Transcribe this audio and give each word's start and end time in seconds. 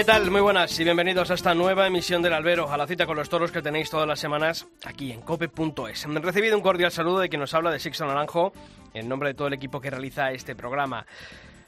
¿Qué 0.00 0.06
tal? 0.06 0.30
Muy 0.30 0.40
buenas 0.40 0.80
y 0.80 0.84
bienvenidos 0.84 1.30
a 1.30 1.34
esta 1.34 1.54
nueva 1.54 1.86
emisión 1.86 2.22
del 2.22 2.32
Albero, 2.32 2.72
a 2.72 2.78
la 2.78 2.86
cita 2.86 3.04
con 3.04 3.18
los 3.18 3.28
toros 3.28 3.52
que 3.52 3.60
tenéis 3.60 3.90
todas 3.90 4.08
las 4.08 4.18
semanas 4.18 4.66
aquí 4.86 5.12
en 5.12 5.20
cope.es. 5.20 6.06
Recibido 6.06 6.56
un 6.56 6.62
cordial 6.62 6.90
saludo 6.90 7.18
de 7.18 7.28
quien 7.28 7.40
nos 7.40 7.52
habla 7.52 7.70
de 7.70 7.78
Sixto 7.78 8.06
Naranjo, 8.06 8.54
en 8.94 9.10
nombre 9.10 9.28
de 9.28 9.34
todo 9.34 9.48
el 9.48 9.52
equipo 9.52 9.78
que 9.78 9.90
realiza 9.90 10.32
este 10.32 10.56
programa. 10.56 11.04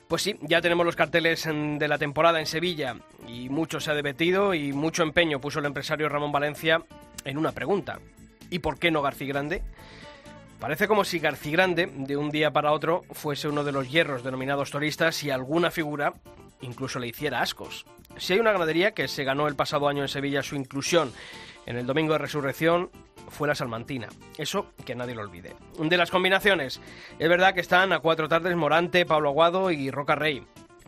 Pues 0.08 0.22
sí, 0.22 0.38
ya 0.40 0.62
tenemos 0.62 0.86
los 0.86 0.96
carteles 0.96 1.46
de 1.46 1.88
la 1.88 1.98
temporada 1.98 2.40
en 2.40 2.46
Sevilla 2.46 2.96
y 3.28 3.50
mucho 3.50 3.80
se 3.80 3.90
ha 3.90 3.94
debatido 3.94 4.54
y 4.54 4.72
mucho 4.72 5.02
empeño 5.02 5.38
puso 5.38 5.58
el 5.58 5.66
empresario 5.66 6.08
Ramón 6.08 6.32
Valencia 6.32 6.80
en 7.26 7.36
una 7.36 7.52
pregunta. 7.52 7.98
¿Y 8.48 8.60
por 8.60 8.78
qué 8.78 8.90
no 8.90 9.02
García 9.02 9.28
Grande? 9.28 9.62
Parece 10.58 10.88
como 10.88 11.04
si 11.04 11.18
García 11.18 11.52
Grande, 11.52 11.86
de 11.94 12.16
un 12.16 12.30
día 12.30 12.50
para 12.50 12.72
otro, 12.72 13.02
fuese 13.10 13.48
uno 13.48 13.62
de 13.62 13.72
los 13.72 13.90
hierros 13.90 14.24
denominados 14.24 14.70
toristas 14.70 15.22
y 15.22 15.28
alguna 15.28 15.70
figura 15.70 16.14
incluso 16.62 16.98
le 16.98 17.08
hiciera 17.08 17.42
ascos. 17.42 17.84
Si 18.16 18.34
hay 18.34 18.38
una 18.38 18.52
ganadería 18.52 18.92
que 18.92 19.08
se 19.08 19.24
ganó 19.24 19.48
el 19.48 19.56
pasado 19.56 19.88
año 19.88 20.02
en 20.02 20.08
Sevilla 20.08 20.42
su 20.42 20.54
inclusión 20.54 21.12
en 21.66 21.76
el 21.76 21.86
Domingo 21.86 22.12
de 22.12 22.18
Resurrección, 22.18 22.90
fue 23.28 23.48
la 23.48 23.54
Salmantina. 23.54 24.08
Eso 24.38 24.66
que 24.84 24.94
nadie 24.94 25.14
lo 25.14 25.22
olvide. 25.22 25.54
De 25.78 25.96
las 25.96 26.10
combinaciones, 26.10 26.80
es 27.18 27.28
verdad 27.28 27.54
que 27.54 27.60
están 27.60 27.92
a 27.92 28.00
cuatro 28.00 28.28
tardes 28.28 28.56
Morante, 28.56 29.06
Pablo 29.06 29.30
Aguado 29.30 29.70
y 29.70 29.90
Roca 29.90 30.14
Rey. 30.14 30.44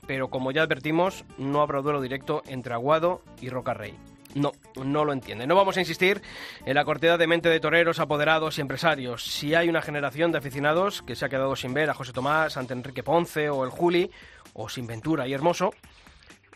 Pero 0.07 0.29
como 0.29 0.53
ya 0.53 0.63
advertimos, 0.63 1.25
no 1.39 1.63
habrá 1.63 1.81
duelo 1.81 2.01
directo 2.01 2.43
entre 2.47 2.75
Aguado 2.75 3.23
y 3.41 3.49
Roca 3.49 3.73
Rey. 3.73 3.95
No, 4.35 4.53
no 4.85 5.05
lo 5.05 5.13
entiende. 5.13 5.47
No 5.47 5.55
vamos 5.55 5.77
a 5.77 5.81
insistir 5.81 6.21
en 6.67 6.75
la 6.75 6.85
cortedad 6.85 7.19
de 7.19 7.27
mente 7.27 7.49
de 7.49 7.61
toreros, 7.61 8.01
apoderados 8.01 8.59
y 8.59 8.61
empresarios. 8.61 9.25
Si 9.25 9.55
hay 9.55 9.69
una 9.69 9.81
generación 9.81 10.33
de 10.33 10.39
aficionados 10.39 11.03
que 11.03 11.15
se 11.15 11.25
ha 11.25 11.29
quedado 11.29 11.55
sin 11.57 11.73
ver 11.73 11.89
a 11.89 11.95
José 11.95 12.13
Tomás, 12.13 12.57
ante 12.57 12.75
Enrique 12.75 13.05
Ponce 13.05 13.49
o 13.49 13.65
el 13.65 13.71
Juli, 13.71 14.11
o 14.53 14.69
sin 14.69 14.87
Ventura 14.87 15.27
y 15.29 15.33
Hermoso, 15.33 15.71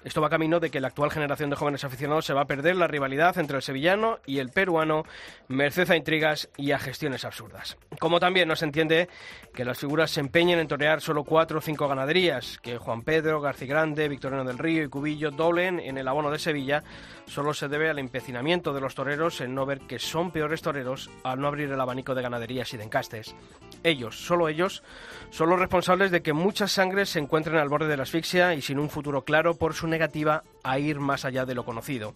esto 0.04 0.20
va 0.20 0.30
camino 0.30 0.60
de 0.60 0.70
que 0.70 0.80
la 0.80 0.88
actual 0.88 1.10
generación 1.10 1.50
de 1.50 1.56
jóvenes 1.56 1.84
aficionados 1.84 2.24
se 2.24 2.34
va 2.34 2.42
a 2.42 2.46
perder 2.46 2.76
la 2.76 2.86
rivalidad 2.86 3.36
entre 3.38 3.56
el 3.56 3.62
sevillano 3.62 4.20
y 4.26 4.38
el 4.38 4.50
peruano, 4.50 5.04
merced 5.48 5.90
a 5.90 5.96
intrigas 5.96 6.48
y 6.56 6.72
a 6.72 6.78
gestiones 6.78 7.24
absurdas. 7.24 7.76
Como 7.98 8.20
también 8.20 8.48
no 8.48 8.56
se 8.56 8.64
entiende 8.64 9.08
que 9.52 9.64
las 9.64 9.78
figuras 9.78 10.10
se 10.10 10.20
empeñen 10.20 10.60
en 10.60 10.68
torear 10.68 11.00
solo 11.00 11.24
cuatro 11.24 11.58
o 11.58 11.62
cinco 11.62 11.88
ganaderías, 11.88 12.58
que 12.58 12.78
Juan 12.78 13.02
Pedro, 13.02 13.40
García 13.40 13.68
Grande, 13.68 14.08
Victoriano 14.08 14.44
del 14.44 14.58
Río 14.58 14.84
y 14.84 14.88
Cubillo 14.88 15.30
doblen 15.30 15.80
en 15.80 15.98
el 15.98 16.06
abono 16.06 16.30
de 16.30 16.38
Sevilla, 16.38 16.84
solo 17.26 17.52
se 17.52 17.68
debe 17.68 17.90
al 17.90 17.98
empecinamiento 17.98 18.72
de 18.72 18.80
los 18.80 18.94
toreros 18.94 19.40
en 19.40 19.54
no 19.54 19.66
ver 19.66 19.80
que 19.80 19.98
son 19.98 20.30
peores 20.30 20.62
toreros 20.62 21.10
al 21.24 21.40
no 21.40 21.48
abrir 21.48 21.72
el 21.72 21.80
abanico 21.80 22.14
de 22.14 22.22
ganaderías 22.22 22.72
y 22.72 22.76
de 22.76 22.84
encastes. 22.84 23.34
Ellos, 23.82 24.24
solo 24.24 24.48
ellos, 24.48 24.82
son 25.30 25.50
los 25.50 25.58
responsables 25.58 26.10
de 26.10 26.22
que 26.22 26.32
muchas 26.32 26.72
sangres 26.72 27.08
se 27.08 27.18
encuentren 27.18 27.56
al 27.56 27.68
borde 27.68 27.88
de 27.88 27.96
la 27.96 28.04
asfixia 28.04 28.54
y 28.54 28.62
sin 28.62 28.78
un 28.78 28.90
futuro 28.90 29.24
claro 29.24 29.54
por 29.54 29.74
su 29.74 29.87
negativa 29.88 30.42
a 30.62 30.78
ir 30.78 31.00
más 31.00 31.24
allá 31.24 31.44
de 31.44 31.54
lo 31.54 31.64
conocido. 31.64 32.14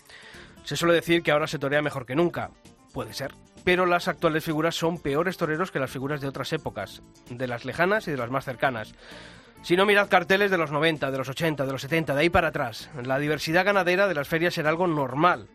Se 0.65 0.77
suele 0.77 0.95
decir 0.95 1.23
que 1.23 1.33
ahora 1.33 1.47
se 1.47 1.59
torea 1.59 1.83
mejor 1.83 2.07
que 2.07 2.15
nunca. 2.15 2.51
Puede 2.93 3.15
ser. 3.15 3.35
Pero 3.65 3.87
las 3.87 4.09
actuales 4.09 4.45
figuras 4.45 4.75
son 4.75 4.99
peores 4.99 5.37
toreros 5.37 5.71
que 5.71 5.79
las 5.79 5.91
figuras 5.91 6.21
de 6.21 6.29
otras 6.29 6.53
épocas, 6.53 7.03
de 7.31 7.47
las 7.47 7.65
lejanas 7.65 8.07
y 8.09 8.11
de 8.11 8.17
las 8.17 8.31
más 8.31 8.45
cercanas. 8.45 8.95
Si 9.63 9.77
no 9.77 9.87
mirad 9.87 10.09
carteles 10.09 10.51
de 10.51 10.59
los 10.59 10.73
90, 10.73 11.11
de 11.11 11.19
los 11.19 11.29
80, 11.29 11.65
de 11.65 11.73
los 11.73 11.83
70, 11.83 12.15
de 12.15 12.21
ahí 12.21 12.31
para 12.31 12.49
atrás. 12.49 12.91
La 13.05 13.19
diversidad 13.19 13.65
ganadera 13.65 14.09
de 14.09 14.15
las 14.15 14.27
ferias 14.27 14.59
era 14.59 14.69
algo 14.69 14.89
normal. 14.89 15.47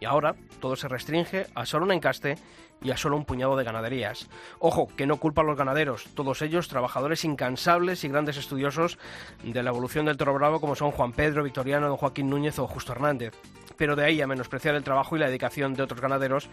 Y 0.00 0.04
ahora 0.04 0.34
todo 0.60 0.76
se 0.76 0.88
restringe 0.88 1.46
a 1.54 1.64
solo 1.64 1.86
un 1.86 1.92
encaste 1.92 2.36
y 2.84 2.92
a 2.92 2.96
solo 2.96 3.16
un 3.16 3.24
puñado 3.24 3.56
de 3.56 3.64
ganaderías. 3.64 4.28
Ojo, 4.60 4.88
que 4.96 5.06
no 5.06 5.16
culpa 5.16 5.42
a 5.42 5.44
los 5.44 5.56
ganaderos, 5.56 6.04
todos 6.14 6.42
ellos 6.42 6.68
trabajadores 6.68 7.24
incansables 7.24 8.04
y 8.04 8.08
grandes 8.08 8.36
estudiosos 8.36 8.98
de 9.42 9.62
la 9.62 9.70
evolución 9.70 10.06
del 10.06 10.16
toro 10.16 10.34
bravo 10.34 10.60
como 10.60 10.76
son 10.76 10.92
Juan 10.92 11.12
Pedro, 11.12 11.42
Victoriano, 11.42 11.88
don 11.88 11.96
Joaquín 11.96 12.30
Núñez 12.30 12.58
o 12.58 12.68
Justo 12.68 12.92
Hernández. 12.92 13.34
Pero 13.76 13.96
de 13.96 14.04
ahí 14.04 14.20
a 14.20 14.26
menospreciar 14.26 14.76
el 14.76 14.84
trabajo 14.84 15.16
y 15.16 15.18
la 15.18 15.26
dedicación 15.26 15.74
de 15.74 15.82
otros 15.82 16.00
ganaderos 16.00 16.48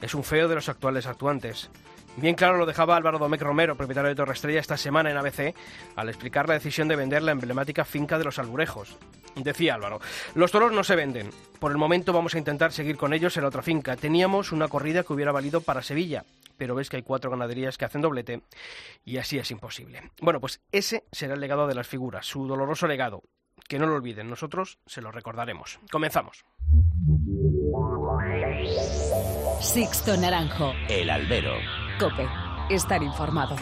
es 0.00 0.14
un 0.14 0.24
feo 0.24 0.48
de 0.48 0.56
los 0.56 0.68
actuales 0.68 1.06
actuantes. 1.06 1.70
Bien 2.16 2.34
claro 2.36 2.58
lo 2.58 2.66
dejaba 2.66 2.96
Álvaro 2.96 3.18
Domecq 3.18 3.42
Romero, 3.42 3.76
propietario 3.76 4.08
de 4.08 4.14
Torre 4.14 4.34
Estrella, 4.34 4.60
esta 4.60 4.76
semana 4.76 5.10
en 5.10 5.16
ABC, 5.16 5.54
al 5.96 6.08
explicar 6.08 6.48
la 6.48 6.54
decisión 6.54 6.86
de 6.86 6.96
vender 6.96 7.22
la 7.22 7.32
emblemática 7.32 7.84
finca 7.84 8.18
de 8.18 8.24
los 8.24 8.38
Alburejos. 8.38 8.96
Decía 9.34 9.74
Álvaro, 9.74 10.00
los 10.34 10.52
toros 10.52 10.70
no 10.70 10.84
se 10.84 10.94
venden. 10.94 11.30
Por 11.58 11.72
el 11.72 11.78
momento 11.78 12.12
vamos 12.12 12.34
a 12.34 12.38
intentar 12.38 12.72
seguir 12.72 12.96
con 12.96 13.12
ellos 13.12 13.36
en 13.36 13.42
la 13.42 13.48
otra 13.48 13.62
finca. 13.62 13.96
Teníamos 13.96 14.52
una 14.52 14.68
corrida 14.68 15.02
que 15.02 15.12
hubiera 15.12 15.32
valido 15.32 15.60
para 15.60 15.82
Sevilla, 15.82 16.24
pero 16.56 16.76
ves 16.76 16.88
que 16.88 16.96
hay 16.96 17.02
cuatro 17.02 17.30
ganaderías 17.30 17.76
que 17.76 17.84
hacen 17.84 18.00
doblete 18.00 18.42
y 19.04 19.18
así 19.18 19.38
es 19.38 19.50
imposible. 19.50 20.12
Bueno, 20.20 20.40
pues 20.40 20.60
ese 20.70 21.04
será 21.10 21.34
el 21.34 21.40
legado 21.40 21.66
de 21.66 21.74
las 21.74 21.88
figuras, 21.88 22.26
su 22.26 22.46
doloroso 22.46 22.86
legado. 22.86 23.22
Que 23.68 23.78
no 23.78 23.86
lo 23.86 23.94
olviden, 23.94 24.28
nosotros 24.28 24.78
se 24.86 25.00
lo 25.00 25.10
recordaremos. 25.10 25.80
Comenzamos. 25.90 26.44
Sixto 29.60 30.16
Naranjo. 30.16 30.74
El 30.88 31.08
albero. 31.10 31.54
Cope. 31.98 32.28
Estar 32.70 33.02
informado. 33.02 33.56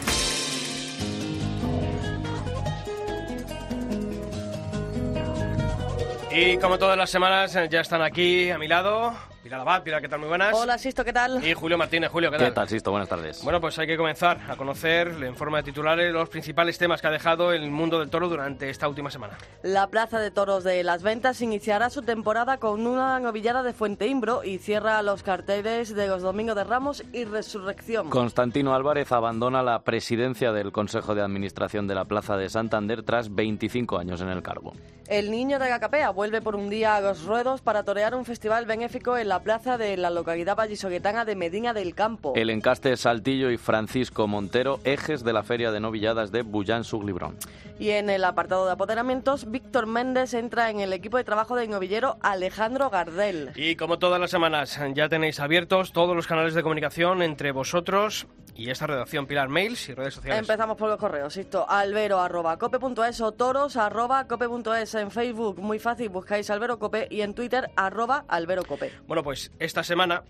Y 6.31 6.57
como 6.57 6.79
todas 6.79 6.97
las 6.97 7.09
semanas, 7.09 7.53
ya 7.69 7.81
están 7.81 8.01
aquí 8.01 8.49
a 8.49 8.57
mi 8.57 8.67
lado 8.67 9.13
Pilar 9.43 9.59
Abad, 9.59 9.83
Pilar, 9.83 10.01
¿qué 10.01 10.07
tal? 10.07 10.21
Muy 10.21 10.29
buenas. 10.29 10.53
Hola, 10.53 10.77
Sisto, 10.77 11.03
¿qué 11.03 11.11
tal? 11.11 11.45
Y 11.45 11.53
Julio 11.53 11.77
Martínez, 11.77 12.09
Julio, 12.09 12.31
¿qué 12.31 12.37
tal? 12.37 12.47
¿Qué 12.47 12.53
tal, 12.53 12.69
Sisto? 12.69 12.91
Buenas 12.91 13.09
tardes. 13.09 13.43
Bueno, 13.43 13.59
pues 13.59 13.77
hay 13.77 13.85
que 13.85 13.97
comenzar 13.97 14.39
a 14.47 14.55
conocer 14.55 15.09
en 15.21 15.35
forma 15.35 15.57
de 15.57 15.63
titulares 15.63 16.13
los 16.13 16.29
principales 16.29 16.77
temas 16.77 17.01
que 17.01 17.07
ha 17.07 17.11
dejado 17.11 17.51
el 17.51 17.69
mundo 17.69 17.99
del 17.99 18.09
toro 18.09 18.29
durante 18.29 18.69
esta 18.69 18.87
última 18.87 19.11
semana. 19.11 19.37
La 19.61 19.87
Plaza 19.87 20.19
de 20.19 20.31
Toros 20.31 20.63
de 20.63 20.81
Las 20.83 21.03
Ventas 21.03 21.41
iniciará 21.41 21.89
su 21.89 22.03
temporada 22.03 22.57
con 22.57 22.87
una 22.87 23.19
novillada 23.19 23.63
de 23.63 23.73
Fuente 23.73 24.07
Imbro 24.07 24.45
y 24.45 24.59
cierra 24.59 25.01
los 25.01 25.23
carteles 25.23 25.93
de 25.93 26.07
los 26.07 26.21
Domingos 26.21 26.55
de 26.55 26.63
Ramos 26.63 27.03
y 27.11 27.25
Resurrección. 27.25 28.09
Constantino 28.09 28.73
Álvarez 28.73 29.11
abandona 29.11 29.61
la 29.61 29.83
presidencia 29.83 30.53
del 30.53 30.71
Consejo 30.71 31.15
de 31.15 31.21
Administración 31.21 31.85
de 31.85 31.95
la 31.95 32.05
Plaza 32.05 32.37
de 32.37 32.47
Santander 32.47 33.03
tras 33.03 33.35
25 33.35 33.97
años 33.97 34.21
en 34.21 34.29
el 34.29 34.41
cargo. 34.41 34.71
El 35.07 35.31
niño 35.31 35.59
de 35.59 35.67
Gacapea 35.67 36.11
vuelve 36.11 36.41
por 36.41 36.55
un 36.55 36.69
día 36.69 36.95
a 36.95 37.01
los 37.01 37.25
ruedos 37.25 37.61
para 37.61 37.83
torear 37.83 38.15
un 38.15 38.23
festival 38.23 38.65
benéfico 38.65 39.17
en 39.17 39.27
la 39.27 39.32
plaza 39.41 39.77
de 39.77 39.97
la 39.97 40.09
localidad 40.09 40.55
vallisoguetana 40.55 41.25
de 41.25 41.35
Medina 41.35 41.73
del 41.73 41.95
Campo. 41.95 42.33
El 42.35 42.49
encaste 42.49 42.95
Saltillo 42.97 43.49
y 43.49 43.57
Francisco 43.57 44.27
Montero, 44.27 44.79
ejes 44.83 45.23
de 45.23 45.33
la 45.33 45.43
Feria 45.43 45.71
de 45.71 45.79
Novilladas 45.79 46.31
de 46.31 46.43
Bullán 46.43 46.83
Suglibrón. 46.83 47.37
Y 47.79 47.89
en 47.89 48.09
el 48.09 48.23
apartado 48.23 48.65
de 48.65 48.73
apoderamientos, 48.73 49.49
Víctor 49.49 49.87
Méndez 49.87 50.33
entra 50.33 50.69
en 50.69 50.79
el 50.79 50.93
equipo 50.93 51.17
de 51.17 51.23
trabajo 51.23 51.55
de 51.55 51.67
novillero 51.67 52.17
Alejandro 52.21 52.89
Gardel. 52.89 53.51
Y 53.55 53.75
como 53.75 53.97
todas 53.97 54.19
las 54.19 54.29
semanas, 54.29 54.79
ya 54.93 55.09
tenéis 55.09 55.39
abiertos 55.39 55.91
todos 55.91 56.15
los 56.15 56.27
canales 56.27 56.53
de 56.53 56.61
comunicación 56.61 57.21
entre 57.21 57.51
vosotros 57.51 58.27
y 58.55 58.69
esta 58.69 58.87
redacción 58.87 59.25
Pilar 59.25 59.49
Mails 59.49 59.89
y 59.89 59.93
redes 59.93 60.15
sociales. 60.15 60.39
Empezamos 60.39 60.77
por 60.77 60.89
los 60.89 60.97
correos, 60.97 61.35
esto 61.37 61.65
albero.cope.es 61.67 63.21
o 63.21 63.31
toros.cope.es 63.31 64.95
en 64.95 65.11
Facebook, 65.11 65.59
muy 65.59 65.79
fácil, 65.79 66.09
buscáis 66.09 66.49
Albero 66.49 66.79
Cope 66.79 67.07
y 67.09 67.21
en 67.21 67.33
Twitter 67.33 67.69
arroba 67.75 68.25
Albero 68.27 68.63
Cope. 68.63 68.91
Bueno, 69.07 69.23
pues 69.23 69.51
esta 69.59 69.83
semana, 69.83 70.23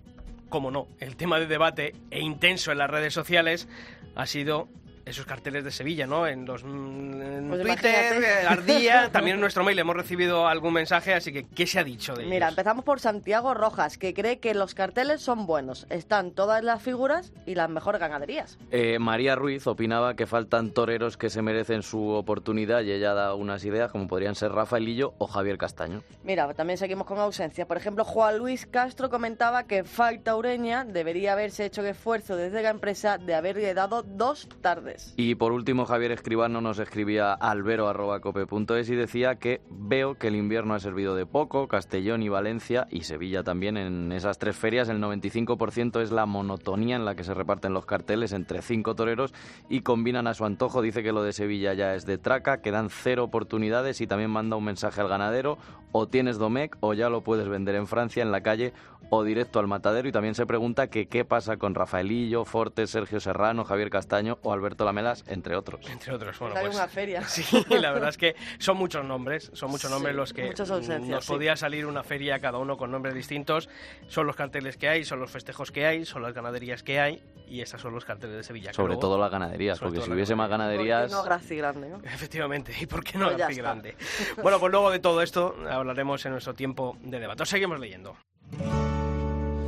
como 0.50 0.72
no, 0.72 0.88
el 1.00 1.16
tema 1.16 1.40
de 1.40 1.48
debate 1.48 1.96
e 2.12 2.22
intenso 2.22 2.72
en 2.72 2.78
las 2.78 2.90
redes 2.90 3.14
sociales 3.14 3.68
ha 4.16 4.25
sido 4.25 4.68
esos 5.06 5.26
carteles 5.26 5.64
de 5.64 5.72
Sevilla, 5.72 6.08
¿no? 6.08 6.26
En 6.28 6.46
los 6.46 6.64
en 6.64 7.48
Pues 7.50 7.62
Twitter, 7.62 8.16
imagínate. 8.16 8.42
eh, 8.44 8.48
Ardía, 8.48 9.10
también 9.12 9.36
en 9.36 9.42
nuestro 9.42 9.64
mail 9.64 9.78
hemos 9.80 9.96
recibido 9.96 10.48
algún 10.48 10.74
mensaje, 10.74 11.14
así 11.14 11.32
que 11.34 11.46
¿qué 11.46 11.68
se 11.68 11.80
ha 11.80 11.84
dicho 11.84 12.14
de 12.16 12.24
Mira, 12.24 12.48
ellos? 12.48 12.50
empezamos 12.50 12.86
por 12.86 13.00
Santiago 13.00 13.54
Rojas, 13.54 13.98
que 13.98 14.14
cree 14.14 14.40
que 14.40 14.54
los 14.54 14.74
carteles 14.76 15.22
son 15.22 15.46
buenos. 15.46 15.88
Están 15.90 16.32
todas 16.32 16.64
las 16.64 16.82
figuras 16.82 17.34
y 17.46 17.56
las 17.56 17.70
mejores 17.70 18.00
ganaderías. 18.00 18.58
Eh, 18.72 18.98
María 19.00 19.36
Ruiz 19.36 19.68
opinaba 19.68 20.16
que 20.16 20.26
faltan 20.28 20.72
toreros 20.72 21.18
que 21.18 21.30
se 21.30 21.42
merecen 21.42 21.84
su 21.84 22.10
oportunidad 22.10 22.82
y 22.82 22.92
ella 22.92 23.14
da 23.14 23.34
unas 23.36 23.66
ideas 23.66 23.92
como 23.92 24.08
podrían 24.08 24.36
ser 24.36 24.52
Rafaelillo 24.52 25.14
o 25.18 25.28
Javier 25.28 25.58
Castaño. 25.58 26.02
Mira, 26.24 26.54
también 26.54 26.78
seguimos 26.78 27.08
con 27.08 27.20
ausencia. 27.20 27.68
Por 27.68 27.78
ejemplo, 27.78 28.06
Juan 28.06 28.38
Luis 28.38 28.66
Castro 28.66 29.10
comentaba 29.10 29.64
que 29.64 29.84
falta 29.84 30.36
Ureña 30.36 30.86
debería 30.86 31.34
haberse 31.34 31.66
hecho 31.66 31.82
el 31.82 31.88
esfuerzo 31.88 32.36
desde 32.36 32.62
la 32.64 32.70
empresa 32.70 33.18
de 33.18 33.36
haberle 33.36 33.74
dado 33.74 34.04
dos 34.04 34.48
tardes. 34.62 34.93
Y 35.16 35.36
por 35.36 35.51
último, 35.51 35.86
Javier 35.86 36.12
Escribano 36.12 36.62
nos 36.62 36.80
escribía 36.80 37.34
albero.cope.es 37.34 38.90
y 38.90 38.95
decía 38.95 39.36
que 39.36 39.62
veo 39.69 40.16
que 40.16 40.28
el 40.28 40.36
invierno 40.36 40.74
ha 40.74 40.80
servido 40.80 41.16
de 41.16 41.25
poco, 41.25 41.68
Castellón 41.68 42.24
y 42.24 42.30
Valencia 42.30 42.88
y 42.90 43.04
Sevilla 43.04 43.44
también 43.44 43.78
en 43.78 44.12
esas 44.12 44.38
tres 44.38 44.56
ferias, 44.56 44.90
el 44.90 45.01
95% 45.01 46.01
es 46.01 46.12
la 46.12 46.25
monotonía 46.25 46.95
en 46.95 47.06
la 47.06 47.16
que 47.16 47.24
se 47.24 47.34
reparten 47.34 47.74
los 47.74 47.86
carteles 47.86 48.34
entre 48.34 48.62
cinco 48.62 48.95
toreros 48.95 49.34
y 49.69 49.81
combinan 49.81 50.28
a 50.28 50.34
su 50.34 50.45
antojo. 50.45 50.81
Dice 50.81 51.04
que 51.04 51.12
lo 51.12 51.24
de 51.24 51.34
Sevilla 51.34 51.74
ya 51.74 51.96
es 51.96 52.06
de 52.06 52.18
traca, 52.18 52.62
que 52.62 52.72
dan 52.72 52.89
cero 52.89 53.24
oportunidades 53.24 54.01
y 54.01 54.07
también 54.07 54.31
manda 54.31 54.56
un 54.56 54.63
mensaje 54.63 55.01
al 55.01 55.07
ganadero, 55.07 55.57
o 55.92 56.07
tienes 56.07 56.38
Domecq 56.38 56.78
o 56.80 56.94
ya 56.94 57.10
lo 57.10 57.22
puedes 57.22 57.48
vender 57.48 57.75
en 57.75 57.88
Francia, 57.88 58.24
en 58.24 58.31
la 58.31 58.42
calle 58.42 58.74
o 59.10 59.24
directo 59.24 59.60
al 59.60 59.68
matadero. 59.68 60.07
Y 60.07 60.12
también 60.12 60.36
se 60.36 60.46
pregunta 60.46 60.88
que 60.88 61.07
qué 61.07 61.24
pasa 61.24 61.57
con 61.57 61.75
Rafaelillo, 61.75 62.46
Fortes, 62.46 62.89
Sergio 62.89 63.19
Serrano, 63.19 63.63
Javier 63.63 63.89
Castaño 63.89 64.39
o 64.42 64.54
Alberto 64.54 64.83
Lamelas, 64.84 65.24
entre 65.28 65.56
otros. 65.56 65.86
Entre 65.90 66.14
otros, 66.14 66.38
bueno, 66.40 66.56
pues, 66.60 66.76
una 66.76 66.88
feria. 66.88 67.22
Sí, 67.28 67.44
la 67.70 67.92
verdad 67.92 68.10
es 68.10 68.18
que 68.18 68.36
son 68.60 68.78
muchos 68.78 69.04
nombres, 69.06 69.50
son 69.54 69.70
muchos 69.72 69.90
Sí, 69.90 69.94
nombres 69.94 70.16
los 70.16 70.34
que 70.34 70.54
nos 71.02 71.26
sí. 71.26 71.32
podía 71.32 71.56
salir 71.56 71.86
una 71.86 72.04
feria 72.04 72.40
cada 72.40 72.58
uno 72.58 72.78
con 72.78 72.92
nombres 72.92 73.14
distintos. 73.16 73.70
Son 74.08 74.28
los 74.28 74.36
carteles 74.36 74.78
que 74.78 74.90
hay, 74.90 75.04
son 75.04 75.20
los 75.20 75.32
festejos 75.32 75.72
que 75.72 75.86
hay, 75.86 76.06
son 76.06 76.22
las 76.22 76.34
ganaderías 76.34 76.84
que 76.84 77.00
hay 77.00 77.24
y 77.48 77.62
estos 77.62 77.82
son 77.82 77.94
los 77.94 78.06
carteles 78.06 78.36
de 78.38 78.44
Sevilla. 78.44 78.74
Sobre 78.74 78.88
luego- 78.94 79.02
todo 79.02 79.18
las 79.20 79.32
ganaderías, 79.32 79.80
porque 79.80 80.02
si 80.02 80.12
hubiese 80.12 80.36
más 80.36 80.48
¿Por 80.50 80.58
qué 80.58 80.64
ganaderías... 80.64 81.12
no 81.12 81.24
Graci 81.24 81.56
Grande, 81.56 81.90
¿no? 81.90 81.98
Efectivamente, 82.04 82.74
¿y 82.80 82.86
por 82.86 83.04
qué 83.04 83.18
no 83.18 83.26
Pues 83.26 83.38
ya 83.38 83.46
García 83.46 83.62
está. 83.62 83.72
Grande? 83.74 83.96
Bueno, 84.42 84.60
pues 84.60 84.72
luego 84.72 84.90
de 84.92 85.00
todo 85.00 85.22
esto 85.22 85.56
hablaremos 85.70 86.26
en 86.26 86.32
nuestro 86.34 86.54
tiempo 86.54 86.98
de 87.02 87.20
debate. 87.20 87.44
Os 87.44 87.50
seguimos 87.50 87.80
leyendo. 87.80 88.16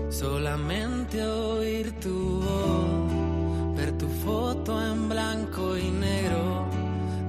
Solamente 0.10 1.22
oír 1.24 1.92
tu 2.00 2.42
voz, 2.42 3.05
ver 3.75 3.92
tu 3.98 4.07
foto 4.07 4.72
en 4.81 5.10
blanco 5.10 5.77
y 5.77 5.89
negro, 5.89 6.66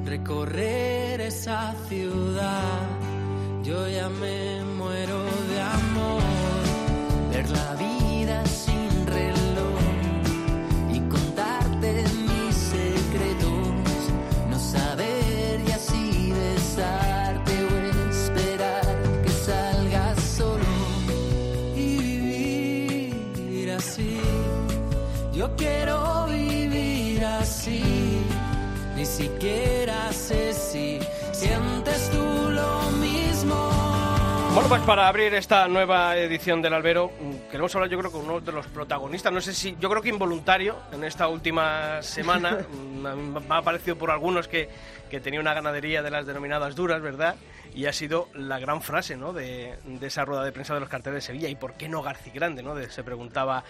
recorrer 0.04 1.20
esa 1.20 1.74
ciudad. 1.88 2.86
Yo 3.62 3.88
ya 3.88 4.08
me 4.08 4.62
muero 4.78 5.24
de 5.50 5.60
amor, 5.60 6.22
ver 7.32 7.50
la 7.50 7.74
vida 7.74 7.95
Bueno, 34.56 34.70
pues 34.70 34.80
para 34.84 35.06
abrir 35.06 35.34
esta 35.34 35.68
nueva 35.68 36.16
edición 36.16 36.62
del 36.62 36.72
Albero, 36.72 37.08
mm, 37.20 37.50
queremos 37.50 37.74
hablar 37.74 37.90
yo 37.90 37.98
creo 37.98 38.10
con 38.10 38.22
uno 38.22 38.40
de 38.40 38.52
los 38.52 38.66
protagonistas, 38.68 39.30
no 39.30 39.42
sé 39.42 39.52
si, 39.52 39.76
yo 39.78 39.90
creo 39.90 40.00
que 40.00 40.08
involuntario 40.08 40.76
en 40.92 41.04
esta 41.04 41.28
última 41.28 42.00
semana, 42.00 42.60
Mm, 42.96 43.36
me 43.46 43.54
ha 43.54 43.60
parecido 43.60 43.96
por 43.96 44.10
algunos 44.10 44.48
que, 44.48 44.70
que 45.10 45.20
tenía 45.20 45.38
una 45.40 45.52
ganadería 45.52 46.02
de 46.02 46.10
las 46.10 46.26
denominadas 46.26 46.74
duras, 46.74 47.02
¿verdad? 47.02 47.36
Y 47.74 47.84
ha 47.84 47.92
sido 47.92 48.28
la 48.32 48.58
gran 48.58 48.80
frase, 48.80 49.16
¿no? 49.18 49.34
De, 49.34 49.76
de 49.84 50.06
esa 50.06 50.24
rueda 50.24 50.42
de 50.42 50.50
prensa 50.50 50.72
de 50.72 50.80
los 50.80 50.88
carteles 50.88 51.16
de 51.22 51.26
Sevilla. 51.26 51.48
¿Y 51.50 51.54
por 51.56 51.74
qué 51.74 51.88
no 51.90 52.00
Garci 52.02 52.30
Grande, 52.30 52.62
¿no? 52.62 52.74
De- 52.74 52.90
se 52.90 53.04
preguntaba 53.04 53.62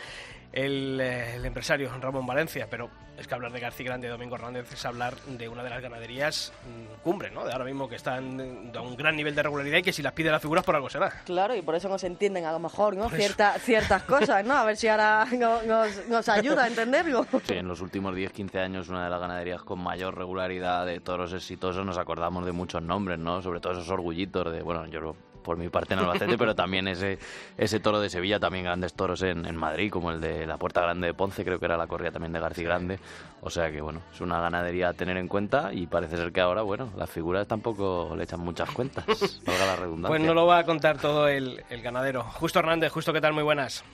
el, 0.56 0.98
eh, 1.00 1.36
el 1.36 1.44
empresario 1.44 1.90
Ramón 2.00 2.26
Valencia, 2.26 2.66
pero 2.70 2.88
es 3.18 3.26
que 3.26 3.34
hablar 3.34 3.52
de 3.52 3.60
García 3.60 3.84
Grande 3.86 4.06
y 4.08 4.10
Domingo 4.10 4.36
Hernández 4.36 4.72
es 4.72 4.84
hablar 4.86 5.14
de 5.26 5.48
una 5.48 5.62
de 5.62 5.68
las 5.70 5.82
ganaderías 5.82 6.52
mm, 6.66 7.02
cumbre, 7.02 7.30
¿no? 7.30 7.44
De 7.44 7.52
ahora 7.52 7.64
mismo 7.66 7.88
que 7.88 7.96
están 7.96 8.40
eh, 8.40 8.72
a 8.74 8.80
un 8.80 8.96
gran 8.96 9.14
nivel 9.16 9.34
de 9.34 9.42
regularidad 9.42 9.78
y 9.78 9.82
que 9.82 9.92
si 9.92 10.02
las 10.02 10.12
pide 10.14 10.30
las 10.30 10.40
figuras 10.40 10.64
por 10.64 10.74
algo 10.74 10.88
será. 10.88 11.10
Claro, 11.26 11.54
y 11.54 11.60
por 11.62 11.74
eso 11.74 11.88
nos 11.90 12.02
entienden 12.04 12.46
a 12.46 12.52
lo 12.52 12.58
mejor, 12.58 12.96
¿no? 12.96 13.10
Cierta- 13.10 13.58
ciertas 13.58 14.02
cosas, 14.04 14.44
¿no? 14.46 14.54
A 14.54 14.64
ver 14.64 14.76
si 14.78 14.88
ahora 14.88 15.26
no- 15.38 15.62
nos, 15.62 16.08
nos 16.08 16.28
ayuda 16.30 16.64
a 16.64 16.68
entenderlo. 16.68 17.26
Sí, 17.46 17.54
en 17.54 17.68
los 17.68 17.80
últimos 17.82 18.14
10-15 18.14 18.58
años 18.58 18.88
una 18.88 19.04
de 19.04 19.10
las 19.10 19.20
ganaderías 19.20 19.62
con 19.62 19.78
mayor 19.80 20.16
regularidad 20.16 20.86
de 20.86 21.00
toros 21.00 21.32
exitosos 21.34 21.84
nos 21.84 21.98
acordamos 21.98 22.46
de 22.46 22.52
muchos 22.52 22.82
nombres, 22.82 23.18
¿no? 23.18 23.42
Sobre 23.42 23.60
todo 23.60 23.74
esos 23.74 23.90
orgullitos 23.90 24.50
de, 24.52 24.62
bueno, 24.62 24.86
yo 24.86 25.00
lo- 25.00 25.16
por 25.46 25.56
mi 25.56 25.68
parte 25.68 25.94
en 25.94 26.00
Albacete, 26.00 26.36
pero 26.36 26.56
también 26.56 26.88
ese, 26.88 27.20
ese 27.56 27.78
toro 27.78 28.00
de 28.00 28.10
Sevilla, 28.10 28.40
también 28.40 28.64
grandes 28.64 28.94
toros 28.94 29.22
en, 29.22 29.46
en 29.46 29.54
Madrid, 29.54 29.92
como 29.92 30.10
el 30.10 30.20
de 30.20 30.44
la 30.44 30.58
Puerta 30.58 30.80
Grande 30.80 31.06
de 31.06 31.14
Ponce, 31.14 31.44
creo 31.44 31.60
que 31.60 31.66
era 31.66 31.76
la 31.76 31.86
corrida 31.86 32.10
también 32.10 32.32
de 32.32 32.40
García 32.40 32.64
Grande. 32.64 32.98
O 33.42 33.48
sea 33.48 33.70
que, 33.70 33.80
bueno, 33.80 34.02
es 34.12 34.20
una 34.20 34.40
ganadería 34.40 34.88
a 34.88 34.92
tener 34.92 35.16
en 35.16 35.28
cuenta 35.28 35.72
y 35.72 35.86
parece 35.86 36.16
ser 36.16 36.32
que 36.32 36.40
ahora, 36.40 36.62
bueno, 36.62 36.90
las 36.96 37.08
figuras 37.08 37.46
tampoco 37.46 38.12
le 38.16 38.24
echan 38.24 38.40
muchas 38.40 38.68
cuentas, 38.72 39.04
valga 39.46 39.66
la 39.66 39.76
redundancia. 39.76 40.08
Pues 40.08 40.20
no 40.20 40.34
lo 40.34 40.46
va 40.46 40.58
a 40.58 40.64
contar 40.64 40.98
todo 40.98 41.28
el, 41.28 41.62
el 41.70 41.80
ganadero. 41.80 42.24
Justo 42.24 42.58
Hernández, 42.58 42.90
justo 42.90 43.12
qué 43.12 43.20
tal, 43.20 43.32
muy 43.32 43.44
buenas. 43.44 43.84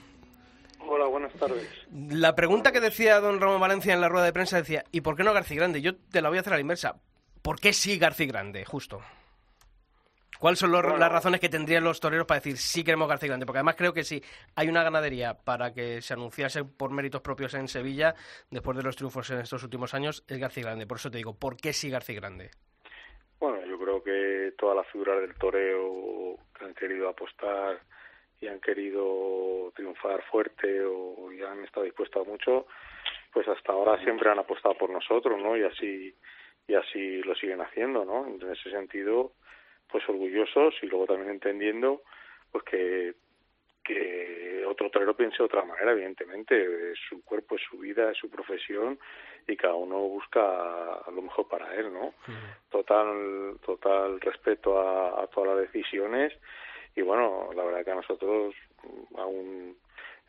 Hola, 0.87 1.05
buenas 1.05 1.33
tardes. 1.33 1.67
La 1.91 2.33
pregunta 2.33 2.71
que 2.71 2.81
decía 2.81 3.19
don 3.19 3.39
Ramón 3.39 3.61
Valencia 3.61 3.93
en 3.93 4.01
la 4.01 4.09
rueda 4.09 4.25
de 4.25 4.33
prensa 4.33 4.57
decía, 4.57 4.85
¿y 4.91 5.01
por 5.01 5.15
qué 5.15 5.23
no 5.23 5.33
García 5.33 5.57
Grande? 5.57 5.83
Yo 5.83 5.95
te 5.95 6.23
la 6.23 6.29
voy 6.29 6.39
a 6.39 6.41
hacer 6.41 6.53
a 6.53 6.55
la 6.55 6.61
inversa. 6.61 6.95
¿Por 7.43 7.59
qué 7.59 7.73
sí 7.73 7.99
García 7.99 8.25
Grande? 8.25 8.65
Justo. 8.65 9.01
¿Cuáles 10.39 10.59
son 10.59 10.71
los- 10.71 10.81
Bueno. 10.81 10.97
las 10.97 11.11
razones 11.11 11.39
que 11.39 11.49
tendrían 11.49 11.83
los 11.83 11.99
toreros 11.99 12.25
para 12.25 12.39
decir 12.39 12.57
sí 12.57 12.83
queremos 12.83 13.07
García 13.07 13.27
Grande? 13.29 13.45
Porque 13.45 13.59
además 13.59 13.75
creo 13.75 13.93
que 13.93 14.03
si 14.03 14.21
hay 14.55 14.67
una 14.67 14.83
ganadería 14.83 15.35
para 15.35 15.73
que 15.73 16.01
se 16.01 16.13
anunciase 16.13 16.63
por 16.65 16.91
méritos 16.91 17.21
propios 17.21 17.53
en 17.53 17.67
Sevilla, 17.67 18.13
después 18.49 18.75
de 18.77 18.83
los 18.83 18.95
triunfos 18.95 19.29
en 19.31 19.39
estos 19.39 19.63
últimos 19.63 19.93
años, 19.93 20.23
es 20.27 20.37
García 20.39 20.63
Grande. 20.63 20.87
Por 20.87 20.97
eso 20.97 21.09
te 21.11 21.17
digo, 21.17 21.33
¿por 21.37 21.55
qué 21.57 21.71
sí 21.73 21.89
García 21.89 22.15
Grande? 22.19 22.51
Bueno, 23.39 23.65
yo 23.65 23.77
creo 23.77 24.03
que 24.03 24.53
todas 24.57 24.75
las 24.77 24.87
figuras 24.87 25.19
del 25.21 25.35
toreo 25.35 26.37
que 26.57 26.65
han 26.65 26.73
querido 26.73 27.09
apostar 27.09 27.81
y 28.39 28.47
han 28.47 28.59
querido 28.59 29.71
triunfar 29.75 30.23
fuerte 30.31 30.81
o 30.85 31.31
ya 31.31 31.51
han 31.51 31.63
estado 31.63 31.85
dispuestos 31.85 32.25
a 32.25 32.29
mucho, 32.29 32.67
pues 33.31 33.47
hasta 33.47 33.71
ahora 33.71 34.01
siempre 34.03 34.29
han 34.29 34.39
apostado 34.39 34.75
por 34.77 34.89
nosotros, 34.89 35.39
¿no? 35.41 35.55
Y 35.57 35.63
así 35.63 36.15
y 36.67 36.75
así 36.75 37.21
lo 37.23 37.35
siguen 37.35 37.59
haciendo, 37.61 38.05
¿no? 38.05 38.25
En 38.25 38.41
ese 38.49 38.69
sentido, 38.71 39.33
pues 39.91 40.07
orgullosos 40.09 40.75
y 40.81 40.87
luego 40.87 41.07
también 41.07 41.31
entendiendo 41.31 42.01
pues 42.51 42.63
que 42.63 43.13
que 43.83 44.63
otro 44.65 44.89
torero 44.89 45.15
piense 45.15 45.37
de 45.39 45.43
otra 45.43 45.65
manera, 45.65 45.91
evidentemente, 45.91 46.91
es 46.91 46.99
su 47.09 47.23
cuerpo, 47.23 47.55
es 47.55 47.61
su 47.69 47.77
vida, 47.77 48.11
es 48.11 48.17
su 48.17 48.29
profesión 48.29 48.97
y 49.47 49.57
cada 49.57 49.75
uno 49.75 49.99
busca 49.99 51.01
lo 51.13 51.21
mejor 51.21 51.47
para 51.49 51.75
él, 51.75 51.91
¿no? 51.91 52.13
Total, 52.69 53.57
total 53.65 54.21
respeto 54.21 54.79
a, 54.79 55.21
a 55.21 55.27
todas 55.27 55.55
las 55.55 55.71
decisiones 55.71 56.33
y 56.95 57.01
bueno, 57.01 57.49
la 57.53 57.63
verdad 57.63 57.83
que 57.83 57.91
a 57.91 57.95
nosotros 57.95 58.55
mm, 58.83 59.19
aún 59.19 59.77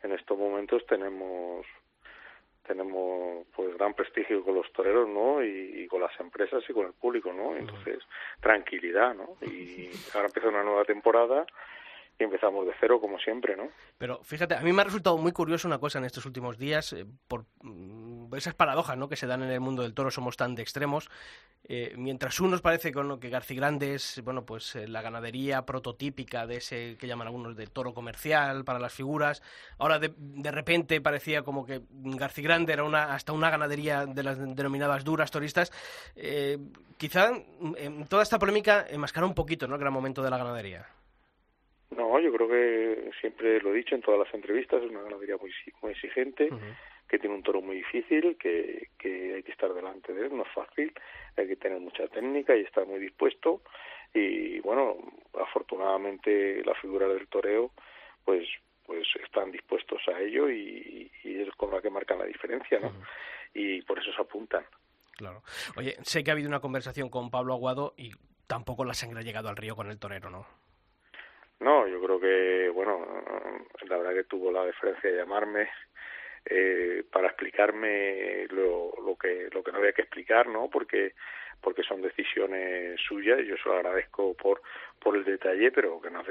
en 0.03 0.11
estos 0.11 0.37
momentos 0.37 0.85
tenemos 0.85 1.65
tenemos 2.67 3.45
pues 3.55 3.75
gran 3.77 3.93
prestigio 3.93 4.43
con 4.43 4.55
los 4.55 4.71
toreros, 4.73 5.07
¿no? 5.07 5.43
Y, 5.43 5.83
y 5.83 5.87
con 5.87 6.01
las 6.01 6.17
empresas 6.19 6.63
y 6.67 6.73
con 6.73 6.87
el 6.87 6.93
público, 6.93 7.31
¿no? 7.31 7.55
Entonces, 7.55 7.99
tranquilidad, 8.41 9.13
¿no? 9.13 9.37
Y 9.41 9.89
ahora 10.13 10.27
empieza 10.27 10.49
una 10.49 10.63
nueva 10.63 10.85
temporada 10.85 11.45
y 12.17 12.23
empezamos 12.23 12.65
de 12.65 12.73
cero 12.79 12.99
como 13.01 13.19
siempre, 13.19 13.55
¿no? 13.55 13.69
Pero 13.97 14.23
fíjate, 14.23 14.55
a 14.55 14.61
mí 14.61 14.71
me 14.71 14.81
ha 14.81 14.85
resultado 14.85 15.17
muy 15.17 15.31
curioso 15.31 15.67
una 15.67 15.79
cosa 15.79 15.99
en 15.99 16.05
estos 16.05 16.25
últimos 16.25 16.57
días, 16.57 16.93
eh, 16.93 17.05
por 17.27 17.45
esas 18.35 18.53
paradojas 18.53 18.97
¿no? 18.97 19.09
que 19.09 19.15
se 19.15 19.27
dan 19.27 19.43
en 19.43 19.51
el 19.51 19.59
mundo 19.59 19.83
del 19.83 19.93
toro, 19.93 20.11
somos 20.11 20.37
tan 20.37 20.55
de 20.55 20.61
extremos. 20.61 21.09
Eh, 21.67 21.93
mientras 21.97 22.39
unos 22.39 22.61
parece 22.61 22.91
con 22.91 23.07
lo 23.07 23.19
que 23.19 23.29
García 23.29 23.57
Grande 23.57 23.95
es 23.95 24.21
bueno, 24.23 24.45
pues, 24.45 24.75
eh, 24.75 24.87
la 24.87 25.01
ganadería 25.01 25.65
prototípica 25.65 26.45
de 26.45 26.57
ese 26.57 26.95
que 26.99 27.07
llaman 27.07 27.27
algunos 27.27 27.55
de 27.55 27.67
toro 27.67 27.93
comercial 27.93 28.63
para 28.63 28.79
las 28.79 28.93
figuras, 28.93 29.41
ahora 29.79 29.97
de, 29.97 30.13
de 30.17 30.51
repente 30.51 31.01
parecía 31.01 31.43
como 31.43 31.65
que 31.65 31.81
García 31.89 32.43
Grande 32.43 32.73
era 32.73 32.83
una, 32.83 33.13
hasta 33.13 33.33
una 33.33 33.49
ganadería 33.49 34.05
de 34.05 34.23
las 34.23 34.37
denominadas 34.55 35.03
duras 35.03 35.31
toristas. 35.31 35.71
Eh, 36.15 36.57
quizá 36.97 37.31
en 37.77 38.07
toda 38.07 38.23
esta 38.23 38.39
polémica 38.39 38.85
enmascara 38.89 39.25
un 39.25 39.33
poquito 39.33 39.67
¿no? 39.67 39.75
el 39.75 39.81
gran 39.81 39.93
momento 39.93 40.21
de 40.21 40.29
la 40.29 40.37
ganadería. 40.37 40.85
No, 41.95 42.19
yo 42.19 42.31
creo 42.31 42.47
que 42.47 43.11
siempre 43.21 43.59
lo 43.61 43.71
he 43.71 43.77
dicho 43.77 43.95
en 43.95 44.01
todas 44.01 44.19
las 44.19 44.33
entrevistas, 44.33 44.81
es 44.83 44.89
una 44.89 45.03
ganadería 45.03 45.37
muy, 45.37 45.51
muy 45.81 45.91
exigente, 45.91 46.49
que 47.07 47.19
tiene 47.19 47.35
un 47.35 47.43
toro 47.43 47.61
muy 47.61 47.77
difícil, 47.77 48.37
que, 48.37 48.89
que 48.97 49.35
hay 49.35 49.43
que 49.43 49.51
estar 49.51 49.73
delante 49.73 50.13
de 50.13 50.27
él, 50.27 50.35
no 50.35 50.43
es 50.43 50.51
fácil, 50.53 50.93
hay 51.37 51.47
que 51.47 51.55
tener 51.55 51.79
mucha 51.79 52.07
técnica 52.07 52.55
y 52.55 52.61
estar 52.61 52.85
muy 52.85 52.99
dispuesto. 52.99 53.61
Y 54.13 54.59
bueno, 54.61 54.97
afortunadamente 55.39 56.63
la 56.63 56.73
figura 56.75 57.07
del 57.07 57.27
toreo, 57.27 57.71
pues 58.23 58.47
pues 58.85 59.07
están 59.23 59.51
dispuestos 59.51 59.99
a 60.07 60.19
ello 60.19 60.49
y, 60.49 61.11
y 61.23 61.41
es 61.41 61.49
con 61.55 61.71
la 61.71 61.81
que 61.81 61.89
marcan 61.89 62.19
la 62.19 62.25
diferencia, 62.25 62.79
¿no? 62.79 62.91
Y 63.53 63.81
por 63.81 63.97
eso 63.97 64.13
se 64.13 64.21
apuntan. 64.21 64.63
Claro. 65.17 65.41
Oye, 65.75 65.95
sé 66.03 66.23
que 66.23 66.29
ha 66.29 66.33
habido 66.33 66.49
una 66.49 66.59
conversación 66.59 67.09
con 67.09 67.31
Pablo 67.31 67.53
Aguado 67.53 67.93
y 67.97 68.11
tampoco 68.47 68.85
la 68.85 68.93
sangre 68.93 69.21
ha 69.21 69.23
llegado 69.23 69.49
al 69.49 69.57
río 69.57 69.75
con 69.75 69.89
el 69.89 69.97
torero, 69.97 70.29
¿no? 70.29 70.45
No, 71.59 71.87
yo 71.87 72.01
creo 72.01 72.19
que, 72.19 72.69
bueno, 72.69 72.99
la 73.87 73.97
verdad 73.97 74.13
que 74.13 74.25
tuvo 74.25 74.51
la 74.51 74.65
deferencia 74.65 75.09
de 75.09 75.17
llamarme 75.17 75.69
eh, 76.45 77.03
para 77.11 77.27
explicarme 77.27 78.47
lo, 78.49 78.93
lo 79.03 79.15
que 79.17 79.49
lo 79.51 79.63
que 79.63 79.71
no 79.71 79.79
había 79.79 79.93
que 79.93 80.03
explicar 80.03 80.47
no 80.47 80.69
porque 80.69 81.13
porque 81.61 81.83
son 81.83 82.01
decisiones 82.01 82.99
suyas 83.01 83.39
y 83.39 83.47
yo 83.47 83.55
se 83.57 83.69
lo 83.69 83.75
agradezco 83.75 84.35
por 84.35 84.61
por 84.99 85.15
el 85.15 85.23
detalle 85.23 85.71
pero 85.71 85.99
que 86.01 86.09
no, 86.09 86.23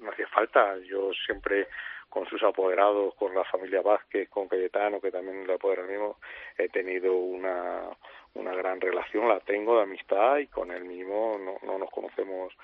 no 0.00 0.10
hacía 0.10 0.28
falta. 0.28 0.76
Yo 0.78 1.12
siempre 1.26 1.66
con 2.08 2.26
sus 2.26 2.42
apoderados, 2.42 3.14
con 3.14 3.34
la 3.34 3.44
familia 3.44 3.82
Vázquez, 3.82 4.28
con 4.30 4.48
Cayetano, 4.48 5.00
que 5.00 5.10
también 5.10 5.46
le 5.46 5.54
apodera 5.54 5.82
mismo, 5.82 6.18
he 6.56 6.68
tenido 6.68 7.14
una, 7.14 7.82
una 8.34 8.54
gran 8.54 8.80
relación, 8.80 9.28
la 9.28 9.40
tengo 9.40 9.76
de 9.76 9.82
amistad 9.82 10.38
y 10.38 10.46
con 10.46 10.70
él 10.70 10.84
mismo 10.84 11.38
no, 11.38 11.58
no 11.66 11.78
nos 11.78 11.90
conocemos 11.90 12.54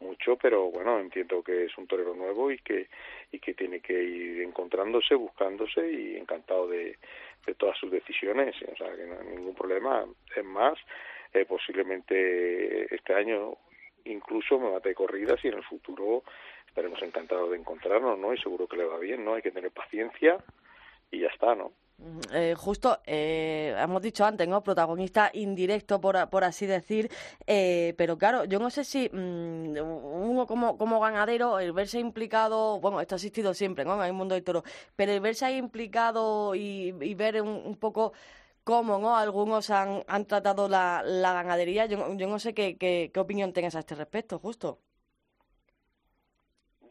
mucho, 0.00 0.36
pero 0.36 0.70
bueno, 0.70 0.98
entiendo 1.00 1.42
que 1.42 1.64
es 1.64 1.78
un 1.78 1.86
torero 1.86 2.14
nuevo 2.14 2.50
y 2.50 2.58
que, 2.58 2.88
y 3.32 3.38
que 3.38 3.54
tiene 3.54 3.80
que 3.80 3.92
ir 3.92 4.42
encontrándose, 4.42 5.14
buscándose 5.14 5.90
y 5.90 6.16
encantado 6.16 6.68
de, 6.68 6.98
de 7.46 7.54
todas 7.54 7.76
sus 7.78 7.90
decisiones, 7.90 8.54
o 8.62 8.76
sea, 8.76 8.94
que 8.94 9.04
no 9.04 9.18
hay 9.20 9.26
ningún 9.36 9.54
problema. 9.54 10.04
Es 10.34 10.44
más, 10.44 10.78
eh, 11.32 11.44
posiblemente 11.44 12.94
este 12.94 13.14
año 13.14 13.56
incluso 14.04 14.58
me 14.58 14.70
mate 14.70 14.94
corridas 14.94 15.42
y 15.44 15.48
en 15.48 15.54
el 15.54 15.64
futuro 15.64 16.22
estaremos 16.66 17.02
encantados 17.02 17.50
de 17.50 17.56
encontrarnos, 17.56 18.18
¿no? 18.18 18.34
Y 18.34 18.38
seguro 18.38 18.66
que 18.66 18.76
le 18.76 18.84
va 18.84 18.98
bien, 18.98 19.24
¿no? 19.24 19.34
Hay 19.34 19.42
que 19.42 19.50
tener 19.50 19.70
paciencia 19.70 20.38
y 21.10 21.20
ya 21.20 21.28
está, 21.28 21.54
¿no? 21.54 21.72
Eh, 22.32 22.54
justo, 22.56 23.00
eh, 23.06 23.74
hemos 23.78 24.02
dicho 24.02 24.24
antes, 24.24 24.46
¿no? 24.48 24.62
Protagonista 24.62 25.30
indirecto, 25.32 26.00
por, 26.00 26.28
por 26.28 26.44
así 26.44 26.66
decir, 26.66 27.10
eh, 27.46 27.94
pero 27.96 28.18
claro, 28.18 28.44
yo 28.44 28.58
no 28.58 28.68
sé 28.70 28.84
si 28.84 29.08
mm, 29.12 29.76
uno 29.78 30.46
como, 30.46 30.76
como 30.76 31.00
ganadero, 31.00 31.58
el 31.60 31.72
verse 31.72 32.00
implicado, 32.00 32.80
bueno, 32.80 33.00
esto 33.00 33.14
ha 33.14 33.16
existido 33.16 33.54
siempre, 33.54 33.84
¿no? 33.84 33.94
En 33.94 34.06
el 34.06 34.12
mundo 34.12 34.34
del 34.34 34.44
toro, 34.44 34.64
pero 34.96 35.12
el 35.12 35.20
verse 35.20 35.44
ahí 35.44 35.56
implicado 35.56 36.54
y, 36.54 36.92
ver 37.14 37.40
un, 37.42 37.76
poco 37.76 38.12
cómo, 38.64 38.98
¿no? 38.98 39.16
Algunos 39.16 39.70
han, 39.70 40.04
han 40.08 40.26
tratado 40.26 40.68
la, 40.68 41.02
la 41.04 41.32
ganadería, 41.32 41.86
yo, 41.86 42.14
yo 42.16 42.26
no 42.28 42.38
sé 42.38 42.54
qué, 42.54 42.76
qué 42.76 43.20
opinión 43.20 43.52
tengas 43.52 43.76
a 43.76 43.80
este 43.80 43.94
respecto, 43.94 44.38
justo. 44.38 44.80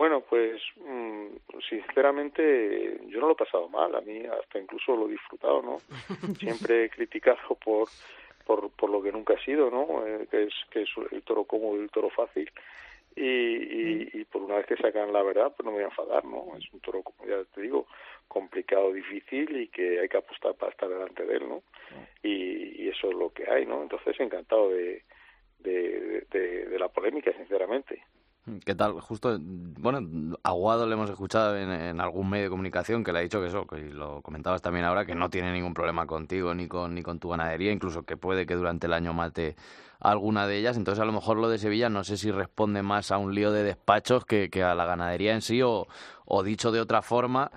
Bueno, 0.04 0.20
pues 0.20 0.62
mm, 0.86 1.28
sinceramente 1.70 3.00
yo 3.08 3.22
no 3.22 3.28
lo 3.28 3.32
he 3.32 3.38
pasado 3.38 3.70
mal, 3.70 3.96
a 3.96 4.02
mí 4.02 4.22
hasta 4.26 4.60
incluso 4.60 4.98
lo 4.98 5.08
he 5.08 5.12
disfrutado, 5.12 5.62
¿no? 5.62 5.78
Siempre 6.40 6.84
he 6.84 6.90
criticado 6.90 7.56
por, 7.64 7.88
por, 8.46 8.70
por 8.72 8.90
lo 8.90 9.02
que 9.02 9.14
nunca 9.14 9.36
ha 9.36 9.46
sido, 9.46 9.72
¿no? 9.72 10.06
Eh, 10.06 10.28
que 10.30 10.44
es 10.44 10.54
que 10.72 10.82
es 10.82 10.90
el 11.10 11.24
toro 11.24 11.46
cómodo 11.46 11.78
y 11.78 11.84
el 11.84 11.90
toro 11.90 12.10
fácil. 12.10 12.52
Y, 13.16 13.22
y, 13.24 14.10
y, 14.12 14.26
por 14.26 14.42
una 14.42 14.56
vez 14.56 14.66
que 14.66 14.76
sacan 14.76 15.14
la 15.14 15.24
verdad, 15.24 15.54
pues 15.56 15.64
no 15.64 15.72
me 15.72 15.78
voy 15.78 15.86
a 15.86 15.88
enfadar, 15.88 16.26
¿no? 16.26 16.48
Es 16.58 16.66
un 16.74 16.82
toro, 16.82 17.02
como 17.02 17.26
ya 17.26 17.42
te 17.56 17.62
digo, 17.62 17.88
complicado, 18.28 18.92
difícil 18.92 19.56
y 19.56 19.70
que 19.70 20.02
hay 20.02 20.10
que 20.10 20.18
apostar 20.18 20.54
para 20.56 20.74
estar 20.74 20.90
delante 20.90 21.24
de 21.26 21.38
él, 21.38 21.48
¿no? 21.48 21.64
Y, 22.22 22.84
y 22.84 22.90
eso 22.90 23.10
es 23.10 23.16
lo 23.16 23.30
que 23.30 23.50
hay, 23.50 23.66
¿no? 23.66 23.82
Entonces 23.82 24.20
encantado 24.20 24.70
de, 24.70 25.02
de, 25.60 26.26
de, 26.30 26.66
de 26.66 26.78
la 26.78 26.90
polémica, 26.90 27.32
sinceramente. 27.32 28.04
¿Qué 28.66 28.76
tal? 28.76 29.00
Justo, 29.00 29.38
bueno, 29.40 30.36
Aguado 30.44 30.86
le 30.86 30.96
hemos 30.96 31.10
escuchado 31.10 31.58
en, 31.58 32.02
algún 32.02 32.30
medio 32.30 32.44
de 32.46 32.50
comunicación 32.50 33.02
que 33.02 33.14
le 33.14 33.20
ha 33.20 33.22
dicho 33.22 33.40
que 33.40 33.48
eso, 33.48 33.66
que 33.66 33.78
lo 33.78 34.22
comentabas 34.22 34.62
también 34.62 34.84
ahora, 34.84 35.06
que 35.06 35.16
no 35.16 35.30
tiene 35.30 35.54
ningún 35.54 35.74
problema 35.74 36.06
contigo 36.06 36.54
ni 36.54 36.68
con, 36.68 36.94
ni 36.94 37.04
con 37.04 37.20
tu 37.20 37.30
ganadería, 37.30 37.72
incluso 37.72 38.04
que 38.04 38.18
puede 38.18 38.46
que 38.46 38.56
durante 38.56 38.88
el 38.88 38.94
año 38.94 39.14
mate 39.14 39.56
alguna 40.02 40.46
de 40.46 40.58
ellas. 40.58 40.76
Entonces, 40.76 41.02
a 41.02 41.06
lo 41.06 41.14
mejor 41.14 41.38
lo 41.38 41.48
de 41.48 41.58
Sevilla 41.58 41.88
no 41.88 42.04
sé 42.04 42.18
si 42.18 42.32
responde 42.32 42.84
más 42.84 43.12
a 43.12 43.18
un 43.18 43.34
lío 43.34 43.50
de 43.54 43.64
despachos 43.64 44.26
que, 44.26 44.50
que 44.50 44.62
a 44.62 44.76
la 44.76 44.84
ganadería 44.84 45.34
en 45.34 45.42
sí, 45.42 45.62
o, 45.62 45.88
o 46.26 46.44
dicho 46.44 46.74
de 46.74 46.82
otra 46.82 47.02
forma, 47.02 47.50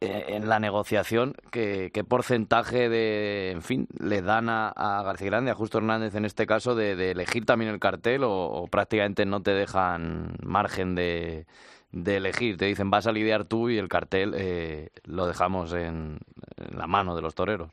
en 0.00 0.48
la 0.48 0.58
negociación 0.58 1.34
qué, 1.52 1.90
porcentaje 2.08 2.88
de, 2.88 3.50
en 3.50 3.62
fin, 3.62 3.86
le 3.98 4.22
dan 4.22 4.48
a, 4.48 4.72
García 5.04 5.28
Grande, 5.28 5.50
a 5.50 5.54
Justo 5.54 5.78
Hernández 5.78 6.14
en 6.14 6.24
este 6.24 6.46
caso, 6.46 6.74
de, 6.74 7.10
elegir 7.10 7.44
también 7.44 7.70
el 7.70 7.78
cartel 7.78 8.22
o, 8.24 8.66
prácticamente 8.70 9.26
no 9.26 9.42
te 9.42 9.52
dejan 9.52 10.36
margen 10.42 10.94
de, 10.94 11.44
elegir. 11.92 12.56
Te 12.56 12.64
dicen 12.64 12.90
vas 12.90 13.06
a 13.06 13.12
lidiar 13.12 13.44
tú 13.44 13.68
y 13.68 13.76
el 13.76 13.88
cartel 13.88 14.32
eh, 14.36 14.88
lo 15.04 15.26
dejamos 15.26 15.74
en, 15.74 16.18
la 16.74 16.86
mano 16.86 17.14
de 17.14 17.22
los 17.22 17.34
toreros. 17.34 17.70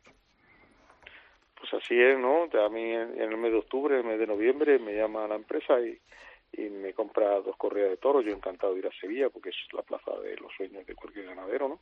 Pues 1.57 1.73
así 1.73 1.99
es, 1.99 2.17
¿no? 2.19 2.43
A 2.43 2.69
mí 2.69 2.91
en, 2.91 3.21
el 3.21 3.37
mes 3.37 3.51
de 3.51 3.57
octubre, 3.57 3.99
en 3.99 4.07
mes 4.07 4.19
de 4.19 4.27
noviembre 4.27 4.79
me 4.79 4.93
llama 4.93 5.27
la 5.27 5.35
empresa 5.35 5.79
y, 5.79 5.99
me 6.57 6.93
compra 6.93 7.39
dos 7.41 7.55
corridas 7.57 7.91
de 7.91 7.97
toros. 7.97 8.25
Yo 8.25 8.31
encantado 8.31 8.73
de 8.73 8.79
ir 8.79 8.87
a 8.87 8.99
Sevilla 8.99 9.29
porque 9.29 9.49
es 9.49 9.55
la 9.73 9.83
plaza 9.83 10.11
de 10.21 10.35
los 10.37 10.51
sueños 10.53 10.85
de 10.85 10.95
cualquier 10.95 11.25
ganadero, 11.25 11.67
¿no? 11.67 11.79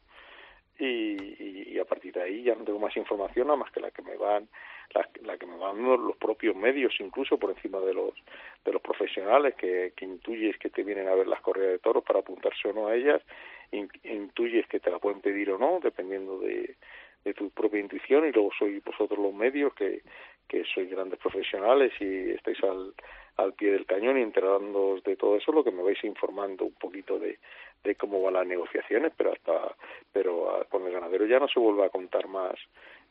Y, 0.79 1.74
y, 1.74 1.79
a 1.79 1.86
partir 1.86 2.13
de 2.13 2.24
ahí 2.24 2.44
ya 2.44 2.55
no 2.55 2.63
tengo 2.63 2.79
más 2.79 2.96
información 2.98 3.48
nada 3.48 3.58
más 3.58 3.72
que 3.72 3.79
la 3.79 3.91
que 3.91 4.01
me 4.01 4.15
van 4.17 4.48
la, 4.94 5.08
la, 5.24 5.38
que 5.38 5.46
me 5.46 5.58
van 5.58 5.82
los 5.84 6.15
propios 6.17 6.55
medios 6.55 6.94
incluso 7.00 7.38
por 7.38 7.51
encima 7.51 7.79
de 7.79 7.94
los 7.94 8.13
de 8.63 8.72
los 8.72 8.82
profesionales 8.82 9.55
que, 9.55 9.94
que 9.96 10.05
intuyes 10.05 10.58
que 10.58 10.70
te 10.70 10.84
vienen 10.84 11.08
a 11.08 11.15
ver 11.15 11.27
las 11.27 11.41
corridas 11.41 11.72
de 11.72 11.79
toros 11.79 12.03
para 12.03 12.20
apuntarse 12.20 12.70
o 12.70 12.74
no 12.74 12.88
a 12.88 12.96
ellas 12.96 13.22
intuyes 13.72 14.67
que 14.67 14.79
te 14.79 14.91
la 14.91 15.00
pueden 15.00 15.22
pedir 15.22 15.51
o 15.51 15.58
no 15.58 15.79
dependiendo 15.82 16.39
de, 16.39 16.75
de 17.25 17.34
tu 17.34 17.50
propia 17.50 17.79
intuición 17.79 18.27
y 18.27 18.32
luego 18.32 18.51
sois 18.58 18.84
vosotros 18.84 19.20
los 19.20 19.34
medios 19.34 19.74
que, 19.74 20.01
que 20.48 20.64
sois 20.66 20.90
grandes 20.90 21.20
profesionales 21.20 21.92
y 22.00 22.32
estáis 22.32 22.64
al, 22.64 22.94
al 23.38 23.54
pie 23.54 23.72
del 23.72 23.86
cañón 23.86 24.18
y 24.18 24.22
enterándoos 24.22 25.04
de 25.04 25.16
todo 25.16 25.38
eso, 25.38 25.52
lo 25.52 25.64
que 25.64 25.72
me 25.72 25.84
vais 25.84 26.04
informando 26.04 26.66
un 26.66 26.74
poquito 26.74 27.20
de, 27.20 27.40
de 27.84 27.96
cómo 27.96 28.22
van 28.22 28.36
las 28.36 28.48
negociaciones, 28.48 29.12
pero 29.16 29.34
hasta 29.34 29.75
pero 30.12 30.56
a, 30.56 30.66
con 30.66 30.86
el 30.86 30.94
ganadero 30.94 31.25
ya 31.25 31.40
no 31.40 31.48
se 31.48 31.60
vuelve 31.60 31.86
a 31.86 31.90
contar 31.90 32.28
más 32.28 32.56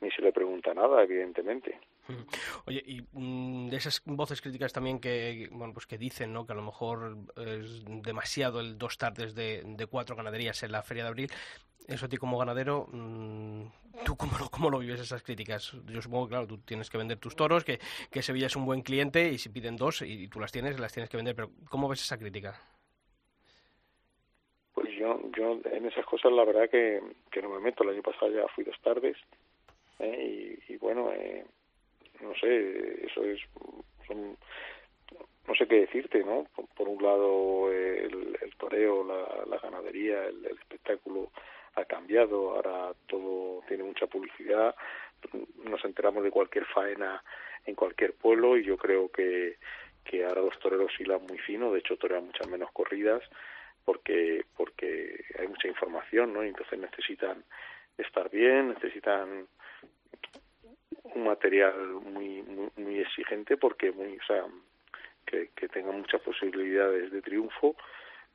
ni 0.00 0.11
se 0.11 0.23
le 0.23 0.33
pregunta 0.33 0.75
nada, 0.75 1.03
evidentemente. 1.03 1.79
Oye, 2.66 2.82
y 2.87 3.02
mm, 3.12 3.68
de 3.68 3.76
esas 3.76 4.02
voces 4.04 4.40
críticas 4.40 4.73
también 4.73 5.00
que 5.00 5.49
bueno 5.52 5.73
pues 5.73 5.87
que 5.87 5.99
dicen 5.99 6.32
¿no? 6.32 6.46
que 6.46 6.52
a 6.52 6.56
lo 6.56 6.62
mejor 6.62 7.16
es 7.37 7.84
demasiado 7.84 8.61
el 8.61 8.78
dos 8.78 8.99
tardes 8.99 9.34
de, 9.34 9.87
cuatro 9.90 10.16
ganaderías 10.16 10.62
en 10.62 10.73
la 10.73 10.82
feria 10.82 11.04
de 11.04 11.08
abril, 11.08 11.30
eso 11.87 12.06
a 12.06 12.08
ti 12.08 12.16
como 12.16 12.38
ganadero, 12.38 12.88
mm, 12.90 13.64
¿tú 14.04 14.16
cómo 14.16 14.38
lo, 14.38 14.49
cómo 14.49 14.70
lo 14.70 14.78
vives 14.78 15.00
esas 15.00 15.23
críticas? 15.23 15.73
Yo 15.87 16.00
supongo 16.00 16.26
que, 16.26 16.30
claro, 16.30 16.46
tú 16.46 16.58
tienes 16.58 16.88
que 16.90 16.99
vender 16.99 17.18
tus 17.18 17.37
toros, 17.37 17.64
que, 17.64 17.78
que 18.11 18.23
Sevilla 18.23 18.46
es 18.46 18.56
un 18.56 18.64
buen 18.64 18.82
cliente 18.82 19.28
y 19.30 19.38
si 19.38 19.50
piden 19.50 19.76
dos 19.76 20.02
y, 20.02 20.28
tú 20.28 20.40
las 20.40 20.52
tienes, 20.52 20.78
las 20.80 20.92
tienes 20.92 21.11
que 21.11 21.16
vender, 21.16 21.34
pero 21.34 21.50
¿cómo 21.68 21.88
ves 21.88 22.02
esa 22.02 22.18
crítica? 22.18 22.61
Pues 24.75 24.88
yo, 24.99 25.20
yo 25.37 25.61
en 25.70 25.87
esas 25.87 26.04
cosas 26.06 26.32
la 26.32 26.44
verdad 26.44 26.68
que, 26.68 27.00
que 27.30 27.42
no 27.42 27.50
me 27.50 27.61
meto. 27.61 27.84
El 27.84 27.90
año 27.90 28.02
pasado 28.02 28.32
ya 28.32 28.49
fui 28.49 28.64
dos 28.64 28.80
tardes 28.82 29.16
¿eh? 29.99 30.58
y, 30.68 30.76
bueno, 30.78 31.12
eh, 31.12 31.44
no 32.25 32.35
sé, 32.35 33.07
eso 33.07 33.25
es... 33.25 33.40
no 35.47 35.54
sé 35.54 35.66
qué 35.69 35.81
decirte, 35.81 36.25
¿no? 36.25 36.47
Por, 36.76 36.88
un 36.88 37.02
lado 37.02 37.71
el, 37.71 38.37
el 38.40 38.54
toreo, 38.57 39.04
la, 39.04 39.59
ganadería, 39.59 40.25
el, 40.26 40.45
el 40.47 40.59
espectáculo 40.59 41.31
ha 41.76 41.85
cambiado, 41.85 42.52
ahora 42.52 42.93
todo 43.07 43.62
tiene 43.66 43.85
mucha 43.85 44.07
publicidad, 44.07 44.75
nos 45.64 45.85
enteramos 45.85 46.23
de 46.23 46.31
cualquier 46.31 46.64
faena 46.66 47.23
en 47.66 47.75
cualquier 47.75 48.14
pueblo 48.14 48.57
y 48.57 48.64
yo 48.64 48.76
creo 48.76 49.11
que, 49.11 49.57
que 50.04 50.25
ahora 50.25 50.43
los 50.43 50.59
toreros 50.59 50.93
hilan 50.99 51.23
muy 51.26 51.38
fino, 51.38 51.73
de 51.73 51.81
hecho 51.81 51.97
torean 51.97 52.26
muchas 52.26 52.49
menos 52.49 52.71
corridas 52.73 53.23
porque 53.85 54.45
porque 54.57 55.25
hay 55.38 55.49
mucha 55.49 55.69
información, 55.69 56.33
¿no? 56.33 56.45
Y 56.45 56.49
entonces 56.49 56.78
necesitan 56.78 57.45
estar 57.99 58.31
bien, 58.31 58.71
necesitan 58.71 59.47
un 61.14 61.25
material 61.25 61.75
muy 62.04 62.42
muy, 62.42 62.71
muy 62.76 63.00
exigente 63.00 63.56
porque 63.56 63.92
muy, 63.92 64.18
o 64.18 64.25
sea, 64.26 64.44
que, 65.26 65.50
que 65.54 65.68
tengan 65.68 65.99
muchas 65.99 66.21
posibilidades 66.21 67.11
de 67.11 67.23
triunfo 67.23 67.76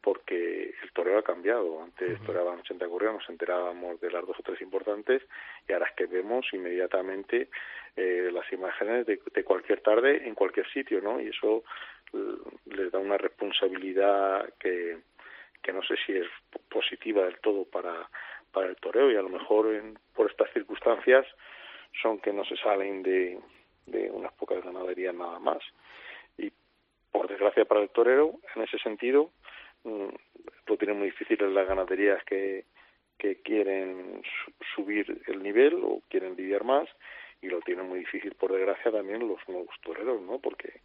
porque 0.02 0.74
el 0.82 0.92
toreo 0.94 1.20
ha 1.20 1.24
cambiado. 1.24 1.84
Antes 1.84 2.22
toreaban 2.24 2.60
80 2.60 2.88
correos, 2.88 3.16
nos 3.16 3.30
enterábamos 3.30 4.00
de 4.00 4.12
las 4.12 4.26
dos 4.26 4.38
o 4.40 4.44
tres 4.44 4.62
importantes 4.62 5.22
y 5.68 5.74
ahora 5.74 5.88
es 5.88 5.96
que 5.96 6.06
vemos 6.06 6.46
inmediatamente 6.54 7.50
eh, 7.96 8.30
las 8.32 8.52
imágenes 8.54 9.06
de, 9.06 9.20
de, 9.34 9.44
cualquier 9.44 9.82
tarde 9.82 10.26
en 10.26 10.36
cualquier 10.36 10.72
sitio, 10.72 11.02
¿no? 11.02 11.20
Y 11.20 11.28
eso 11.28 11.64
les 12.66 12.92
da 12.92 13.00
una 13.00 13.18
responsabilidad 13.18 14.52
que, 14.60 14.98
que 15.62 15.74
no 15.74 15.84
sé 15.84 15.96
si 16.06 16.14
es 16.14 16.28
positiva 16.70 17.26
del 17.26 17.40
todo 17.40 17.66
para, 17.66 18.10
para 18.52 18.68
el 18.68 18.76
toreo 18.78 19.12
y 19.12 19.16
a 19.16 19.22
lo 19.22 19.30
mejor 19.30 19.74
en, 19.74 20.00
por 20.16 20.30
estas 20.32 20.52
circunstancias 20.54 21.26
son 22.02 22.20
que 22.20 22.34
no 22.34 22.44
se 22.46 22.58
salen 22.58 23.04
de, 23.04 23.40
de 23.86 24.12
unas 24.12 24.34
pocas 24.34 24.64
ganaderías 24.64 25.14
nada 25.16 25.40
más. 25.40 25.60
Y 26.38 26.52
por 27.12 27.28
desgracia 27.28 27.66
para 27.66 27.82
el 27.82 27.90
torero, 27.90 28.40
en 28.56 28.64
ese 28.64 28.78
sentido, 28.80 29.32
Mm, 29.84 30.10
lo 30.68 30.78
tienen 30.78 30.98
muy 30.98 31.08
difícil 31.08 31.38
las 31.54 31.68
ganaderías 31.68 32.24
que, 32.26 32.66
que 33.18 33.42
quieren 33.42 34.22
subir 34.76 35.22
el 35.28 35.42
nivel 35.42 35.80
o 35.84 36.02
quieren 36.10 36.36
lidiar 36.36 36.64
más 36.64 36.88
y 37.42 37.48
lo 37.48 37.62
tienen 37.62 37.88
muy 37.88 38.00
difícil 38.00 38.36
por 38.36 38.52
desgracia 38.52 38.92
también 38.92 39.28
los 39.28 39.40
nuevos 39.48 39.74
toreros, 39.82 40.22
¿no? 40.22 40.40
Porque 40.40 40.82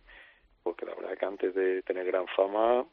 porque 0.62 0.86
la 0.86 0.94
verdad 0.94 1.18
que 1.18 1.26
antes 1.26 1.54
de 1.54 1.82
tener 1.82 2.06
gran 2.06 2.26
fama 2.28 2.86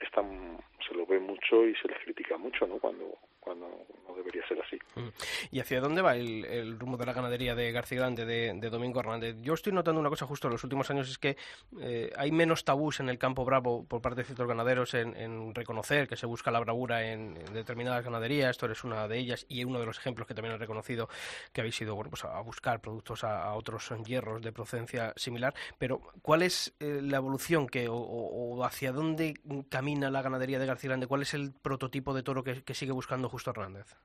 están 0.00 0.58
se 0.86 0.94
lo 0.94 1.06
ve 1.06 1.18
mucho 1.18 1.66
y 1.66 1.74
se 1.76 1.88
les 1.88 1.98
critica 2.04 2.36
mucho, 2.36 2.66
¿no? 2.66 2.78
Cuando 2.78 3.18
cuando 3.42 3.66
no 4.08 4.14
debería 4.14 4.46
ser 4.46 4.60
así. 4.62 4.78
Mm. 4.94 5.08
¿Y 5.50 5.58
hacia 5.58 5.80
dónde 5.80 6.00
va 6.00 6.14
el, 6.14 6.78
rumbo 6.78 6.96
de 6.96 7.06
la 7.06 7.12
ganadería 7.12 7.56
de 7.56 7.72
García 7.72 7.98
Grande, 7.98 8.24
de, 8.24 8.70
Domingo 8.70 9.00
Hernández? 9.00 9.36
Yo 9.40 9.54
estoy 9.54 9.72
notando 9.72 10.00
una 10.00 10.10
cosa 10.10 10.26
justo 10.26 10.46
en 10.46 10.52
los 10.52 10.62
últimos 10.62 10.88
años, 10.90 11.10
es 11.10 11.18
que 11.18 11.36
eh, 11.80 12.12
hay 12.16 12.30
menos 12.30 12.64
tabús 12.64 13.00
en 13.00 13.08
el 13.08 13.18
campo 13.18 13.44
bravo 13.44 13.84
por 13.84 14.00
parte 14.00 14.20
de 14.20 14.26
ciertos 14.26 14.46
ganaderos 14.46 14.94
en, 14.94 15.52
reconocer 15.54 16.06
que 16.06 16.16
se 16.16 16.24
busca 16.24 16.52
la 16.52 16.60
bravura 16.60 17.10
en, 17.10 17.34
determinadas 17.52 18.04
ganaderías, 18.04 18.50
esto 18.50 18.66
eres 18.66 18.84
una 18.84 19.08
de 19.08 19.18
ellas 19.18 19.44
y 19.48 19.64
uno 19.64 19.80
de 19.80 19.86
los 19.86 19.98
ejemplos 19.98 20.28
que 20.28 20.34
también 20.34 20.54
he 20.54 20.58
reconocido 20.58 21.08
que 21.52 21.62
habéis 21.62 21.80
ido 21.80 21.96
bueno, 21.96 22.10
pues 22.10 22.24
a 22.24 22.40
buscar 22.40 22.80
productos 22.80 23.24
a, 23.24 23.52
otros 23.54 23.92
hierros 24.06 24.40
de 24.40 24.52
procedencia 24.52 25.12
similar, 25.16 25.52
pero 25.78 26.00
¿cuál 26.22 26.42
es 26.42 26.74
eh, 26.78 27.00
la 27.02 27.16
evolución 27.16 27.66
que, 27.66 27.88
o, 27.90 28.64
hacia 28.64 28.92
dónde 28.92 29.34
camina 29.68 30.10
la 30.10 30.22
ganadería 30.22 30.60
de 30.60 30.66
García 30.72 30.90
Grande? 30.90 31.06
¿Cuál 31.06 31.22
es 31.22 31.34
el 31.34 31.52
prototipo 31.62 32.14
de 32.14 32.22
toro 32.22 32.42
que 32.42 32.74
sigue 32.74 32.92
buscando 32.92 33.28
Justo 33.28 33.50
Hernández? 33.50 33.96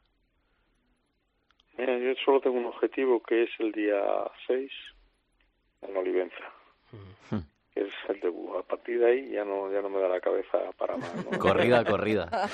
yo 1.85 2.13
solo 2.23 2.41
tengo 2.41 2.57
un 2.57 2.65
objetivo 2.65 3.21
que 3.21 3.43
es 3.43 3.49
el 3.59 3.71
día 3.71 4.01
6 4.47 4.71
en 5.83 5.97
Olivenza. 5.97 6.51
Que 7.73 7.81
es 7.81 7.93
el 8.09 8.19
debut. 8.19 8.55
A 8.57 8.63
partir 8.63 8.99
de 8.99 9.11
ahí 9.11 9.29
ya 9.29 9.45
no, 9.45 9.71
ya 9.71 9.81
no 9.81 9.89
me 9.89 9.99
da 9.99 10.07
la 10.07 10.19
cabeza 10.19 10.57
para 10.77 10.97
más. 10.97 11.11
corrida, 11.39 11.83
corrida. 11.85 12.29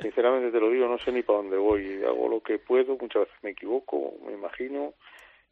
Sinceramente 0.00 0.50
te 0.50 0.60
lo 0.60 0.70
digo, 0.70 0.88
no 0.88 0.98
sé 0.98 1.12
ni 1.12 1.22
para 1.22 1.38
dónde 1.38 1.56
voy. 1.56 2.02
Hago 2.04 2.28
lo 2.28 2.40
que 2.40 2.58
puedo, 2.58 2.96
muchas 2.98 3.22
veces 3.22 3.36
me 3.42 3.50
equivoco, 3.50 4.14
me 4.26 4.32
imagino, 4.32 4.94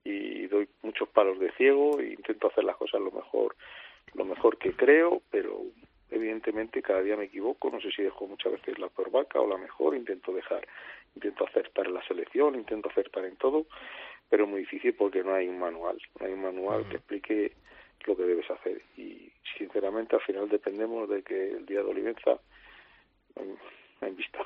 y 0.02 0.46
doy 0.46 0.68
muchos 0.82 1.08
palos 1.08 1.38
de 1.38 1.52
ciego 1.52 2.00
e 2.00 2.14
intento 2.14 2.48
hacer 2.48 2.64
las 2.64 2.76
cosas 2.76 3.00
lo 3.00 3.12
mejor, 3.12 3.54
lo 4.14 4.25
mejor 4.25 4.58
que 4.58 4.72
creo, 4.72 5.22
pero 5.30 5.62
evidentemente 6.10 6.82
cada 6.82 7.02
día 7.02 7.16
me 7.16 7.24
equivoco, 7.24 7.70
no 7.70 7.80
sé 7.80 7.90
si 7.90 8.02
dejo 8.02 8.26
muchas 8.26 8.52
veces 8.52 8.78
la 8.78 8.88
peor 8.88 9.10
vaca 9.10 9.40
o 9.40 9.46
la 9.46 9.56
mejor, 9.56 9.94
intento 9.94 10.32
dejar, 10.32 10.66
intento 11.14 11.46
acertar 11.46 11.86
en 11.86 11.94
la 11.94 12.06
selección, 12.06 12.54
intento 12.54 12.88
acertar 12.88 13.24
en 13.24 13.36
todo, 13.36 13.66
pero 14.28 14.44
es 14.44 14.50
muy 14.50 14.60
difícil 14.60 14.94
porque 14.94 15.22
no 15.22 15.34
hay 15.34 15.48
un 15.48 15.58
manual, 15.58 15.98
no 16.18 16.26
hay 16.26 16.32
un 16.32 16.42
manual 16.42 16.88
que 16.88 16.96
explique 16.96 17.52
lo 18.06 18.16
que 18.16 18.22
debes 18.22 18.50
hacer 18.50 18.80
y 18.96 19.30
sinceramente 19.58 20.16
al 20.16 20.22
final 20.22 20.48
dependemos 20.48 21.08
de 21.08 21.22
que 21.22 21.52
el 21.52 21.66
día 21.66 21.80
de 21.80 21.90
Olivenza 21.90 22.38
en 24.00 24.16
vista. 24.16 24.38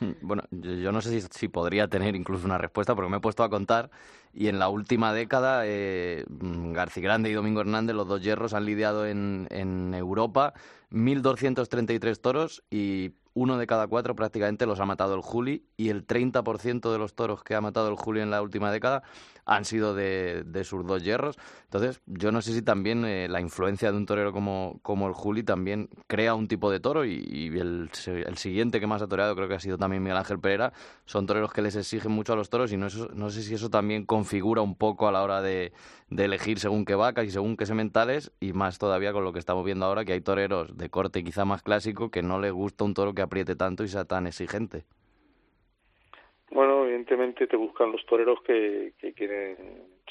Bueno, 0.20 0.42
yo 0.50 0.90
no 0.90 1.00
sé 1.00 1.20
si, 1.20 1.48
podría 1.48 1.86
tener 1.86 2.16
incluso 2.16 2.44
una 2.44 2.58
respuesta, 2.58 2.94
porque 2.96 3.10
me 3.10 3.18
he 3.18 3.20
puesto 3.20 3.44
a 3.44 3.50
contar 3.50 3.90
y 4.34 4.48
en 4.48 4.58
la 4.58 4.68
última 4.68 5.12
década 5.12 5.62
eh, 5.64 6.24
García 6.28 7.04
Grande 7.04 7.30
y 7.30 7.34
Domingo 7.34 7.60
Hernández, 7.60 7.94
los 7.94 8.08
dos 8.08 8.20
hierros, 8.20 8.52
han 8.52 8.64
lidiado 8.64 9.06
en, 9.06 9.46
en 9.50 9.94
Europa 9.94 10.54
1.233 10.92 12.20
toros 12.20 12.62
y 12.70 13.12
uno 13.34 13.56
de 13.56 13.66
cada 13.66 13.86
cuatro 13.86 14.14
prácticamente 14.14 14.66
los 14.66 14.80
ha 14.80 14.84
matado 14.84 15.14
el 15.14 15.22
Juli 15.22 15.64
y 15.76 15.88
el 15.88 16.06
30% 16.06 16.92
de 16.92 16.98
los 16.98 17.14
toros 17.14 17.42
que 17.42 17.54
ha 17.54 17.60
matado 17.60 17.88
el 17.88 17.96
Juli 17.96 18.20
en 18.20 18.30
la 18.30 18.42
última 18.42 18.70
década 18.70 19.02
han 19.44 19.64
sido 19.64 19.94
de, 19.94 20.44
sus 20.64 20.86
dos 20.86 21.02
hierros. 21.02 21.36
Entonces, 21.64 22.00
yo 22.06 22.30
no 22.30 22.42
sé 22.42 22.52
si 22.52 22.62
también 22.62 23.04
eh, 23.04 23.26
la 23.28 23.40
influencia 23.40 23.90
de 23.90 23.96
un 23.96 24.06
torero 24.06 24.32
como, 24.32 24.78
como 24.82 25.08
el 25.08 25.14
Juli 25.14 25.42
también 25.42 25.88
crea 26.06 26.34
un 26.34 26.46
tipo 26.46 26.70
de 26.70 26.78
toro 26.78 27.04
y, 27.04 27.48
el, 27.58 27.90
el, 28.06 28.36
siguiente 28.36 28.78
que 28.78 28.86
más 28.86 29.02
ha 29.02 29.08
toreado 29.08 29.34
creo 29.34 29.48
que 29.48 29.54
ha 29.54 29.60
sido 29.60 29.78
también 29.78 30.02
Miguel 30.02 30.18
Ángel 30.18 30.38
Pereira. 30.38 30.72
Son 31.06 31.26
toreros 31.26 31.52
que 31.52 31.62
les 31.62 31.74
exigen 31.74 32.12
mucho 32.12 32.34
a 32.34 32.36
los 32.36 32.50
toros 32.50 32.72
y 32.72 32.76
no, 32.76 32.86
no 33.14 33.30
sé 33.30 33.42
si 33.42 33.54
eso 33.54 33.68
también 33.68 34.04
configura 34.04 34.62
un 34.62 34.76
poco 34.76 35.08
a 35.08 35.12
la 35.12 35.22
hora 35.22 35.42
de, 35.42 35.72
de 36.08 36.24
elegir 36.24 36.60
según 36.60 36.84
qué 36.84 36.94
vacas 36.94 37.24
y 37.26 37.30
según 37.30 37.56
qué 37.56 37.66
sementales 37.66 38.32
y 38.38 38.52
más 38.52 38.78
todavía 38.78 39.12
con 39.12 39.24
lo 39.24 39.32
que 39.32 39.38
estamos 39.38 39.64
viendo 39.64 39.86
ahora 39.86 40.04
que 40.04 40.12
hay 40.12 40.20
toreros 40.20 40.76
de 40.82 40.90
corte 40.90 41.24
quizá 41.24 41.44
más 41.44 41.62
clásico 41.62 42.10
que 42.10 42.22
no 42.22 42.40
les 42.40 42.52
gusta 42.52 42.84
un 42.84 42.94
toro 42.94 43.14
que 43.14 43.22
apriete 43.22 43.56
tanto 43.56 43.84
y 43.84 43.88
sea 43.88 44.04
tan 44.04 44.26
exigente. 44.26 44.84
Bueno, 46.50 46.84
evidentemente 46.84 47.46
te 47.46 47.56
buscan 47.56 47.92
los 47.92 48.04
toreros 48.04 48.42
que, 48.42 48.92
que 48.98 49.14
quieren 49.14 49.56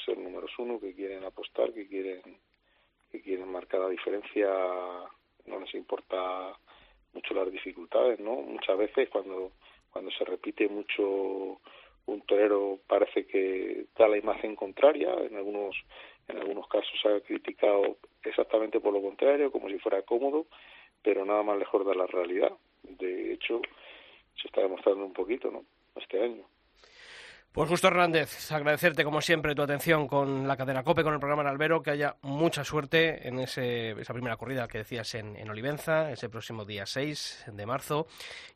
ser 0.04 0.18
números 0.18 0.50
uno, 0.58 0.80
que 0.80 0.94
quieren 0.94 1.24
apostar, 1.24 1.72
que 1.72 1.86
quieren 1.86 2.20
que 3.12 3.20
quieren 3.20 3.52
marcar 3.52 3.80
la 3.80 3.90
diferencia, 3.90 4.48
no 5.44 5.60
les 5.60 5.74
importa 5.74 6.56
mucho 7.12 7.34
las 7.34 7.52
dificultades, 7.52 8.18
¿no? 8.18 8.36
Muchas 8.36 8.78
veces 8.78 9.08
cuando 9.10 9.52
cuando 9.92 10.10
se 10.12 10.24
repite 10.24 10.68
mucho 10.68 11.60
un 12.06 12.20
torero 12.26 12.78
parece 12.86 13.26
que 13.26 13.84
da 13.96 14.08
la 14.08 14.16
imagen 14.16 14.56
contraria, 14.56 15.12
en 15.12 15.36
algunos 15.36 15.76
en 16.28 16.38
algunos 16.38 16.66
casos 16.68 16.92
se 17.00 17.08
ha 17.08 17.20
criticado 17.20 17.98
exactamente 18.24 18.80
por 18.80 18.92
lo 18.92 19.02
contrario, 19.02 19.52
como 19.52 19.68
si 19.68 19.78
fuera 19.78 20.02
cómodo, 20.02 20.46
pero 21.02 21.24
nada 21.24 21.42
más 21.42 21.58
lejos 21.58 21.86
de 21.86 21.94
la 21.94 22.06
realidad. 22.06 22.52
De 22.82 23.32
hecho, 23.32 23.60
se 24.40 24.48
está 24.48 24.62
demostrando 24.62 25.04
un 25.04 25.12
poquito, 25.12 25.50
¿no? 25.50 25.64
Este 25.96 26.22
año. 26.22 26.44
Pues 27.52 27.68
Justo 27.68 27.88
Hernández, 27.88 28.50
agradecerte 28.50 29.04
como 29.04 29.20
siempre 29.20 29.54
tu 29.54 29.60
atención 29.60 30.08
con 30.08 30.48
la 30.48 30.56
cadena 30.56 30.82
COPE, 30.82 31.02
con 31.02 31.12
el 31.12 31.20
programa 31.20 31.46
Albero, 31.46 31.82
que 31.82 31.90
haya 31.90 32.14
mucha 32.22 32.64
suerte 32.64 33.28
en 33.28 33.38
ese, 33.40 33.90
esa 33.90 34.14
primera 34.14 34.38
corrida 34.38 34.66
que 34.68 34.78
decías 34.78 35.14
en, 35.16 35.36
en, 35.36 35.50
Olivenza, 35.50 36.10
ese 36.10 36.30
próximo 36.30 36.64
día 36.64 36.86
6 36.86 37.52
de 37.52 37.66
marzo, 37.66 38.06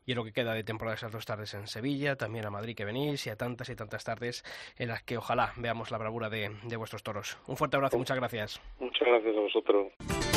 y 0.03 0.13
en 0.13 0.17
lo 0.17 0.23
que 0.23 0.31
queda 0.31 0.55
de 0.55 0.63
temporada 0.63 0.95
esas 0.95 1.11
dos 1.11 1.27
tardes 1.27 1.53
en 1.53 1.67
Sevilla, 1.67 2.15
también 2.15 2.47
a 2.47 2.49
Madrid 2.49 2.75
que 2.75 2.85
venís, 2.85 3.27
y 3.27 3.29
a 3.29 3.35
tantas 3.35 3.69
y 3.69 3.75
tantas 3.75 4.03
tardes 4.03 4.43
en 4.79 4.87
las 4.87 5.03
que 5.03 5.19
ojalá 5.19 5.53
veamos 5.57 5.91
la 5.91 5.99
bravura 5.99 6.31
de, 6.31 6.49
de 6.63 6.75
vuestros 6.75 7.03
toros. 7.03 7.37
Un 7.45 7.55
fuerte 7.55 7.77
abrazo 7.77 7.99
muchas 7.99 8.17
gracias. 8.17 8.59
Muchas 8.79 9.07
gracias 9.07 9.37
a 9.37 9.39
vosotros. 9.39 10.36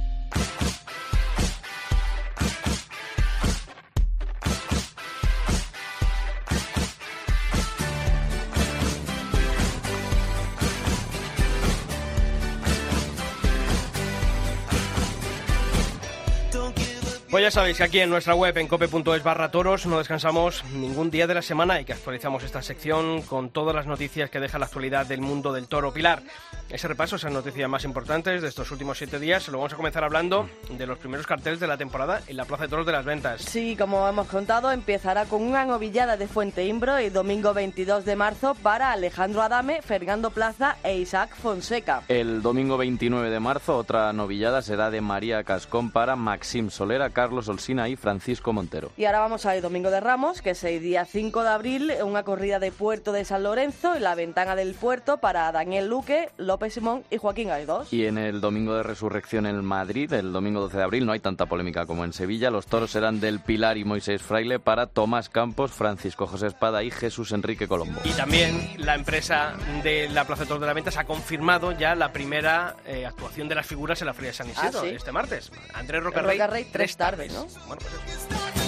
Ya 17.41 17.49
sabéis 17.49 17.77
que 17.77 17.83
aquí 17.83 17.99
en 17.99 18.09
nuestra 18.11 18.35
web, 18.35 18.55
en 18.57 18.67
cope.es 18.67 19.23
barra 19.23 19.49
toros, 19.49 19.87
no 19.87 19.97
descansamos 19.97 20.63
ningún 20.73 21.09
día 21.09 21.25
de 21.25 21.33
la 21.33 21.41
semana 21.41 21.81
y 21.81 21.85
que 21.85 21.93
actualizamos 21.93 22.43
esta 22.43 22.61
sección 22.61 23.23
con 23.23 23.49
todas 23.49 23.73
las 23.73 23.87
noticias 23.87 24.29
que 24.29 24.39
deja 24.39 24.59
la 24.59 24.67
actualidad 24.67 25.07
del 25.07 25.21
mundo 25.21 25.51
del 25.51 25.67
toro. 25.67 25.91
Pilar, 25.91 26.21
ese 26.69 26.87
repaso, 26.87 27.15
esas 27.15 27.31
noticias 27.31 27.67
más 27.67 27.83
importantes 27.83 28.43
de 28.43 28.47
estos 28.47 28.69
últimos 28.69 28.99
siete 28.99 29.17
días, 29.17 29.47
lo 29.47 29.57
vamos 29.57 29.73
a 29.73 29.75
comenzar 29.75 30.03
hablando 30.03 30.47
de 30.69 30.85
los 30.85 30.99
primeros 30.99 31.25
carteles 31.25 31.59
de 31.59 31.65
la 31.65 31.77
temporada 31.77 32.21
en 32.27 32.37
la 32.37 32.45
Plaza 32.45 32.63
de 32.63 32.69
Toros 32.69 32.85
de 32.85 32.91
las 32.91 33.05
Ventas. 33.05 33.41
Sí, 33.41 33.75
como 33.75 34.07
hemos 34.07 34.27
contado, 34.27 34.71
empezará 34.71 35.25
con 35.25 35.41
una 35.41 35.65
novillada 35.65 36.17
de 36.17 36.27
Fuente 36.27 36.65
Imbro 36.65 36.97
el 36.97 37.11
domingo 37.11 37.55
22 37.55 38.05
de 38.05 38.15
marzo 38.15 38.53
para 38.53 38.91
Alejandro 38.91 39.41
Adame, 39.41 39.81
Fernando 39.81 40.29
Plaza 40.29 40.77
e 40.83 40.97
Isaac 40.97 41.35
Fonseca. 41.35 42.03
El 42.07 42.43
domingo 42.43 42.77
29 42.77 43.31
de 43.31 43.39
marzo, 43.39 43.77
otra 43.77 44.13
novillada 44.13 44.61
será 44.61 44.91
de 44.91 45.01
María 45.01 45.43
Cascón 45.43 45.89
para 45.89 46.15
Maxim 46.15 46.69
Solera, 46.69 47.09
Carlos 47.09 47.30
Olsina 47.31 47.89
y 47.89 47.95
Francisco 47.95 48.53
Montero. 48.53 48.91
Y 48.97 49.05
ahora 49.05 49.19
vamos 49.19 49.45
al 49.45 49.61
Domingo 49.61 49.89
de 49.91 49.99
Ramos, 49.99 50.41
que 50.41 50.51
es 50.51 50.63
el 50.63 50.81
día 50.81 51.05
5 51.05 51.43
de 51.43 51.49
abril, 51.49 51.93
una 52.03 52.23
corrida 52.23 52.59
de 52.59 52.71
Puerto 52.71 53.11
de 53.11 53.25
San 53.25 53.43
Lorenzo 53.43 53.95
en 53.95 54.03
la 54.03 54.15
ventana 54.15 54.55
del 54.55 54.73
puerto 54.73 55.17
para 55.17 55.51
Daniel 55.51 55.87
Luque, 55.87 56.29
López 56.37 56.73
Simón 56.73 57.03
y 57.09 57.17
Joaquín 57.17 57.51
Aidós. 57.51 57.91
Y 57.93 58.05
en 58.05 58.17
el 58.17 58.41
Domingo 58.41 58.75
de 58.75 58.83
Resurrección 58.83 59.45
en 59.45 59.63
Madrid, 59.63 60.11
el 60.13 60.31
domingo 60.33 60.61
12 60.61 60.77
de 60.77 60.83
abril, 60.83 61.05
no 61.05 61.11
hay 61.11 61.19
tanta 61.19 61.45
polémica 61.45 61.85
como 61.85 62.03
en 62.03 62.13
Sevilla. 62.13 62.49
Los 62.49 62.67
toros 62.67 62.91
serán 62.91 63.19
del 63.19 63.39
Pilar 63.39 63.77
y 63.77 63.85
Moisés 63.85 64.21
Fraile 64.21 64.59
para 64.59 64.87
Tomás 64.87 65.29
Campos, 65.29 65.71
Francisco 65.71 66.27
José 66.27 66.47
Espada 66.47 66.83
y 66.83 66.91
Jesús 66.91 67.31
Enrique 67.31 67.67
Colombo. 67.67 68.01
Y 68.03 68.11
también 68.11 68.73
la 68.77 68.95
empresa 68.95 69.53
de 69.83 70.09
la 70.09 70.25
Plaza 70.25 70.43
de 70.43 70.47
Toros 70.47 70.61
de 70.61 70.67
la 70.67 70.73
Ventas 70.73 70.97
ha 70.97 71.05
confirmado 71.05 71.71
ya 71.71 71.95
la 71.95 72.11
primera 72.11 72.75
eh, 72.85 73.05
actuación 73.05 73.47
de 73.47 73.55
las 73.55 73.65
figuras 73.65 74.01
en 74.01 74.07
la 74.07 74.13
Feria 74.13 74.31
de 74.31 74.37
San 74.37 74.49
Isidro 74.49 74.81
¿Ah, 74.81 74.87
este 74.87 75.11
martes. 75.11 75.51
Andrés 75.73 76.03
Rocarrey, 76.03 76.37
Rocarrey 76.37 76.65
tres 76.71 76.97
tardes, 76.97 77.20
¿no? 77.29 77.45
Pues 77.67 78.60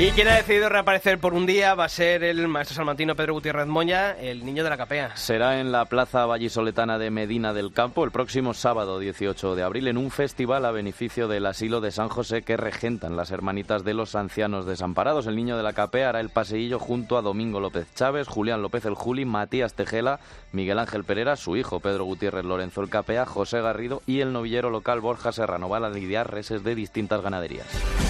Y 0.00 0.12
quien 0.12 0.28
ha 0.28 0.36
decidido 0.36 0.70
reaparecer 0.70 1.18
por 1.18 1.34
un 1.34 1.44
día 1.44 1.74
va 1.74 1.84
a 1.84 1.88
ser 1.90 2.24
el 2.24 2.48
maestro 2.48 2.74
salmantino 2.74 3.14
Pedro 3.14 3.34
Gutiérrez 3.34 3.66
Moña, 3.66 4.12
el 4.12 4.46
niño 4.46 4.64
de 4.64 4.70
la 4.70 4.78
capea. 4.78 5.14
Será 5.14 5.60
en 5.60 5.72
la 5.72 5.84
plaza 5.84 6.24
vallisoletana 6.24 6.96
de 6.96 7.10
Medina 7.10 7.52
del 7.52 7.74
Campo 7.74 8.02
el 8.02 8.10
próximo 8.10 8.54
sábado 8.54 8.98
18 8.98 9.54
de 9.54 9.62
abril 9.62 9.88
en 9.88 9.98
un 9.98 10.10
festival 10.10 10.64
a 10.64 10.70
beneficio 10.70 11.28
del 11.28 11.44
asilo 11.44 11.82
de 11.82 11.90
San 11.90 12.08
José 12.08 12.40
que 12.40 12.56
regentan 12.56 13.14
las 13.14 13.30
hermanitas 13.30 13.84
de 13.84 13.92
los 13.92 14.14
ancianos 14.14 14.64
desamparados. 14.64 15.26
El 15.26 15.36
niño 15.36 15.58
de 15.58 15.64
la 15.64 15.74
capea 15.74 16.08
hará 16.08 16.20
el 16.20 16.30
paseillo 16.30 16.78
junto 16.78 17.18
a 17.18 17.22
Domingo 17.22 17.60
López 17.60 17.94
Chávez, 17.94 18.26
Julián 18.26 18.62
López 18.62 18.86
el 18.86 18.94
Juli, 18.94 19.26
Matías 19.26 19.74
Tejela, 19.74 20.18
Miguel 20.52 20.78
Ángel 20.78 21.04
Pereira, 21.04 21.36
su 21.36 21.58
hijo 21.58 21.80
Pedro 21.80 22.04
Gutiérrez 22.04 22.46
Lorenzo 22.46 22.80
el 22.80 22.88
Capea, 22.88 23.26
José 23.26 23.60
Garrido 23.60 24.00
y 24.06 24.20
el 24.20 24.32
novillero 24.32 24.70
local 24.70 25.02
Borja 25.02 25.30
Serrano. 25.30 25.68
Van 25.68 25.84
a 25.84 25.90
lidiar 25.90 26.32
reses 26.32 26.64
de 26.64 26.74
distintas 26.74 27.20
ganaderías. 27.20 28.09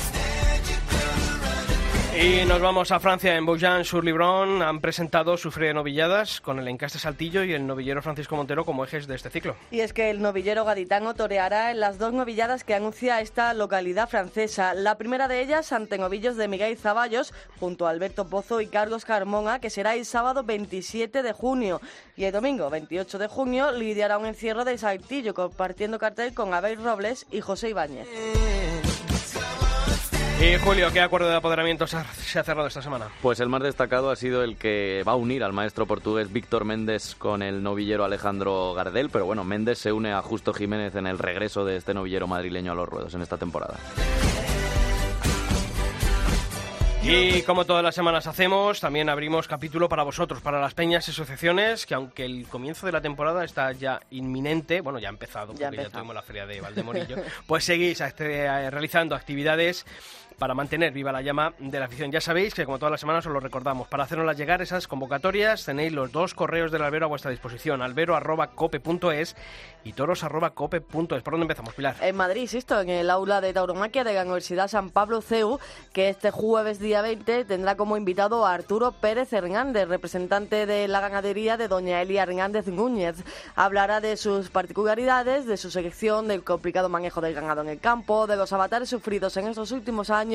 Y 2.21 2.45
nos 2.45 2.61
vamos 2.61 2.91
a 2.93 3.01
Francia. 3.01 3.35
En 3.35 3.47
Bouillon-sur-Libron 3.47 4.61
han 4.61 4.83
presentado 4.83 5.39
su 5.39 5.51
feria 5.51 5.69
de 5.69 5.75
novilladas 5.75 6.43
con 6.43 6.59
el 6.59 6.69
encaste 6.69 6.99
Saltillo 6.99 7.45
y 7.45 7.55
el 7.55 7.67
novillero 7.67 8.03
Francisco 8.03 8.37
Montero 8.37 8.67
como 8.67 8.85
ejes 8.85 9.07
de 9.07 9.15
este 9.15 9.31
ciclo. 9.31 9.57
Y 9.71 9.81
es 9.81 9.95
que 9.95 10.11
el 10.11 10.21
novillero 10.21 10.67
gaditano 10.67 11.15
toreará 11.15 11.71
en 11.71 11.81
las 11.81 11.97
dos 11.97 12.13
novilladas 12.13 12.63
que 12.63 12.75
anuncia 12.75 13.23
esta 13.23 13.55
localidad 13.55 14.07
francesa. 14.07 14.75
La 14.75 14.99
primera 14.99 15.29
de 15.29 15.41
ellas 15.41 15.73
ante 15.73 15.97
novillos 15.97 16.37
de 16.37 16.47
Miguel 16.47 16.77
Zaballos 16.77 17.33
junto 17.59 17.87
a 17.87 17.91
Alberto 17.91 18.29
Pozo 18.29 18.61
y 18.61 18.67
Carlos 18.67 19.07
Carmona, 19.07 19.59
que 19.59 19.71
será 19.71 19.95
el 19.95 20.05
sábado 20.05 20.45
27 20.45 21.23
de 21.23 21.33
junio. 21.33 21.81
Y 22.19 22.25
el 22.25 22.33
domingo 22.33 22.69
28 22.69 23.19
de 23.19 23.29
junio 23.29 23.73
lidiará 23.73 24.19
un 24.19 24.27
encierro 24.27 24.67
de 24.67 24.77
Saltillo 24.77 25.33
compartiendo 25.33 25.99
cartel 25.99 26.35
con 26.35 26.53
Abel 26.53 26.85
Robles 26.85 27.27
y 27.31 27.41
José 27.41 27.71
Ibáñez. 27.71 28.07
Y 30.41 30.57
Julio, 30.57 30.91
¿qué 30.91 31.03
acuerdo 31.03 31.29
de 31.29 31.37
apoderamiento 31.37 31.87
se 31.87 31.99
ha, 31.99 32.05
cerrado 32.43 32.67
esta 32.67 32.81
semana? 32.81 33.09
Pues 33.21 33.41
el 33.41 33.51
más 33.51 33.63
destacado 33.63 34.11
ha 34.11 34.17
sido 34.17 34.43
el 34.43 34.57
que 34.57 35.03
va 35.07 35.13
a 35.13 35.17
unir 35.17 35.45
al 35.45 35.53
maestro 35.53 35.85
portugués 35.85 36.33
Víctor 36.33 36.65
Méndez 36.65 37.15
con 37.15 37.43
el 37.43 37.63
novillero 37.63 38.07
Alejandro 38.07 38.73
Gardel, 38.73 39.11
pero 39.11 39.27
bueno, 39.27 39.45
Méndez 39.45 39.79
se 39.79 39.93
une 39.93 40.13
a 40.13 40.23
Justo 40.23 40.55
Jiménez 40.55 40.95
en 40.95 41.07
el 41.07 41.19
regreso 41.19 41.67
de 41.67 41.77
este 41.77 41.93
novillero 41.93 42.27
madrileño 42.27 42.73
a 42.73 42.75
los 42.75 42.89
ruedos 42.89 43.13
en 43.13 43.21
esta 43.21 43.37
temporada. 43.37 43.79
Y 47.03 47.41
como 47.43 47.65
todas 47.65 47.83
las 47.83 47.95
semanas 47.95 48.27
hacemos, 48.27 48.79
también 48.79 49.09
abrimos 49.09 49.49
capítulo 49.49 49.89
para 49.89 50.03
vosotros, 50.03 50.43
para 50.43 50.61
las 50.61 50.75
peñas 50.75 51.09
y 51.09 51.11
asociaciones, 51.13 51.87
que 51.87 51.95
aunque 51.95 52.27
el 52.27 52.47
comienzo 52.47 52.85
de 52.85 52.93
la 52.93 53.01
temporada 53.01 53.43
está 53.43 53.73
ya 53.73 54.01
inminente, 54.11 54.83
bueno, 54.83 54.99
ya 54.99 55.09
ha 55.09 55.11
empezado, 55.11 55.49
porque 55.55 55.77
ya, 55.77 55.83
ya 55.83 55.89
tuvimos 55.89 56.15
la 56.15 56.23
feria 56.23 56.47
de 56.47 56.61
Valdemorillo, 56.61 57.17
pues 57.47 57.65
seguís 57.65 58.03
eh, 58.03 58.71
realizando 58.71 59.15
actividades 59.15 59.87
para 60.41 60.55
mantener 60.55 60.93
viva 60.93 61.13
la 61.13 61.21
llama 61.21 61.53
de 61.59 61.79
la 61.79 61.85
afición. 61.85 62.11
Ya 62.11 62.21
sabéis 62.23 62.55
que 62.55 62.65
como 62.65 62.79
todas 62.79 62.91
las 62.91 63.01
semanas 63.01 63.27
os 63.27 63.33
lo 63.33 63.41
recordamos, 63.41 63.87
para 63.89 64.05
hacernos 64.05 64.35
llegar 64.39 64.63
esas 64.63 64.89
convocatorias 64.89 65.67
tenéis 65.67 65.93
los 65.93 66.11
dos 66.11 66.35
correos 66.35 66.73
del 66.73 66.83
albero 66.83 67.05
a 67.05 67.09
vuestra 67.11 67.31
disposición, 67.31 67.83
albero.cope.es 67.83 69.37
y 69.85 69.93
toros.cope.es. 69.93 71.23
¿Por 71.23 71.33
dónde 71.33 71.45
empezamos, 71.45 71.75
Pilar? 71.75 71.97
En 72.01 72.17
Madrid, 72.17 72.41
insisto, 72.41 72.81
en 72.81 72.89
el 72.89 73.11
aula 73.11 73.43
de 73.43 73.53
tauromaquia 73.53 74.03
de 74.03 74.15
la 74.15 74.23
Universidad 74.23 74.69
San 74.69 74.89
Pablo 74.89 75.21
CEU, 75.21 75.61
que 75.93 76.09
este 76.09 76.31
jueves 76.31 76.79
día 76.79 77.03
20 77.03 77.45
tendrá 77.45 77.77
como 77.77 77.99
invitado 77.99 78.47
a 78.47 78.55
Arturo 78.55 78.93
Pérez 78.93 79.31
Hernández, 79.35 79.89
representante 79.89 80.65
de 80.65 80.89
la 80.89 81.01
ganadería 81.01 81.59
de 81.59 81.69
doña 81.69 82.01
Elia 82.01 82.23
Hernández 82.23 82.67
Núñez. 82.67 83.17
Hablará 83.57 84.01
de 84.01 84.17
sus 84.17 84.49
particularidades, 84.49 85.45
de 85.45 85.59
su 85.59 85.71
selección, 85.71 86.29
del 86.29 86.45
complicado 86.45 86.89
manejo 86.89 87.21
del 87.21 87.35
ganado 87.35 87.61
en 87.61 87.69
el 87.69 87.79
campo, 87.79 88.27
de 88.27 88.37
los 88.37 88.55
avatares 88.55 88.89
sufridos 88.89 89.37
en 89.37 89.49
estos 89.49 89.71
últimos 89.73 90.09
años 90.09 90.30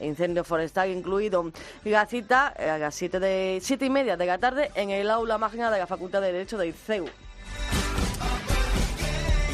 incendio 0.00 0.44
forestal 0.44 0.90
incluido. 0.90 1.50
Y 1.84 1.90
la 1.90 2.06
cita 2.06 2.54
eh, 2.58 2.70
a 2.70 2.78
las 2.78 2.94
7 2.94 3.20
de, 3.20 3.58
siete 3.62 3.86
y 3.86 3.90
media 3.90 4.16
de 4.16 4.26
la 4.26 4.38
tarde 4.38 4.70
en 4.74 4.90
el 4.90 5.10
aula 5.10 5.38
magna 5.38 5.70
de 5.70 5.78
la 5.78 5.86
Facultad 5.86 6.20
de 6.20 6.32
Derecho 6.32 6.58
de 6.58 6.68
ICEU. 6.68 7.06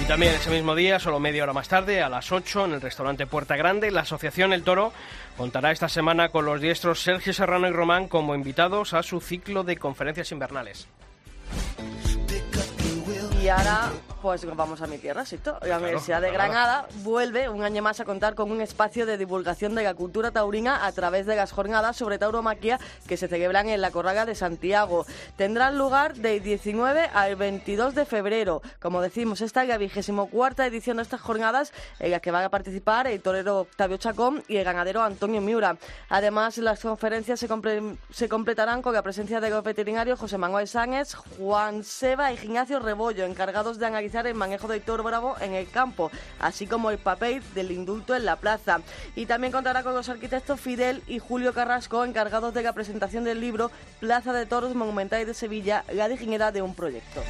Y 0.00 0.04
también 0.04 0.34
ese 0.34 0.50
mismo 0.50 0.74
día, 0.74 0.98
solo 0.98 1.20
media 1.20 1.42
hora 1.42 1.52
más 1.52 1.68
tarde, 1.68 2.02
a 2.02 2.08
las 2.08 2.32
8, 2.32 2.64
en 2.64 2.72
el 2.72 2.80
restaurante 2.80 3.26
Puerta 3.26 3.56
Grande, 3.56 3.90
la 3.90 4.00
Asociación 4.00 4.52
El 4.52 4.62
Toro 4.62 4.92
contará 5.36 5.72
esta 5.72 5.88
semana 5.88 6.30
con 6.30 6.46
los 6.46 6.60
diestros 6.60 7.02
Sergio 7.02 7.34
Serrano 7.34 7.68
y 7.68 7.70
Román 7.70 8.08
como 8.08 8.34
invitados 8.34 8.94
a 8.94 9.02
su 9.02 9.20
ciclo 9.20 9.62
de 9.62 9.76
conferencias 9.76 10.32
invernales. 10.32 10.88
Y 13.42 13.48
ahora 13.48 13.90
pues 14.20 14.44
vamos 14.56 14.82
a 14.82 14.86
mi 14.86 14.98
tierra, 14.98 15.24
¿sí? 15.24 15.38
La 15.62 15.78
Universidad 15.78 16.20
de 16.20 16.30
Granada 16.30 16.86
vuelve 17.02 17.48
un 17.48 17.62
año 17.62 17.82
más 17.82 18.00
a 18.00 18.04
contar 18.04 18.34
con 18.34 18.50
un 18.50 18.60
espacio 18.60 19.06
de 19.06 19.16
divulgación 19.16 19.74
de 19.74 19.82
la 19.82 19.94
cultura 19.94 20.30
taurina 20.30 20.86
a 20.86 20.92
través 20.92 21.26
de 21.26 21.36
las 21.36 21.52
jornadas 21.52 21.96
sobre 21.96 22.18
tauromaquia 22.18 22.78
que 23.06 23.16
se 23.16 23.28
celebran 23.28 23.68
en 23.68 23.80
la 23.80 23.90
Corraga 23.90 24.26
de 24.26 24.34
Santiago. 24.34 25.06
Tendrán 25.36 25.78
lugar 25.78 26.14
del 26.16 26.42
19 26.42 27.10
al 27.14 27.36
22 27.36 27.94
de 27.94 28.04
febrero. 28.04 28.62
Como 28.80 29.00
decimos, 29.00 29.40
esta 29.40 29.62
es 29.62 29.68
la 29.68 29.78
vigésimo 29.78 30.28
cuarta 30.28 30.66
edición 30.66 30.98
de 30.98 31.04
estas 31.04 31.20
jornadas 31.20 31.72
en 31.98 32.10
las 32.10 32.20
que 32.20 32.30
van 32.30 32.44
a 32.44 32.50
participar 32.50 33.06
el 33.06 33.22
torero 33.22 33.60
Octavio 33.60 33.96
Chacón 33.96 34.42
y 34.48 34.56
el 34.56 34.64
ganadero 34.64 35.02
Antonio 35.02 35.40
Miura. 35.40 35.76
Además, 36.08 36.58
las 36.58 36.80
conferencias 36.80 37.40
se, 37.40 37.48
se 38.10 38.28
completarán 38.28 38.82
con 38.82 38.92
la 38.92 39.02
presencia 39.02 39.40
de 39.40 39.50
los 39.50 39.64
veterinarios 39.64 40.18
José 40.18 40.36
Manuel 40.36 40.68
Sánchez, 40.68 41.14
Juan 41.14 41.84
Seba 41.84 42.32
y 42.32 42.34
Ignacio 42.34 42.80
Rebollo, 42.80 43.24
encargados 43.24 43.78
de 43.78 43.86
analizar 43.86 44.09
el 44.18 44.34
manejo 44.34 44.68
del 44.68 44.82
toro 44.82 45.02
bravo 45.02 45.36
en 45.40 45.54
el 45.54 45.68
campo, 45.70 46.10
así 46.38 46.66
como 46.66 46.90
el 46.90 46.98
papel 46.98 47.42
del 47.54 47.70
indulto 47.70 48.14
en 48.14 48.24
la 48.24 48.36
plaza. 48.36 48.80
Y 49.14 49.26
también 49.26 49.52
contará 49.52 49.82
con 49.82 49.94
los 49.94 50.08
arquitectos 50.08 50.60
Fidel 50.60 51.02
y 51.06 51.18
Julio 51.18 51.54
Carrasco, 51.54 52.04
encargados 52.04 52.52
de 52.54 52.62
la 52.62 52.72
presentación 52.72 53.24
del 53.24 53.40
libro 53.40 53.70
Plaza 54.00 54.32
de 54.32 54.46
Toros 54.46 54.74
Monumentales 54.74 55.26
de 55.26 55.34
Sevilla, 55.34 55.84
la 55.92 56.08
dignidad 56.08 56.52
de 56.52 56.62
un 56.62 56.74
proyecto. 56.74 57.22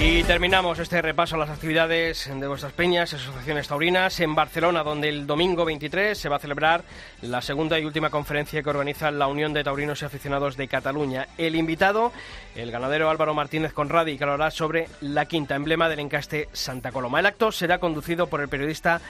Y 0.00 0.22
terminamos 0.22 0.78
este 0.78 1.02
repaso 1.02 1.34
a 1.34 1.38
las 1.38 1.50
actividades 1.50 2.30
de 2.32 2.46
vuestras 2.46 2.72
peñas, 2.72 3.12
asociaciones 3.12 3.66
taurinas, 3.66 4.20
en 4.20 4.32
Barcelona, 4.32 4.84
donde 4.84 5.08
el 5.08 5.26
domingo 5.26 5.64
23 5.64 6.16
se 6.16 6.28
va 6.28 6.36
a 6.36 6.38
celebrar 6.38 6.84
la 7.20 7.42
segunda 7.42 7.80
y 7.80 7.84
última 7.84 8.08
conferencia 8.08 8.62
que 8.62 8.70
organiza 8.70 9.10
la 9.10 9.26
Unión 9.26 9.52
de 9.52 9.64
Taurinos 9.64 10.00
y 10.00 10.04
Aficionados 10.04 10.56
de 10.56 10.68
Cataluña. 10.68 11.26
El 11.36 11.56
invitado, 11.56 12.12
el 12.54 12.70
ganadero 12.70 13.10
Álvaro 13.10 13.34
Martínez 13.34 13.72
Conradi, 13.72 14.16
que 14.16 14.22
hablará 14.22 14.52
sobre 14.52 14.86
la 15.00 15.26
quinta 15.26 15.56
emblema 15.56 15.88
del 15.88 15.98
encaste 15.98 16.48
Santa 16.52 16.92
Coloma. 16.92 17.18
El 17.18 17.26
acto 17.26 17.50
será 17.50 17.78
conducido 17.78 18.28
por 18.28 18.40
el 18.40 18.48
periodista 18.48 19.00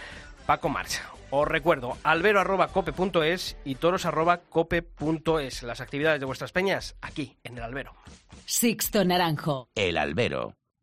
Paco 0.47 0.71
Marcha. 0.71 1.11
Os 1.31 1.47
recuerdo, 1.47 1.99
albero.cope.es 2.03 3.59
y 3.67 3.75
toros.cope.es. 3.75 5.63
Las 5.63 5.83
actividades 5.83 6.21
de 6.21 6.27
vuestras 6.27 6.53
peñas 6.53 6.97
aquí, 7.03 7.37
en 7.45 7.59
el 7.59 7.65
albero. 7.65 7.93
Sixto 8.47 9.05
Naranjo. 9.05 9.69
El 9.75 9.99
albero. 9.99 10.58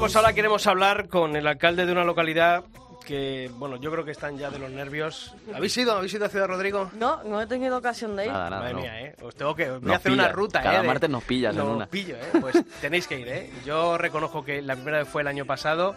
Bueno, 0.00 0.12
pues 0.12 0.16
ahora 0.16 0.32
queremos 0.32 0.66
hablar 0.66 1.08
con 1.08 1.36
el 1.36 1.46
alcalde 1.46 1.84
de 1.84 1.92
una 1.92 2.04
localidad 2.04 2.64
que, 3.04 3.50
bueno, 3.56 3.76
yo 3.76 3.90
creo 3.92 4.02
que 4.02 4.12
están 4.12 4.38
ya 4.38 4.48
de 4.50 4.58
los 4.58 4.70
nervios. 4.70 5.34
¿Habéis 5.54 5.76
ido? 5.76 5.92
¿Habéis 5.94 6.14
ido 6.14 6.24
a 6.24 6.30
Ciudad 6.30 6.46
Rodrigo? 6.46 6.90
No, 6.94 7.22
no 7.24 7.38
he 7.38 7.46
tenido 7.46 7.76
ocasión 7.76 8.16
de 8.16 8.24
ir. 8.24 8.32
Nada, 8.32 8.48
nada, 8.48 8.62
Madre 8.62 8.74
no. 8.74 8.80
mía, 8.80 9.00
¿eh? 9.02 9.16
Os 9.20 9.34
tengo 9.36 9.54
que... 9.54 9.70
Voy 9.72 9.92
a 9.92 9.96
hacer 9.96 10.12
una 10.12 10.28
ruta, 10.28 10.62
Cada 10.62 10.78
¿eh? 10.78 10.80
de- 10.80 10.86
martes 10.88 11.10
nos 11.10 11.22
pillas 11.24 11.52
en 11.54 11.58
Nos 11.58 11.76
una. 11.76 11.86
pillo, 11.86 12.16
¿eh? 12.16 12.30
Pues 12.40 12.64
tenéis 12.80 13.06
que 13.06 13.20
ir, 13.20 13.28
¿eh? 13.28 13.50
Yo 13.66 13.98
reconozco 13.98 14.42
que 14.42 14.62
la 14.62 14.74
primera 14.74 15.00
vez 15.00 15.08
fue 15.08 15.20
el 15.20 15.28
año 15.28 15.44
pasado 15.44 15.94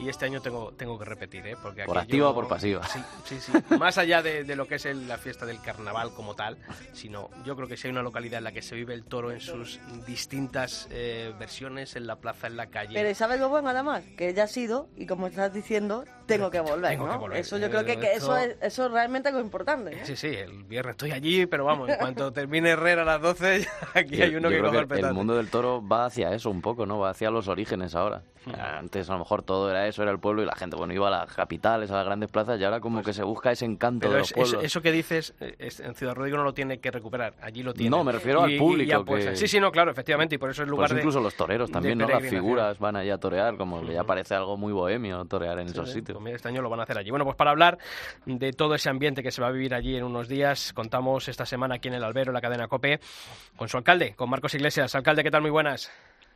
y 0.00 0.08
este 0.08 0.24
año 0.26 0.40
tengo, 0.40 0.72
tengo 0.72 0.98
que 0.98 1.04
repetir, 1.04 1.46
¿eh? 1.46 1.56
Porque 1.62 1.84
Por 1.84 1.98
activa 1.98 2.30
o 2.30 2.34
por 2.34 2.48
pasiva. 2.48 2.86
Sí, 2.86 3.00
sí, 3.24 3.38
sí. 3.40 3.52
Más 3.78 3.98
allá 3.98 4.22
de, 4.22 4.44
de 4.44 4.56
lo 4.56 4.66
que 4.66 4.76
es 4.76 4.86
el- 4.86 5.08
la 5.08 5.18
fiesta 5.18 5.46
del 5.46 5.60
carnaval 5.60 6.12
como 6.14 6.34
tal, 6.34 6.58
sino 6.92 7.30
yo 7.44 7.56
creo 7.56 7.68
que 7.68 7.76
si 7.76 7.88
hay 7.88 7.92
una 7.92 8.02
localidad 8.02 8.38
en 8.38 8.44
la 8.44 8.52
que 8.52 8.62
se 8.62 8.74
vive 8.74 8.94
el 8.94 9.04
toro 9.04 9.30
en 9.32 9.40
sus 9.40 9.80
distintas 10.06 10.88
eh, 10.90 11.32
versiones, 11.38 11.96
en 11.96 12.06
la 12.06 12.16
plaza, 12.16 12.46
en 12.46 12.56
la 12.56 12.66
calle... 12.66 12.94
Pero 12.94 13.10
¿y 13.10 13.14
¿sabes 13.14 13.38
lo 13.40 13.48
bueno 13.48 13.68
además? 13.70 14.04
Que 14.16 14.32
ya 14.34 14.44
ha 14.44 14.48
sido 14.48 14.88
y 14.96 15.06
como 15.06 15.26
estás 15.26 15.52
diciendo, 15.52 16.04
tengo 16.26 16.50
que 16.50 16.60
volver, 16.60 16.90
Tengo 16.90 17.06
¿no? 17.06 17.12
que 17.12 17.18
volver. 17.18 17.38
Eso 17.38 17.58
yo 17.58 17.70
creo 17.70 17.84
que, 17.84 17.92
eso, 18.14 18.36
es, 18.36 18.56
eso 18.60 18.86
es 18.86 18.92
realmente 18.92 19.30
lo 19.32 19.40
importante. 19.40 19.92
¿eh? 19.94 20.00
Sí, 20.04 20.16
sí, 20.16 20.28
el 20.28 20.64
viernes 20.64 20.92
estoy 20.92 21.12
allí, 21.12 21.46
pero 21.46 21.64
vamos, 21.64 21.88
en 21.88 21.96
cuanto 21.96 22.32
termine 22.32 22.70
Herrera 22.70 23.02
a 23.02 23.04
las 23.04 23.22
12, 23.22 23.66
aquí 23.94 24.20
hay 24.22 24.34
uno 24.36 24.50
Yo 24.50 24.56
que 24.56 24.58
creo 24.58 24.64
coge 24.70 24.78
el 24.82 24.88
que 24.88 24.94
el 24.94 25.00
petate. 25.00 25.14
mundo 25.14 25.36
del 25.36 25.48
toro 25.48 25.86
va 25.86 26.06
hacia 26.06 26.32
eso 26.34 26.50
un 26.50 26.60
poco, 26.62 26.84
¿no? 26.86 26.98
Va 26.98 27.10
hacia 27.10 27.30
los 27.30 27.48
orígenes 27.48 27.94
ahora. 27.94 28.22
Hmm. 28.44 28.52
Antes 28.78 29.10
a 29.10 29.14
lo 29.14 29.18
mejor 29.20 29.42
todo 29.42 29.68
era 29.70 29.88
eso, 29.88 30.02
era 30.04 30.12
el 30.12 30.20
pueblo 30.20 30.40
y 30.42 30.46
la 30.46 30.54
gente, 30.54 30.76
bueno, 30.76 30.92
iba 30.94 31.08
a 31.08 31.10
las 31.10 31.34
capitales, 31.34 31.90
a 31.90 31.96
las 31.96 32.04
grandes 32.06 32.30
plazas 32.30 32.60
y 32.60 32.64
ahora 32.64 32.78
como 32.78 32.98
Pues 32.98 33.06
que 33.06 33.12
se 33.14 33.24
busca 33.24 33.50
ese 33.50 33.64
encanto 33.64 34.08
de 34.08 34.18
los 34.18 34.28
es- 34.28 34.34
pueblos. 34.34 34.62
eso 34.64 34.80
que 34.82 34.92
dices, 34.92 35.34
eh, 35.40 35.56
es- 35.58 35.80
en 35.80 35.94
Ciudad 35.96 36.14
Rodrigo 36.14 36.36
no 36.36 36.44
lo 36.44 36.54
tiene 36.54 36.78
que 36.78 36.92
recuperar, 36.92 37.34
allí 37.42 37.64
lo 37.64 37.74
tiene. 37.74 37.90
No, 37.90 38.04
me 38.04 38.12
refiero 38.12 38.42
al 38.42 38.56
público 38.56 39.04
que- 39.04 39.34
Sí, 39.36 39.48
sí, 39.48 39.58
no, 39.58 39.72
claro, 39.72 39.90
efectivamente, 39.90 40.36
y 40.36 40.38
por 40.38 40.50
eso 40.50 40.62
es 40.62 40.68
lugar 40.68 40.90
de... 40.90 40.96
incluso 41.00 41.18
los 41.20 41.34
toreros 41.34 41.70
también, 41.72 41.98
¿no? 41.98 42.06
Las 42.08 42.22
figuras 42.22 42.78
van 42.78 42.94
allá 42.96 43.14
a 43.14 43.18
torear, 43.18 43.56
como 43.56 43.84
que 43.84 43.92
ya 43.94 44.04
parece 44.04 44.34
algo 44.36 44.56
muy 44.56 44.72
bohemio 44.72 45.24
torear 45.24 45.58
en 45.58 45.66
esos 45.66 45.88
Sí, 45.88 45.94
sitios. 45.96 46.15
Este 46.26 46.48
año 46.48 46.62
lo 46.62 46.70
van 46.70 46.80
a 46.80 46.82
hacer 46.84 46.98
allí. 46.98 47.10
Bueno, 47.10 47.24
pues 47.24 47.36
para 47.36 47.50
hablar 47.50 47.78
de 48.24 48.52
todo 48.52 48.74
ese 48.74 48.88
ambiente 48.88 49.22
que 49.22 49.30
se 49.30 49.40
va 49.40 49.48
a 49.48 49.52
vivir 49.52 49.74
allí 49.74 49.96
en 49.96 50.04
unos 50.04 50.28
días, 50.28 50.72
contamos 50.72 51.28
esta 51.28 51.46
semana 51.46 51.76
aquí 51.76 51.88
en 51.88 51.94
el 51.94 52.04
Albero, 52.04 52.30
en 52.30 52.34
la 52.34 52.40
cadena 52.40 52.68
COPE, 52.68 53.00
con 53.56 53.68
su 53.68 53.76
alcalde, 53.76 54.14
con 54.14 54.30
Marcos 54.30 54.54
Iglesias. 54.54 54.94
Alcalde, 54.94 55.22
¿qué 55.22 55.30
tal? 55.30 55.42
Muy 55.42 55.50
buenas. 55.50 55.90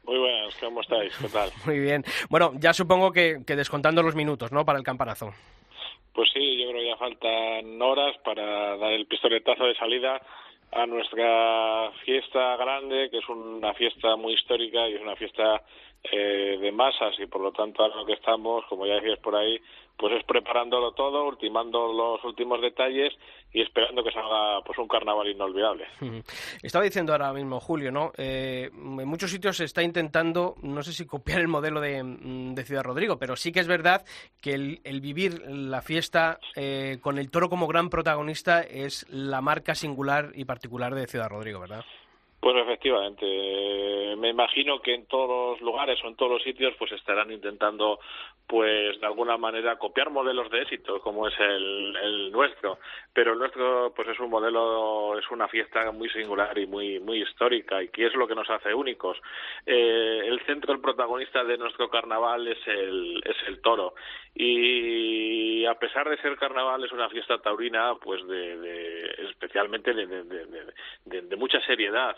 Muy 0.04 0.18
buenas, 0.18 0.54
¿cómo 0.56 0.80
estáis? 0.80 1.16
¿Qué 1.16 1.28
tal? 1.28 1.50
Muy 1.66 1.78
bien. 1.78 2.04
Bueno, 2.28 2.52
ya 2.58 2.72
supongo 2.72 3.12
que, 3.12 3.42
que 3.46 3.54
descontando 3.54 4.02
los 4.02 4.14
minutos, 4.14 4.50
¿no? 4.50 4.64
Para 4.64 4.78
el 4.78 4.84
campanazo. 4.84 5.32
Pues 6.12 6.28
sí, 6.32 6.58
yo 6.58 6.70
creo 6.70 6.80
que 6.80 6.88
ya 6.88 6.96
faltan 6.96 7.80
horas 7.80 8.16
para 8.24 8.76
dar 8.76 8.92
el 8.92 9.06
pistoletazo 9.06 9.64
de 9.64 9.74
salida 9.76 10.20
a 10.72 10.86
nuestra 10.86 11.90
fiesta 12.04 12.56
grande, 12.56 13.10
que 13.10 13.18
es 13.18 13.28
una 13.28 13.74
fiesta 13.74 14.16
muy 14.16 14.34
histórica 14.34 14.88
y 14.88 14.94
es 14.94 15.00
una 15.00 15.16
fiesta 15.16 15.62
eh, 16.02 16.58
de 16.60 16.72
masas 16.72 17.14
y 17.18 17.26
por 17.26 17.42
lo 17.42 17.52
tanto 17.52 17.82
ahora 17.82 17.96
lo 17.96 18.06
que 18.06 18.14
estamos, 18.14 18.64
como 18.68 18.86
ya 18.86 18.94
decías 18.94 19.18
por 19.18 19.36
ahí, 19.36 19.60
pues 20.00 20.14
es 20.14 20.24
preparándolo 20.24 20.92
todo, 20.92 21.26
ultimando 21.26 21.92
los 21.92 22.24
últimos 22.24 22.62
detalles 22.62 23.12
y 23.52 23.60
esperando 23.60 24.02
que 24.02 24.10
salga 24.10 24.62
pues 24.64 24.78
un 24.78 24.88
carnaval 24.88 25.28
inolvidable. 25.28 25.86
Estaba 26.62 26.84
diciendo 26.84 27.12
ahora 27.12 27.34
mismo 27.34 27.60
Julio, 27.60 27.92
¿no? 27.92 28.12
Eh, 28.16 28.70
en 28.72 29.08
muchos 29.08 29.30
sitios 29.30 29.58
se 29.58 29.64
está 29.64 29.82
intentando, 29.82 30.54
no 30.62 30.82
sé 30.82 30.94
si 30.94 31.06
copiar 31.06 31.40
el 31.40 31.48
modelo 31.48 31.82
de, 31.82 32.02
mm, 32.02 32.54
de 32.54 32.64
Ciudad 32.64 32.82
Rodrigo, 32.82 33.18
pero 33.18 33.36
sí 33.36 33.52
que 33.52 33.60
es 33.60 33.68
verdad 33.68 34.06
que 34.40 34.54
el, 34.54 34.80
el 34.84 35.02
vivir 35.02 35.42
la 35.46 35.82
fiesta 35.82 36.38
eh, 36.56 36.96
con 37.02 37.18
el 37.18 37.30
toro 37.30 37.50
como 37.50 37.66
gran 37.66 37.90
protagonista 37.90 38.62
es 38.62 39.06
la 39.10 39.42
marca 39.42 39.74
singular 39.74 40.30
y 40.34 40.46
particular 40.46 40.94
de 40.94 41.06
Ciudad 41.06 41.28
Rodrigo, 41.28 41.60
¿verdad? 41.60 41.84
Pues 42.40 42.56
efectivamente, 42.56 44.16
me 44.16 44.30
imagino 44.30 44.80
que 44.80 44.94
en 44.94 45.04
todos 45.04 45.28
los 45.28 45.60
lugares 45.60 46.02
o 46.02 46.08
en 46.08 46.16
todos 46.16 46.32
los 46.32 46.42
sitios 46.42 46.74
pues 46.78 46.90
estarán 46.92 47.30
intentando 47.30 48.00
pues 48.46 48.98
de 48.98 49.06
alguna 49.06 49.36
manera 49.36 49.76
copiar 49.76 50.08
modelos 50.08 50.50
de 50.50 50.62
éxito 50.62 51.00
como 51.02 51.28
es 51.28 51.34
el, 51.38 51.94
el 52.02 52.32
nuestro, 52.32 52.78
pero 53.12 53.34
el 53.34 53.38
nuestro 53.38 53.92
pues 53.94 54.08
es 54.08 54.18
un 54.18 54.30
modelo, 54.30 55.18
es 55.18 55.30
una 55.30 55.48
fiesta 55.48 55.92
muy 55.92 56.08
singular 56.08 56.56
y 56.58 56.66
muy 56.66 56.98
muy 56.98 57.22
histórica 57.22 57.82
y 57.82 57.88
que 57.88 58.06
es 58.06 58.14
lo 58.14 58.26
que 58.26 58.34
nos 58.34 58.48
hace 58.48 58.72
únicos. 58.72 59.18
Eh, 59.66 60.22
el 60.24 60.40
centro, 60.46 60.72
el 60.72 60.80
protagonista 60.80 61.44
de 61.44 61.58
nuestro 61.58 61.90
carnaval 61.90 62.48
es 62.48 62.66
el 62.66 63.22
es 63.22 63.36
el 63.48 63.60
toro. 63.60 63.94
Y 64.34 65.66
a 65.66 65.74
pesar 65.74 66.08
de 66.08 66.16
ser 66.22 66.36
carnaval 66.38 66.82
es 66.84 66.92
una 66.92 67.10
fiesta 67.10 67.38
taurina 67.38 67.94
pues 68.02 68.26
de, 68.26 68.56
de 68.56 69.04
especialmente 69.28 69.92
de, 69.92 70.24
de 71.04 71.36
mucha 71.36 71.60
seriedad 71.66 72.16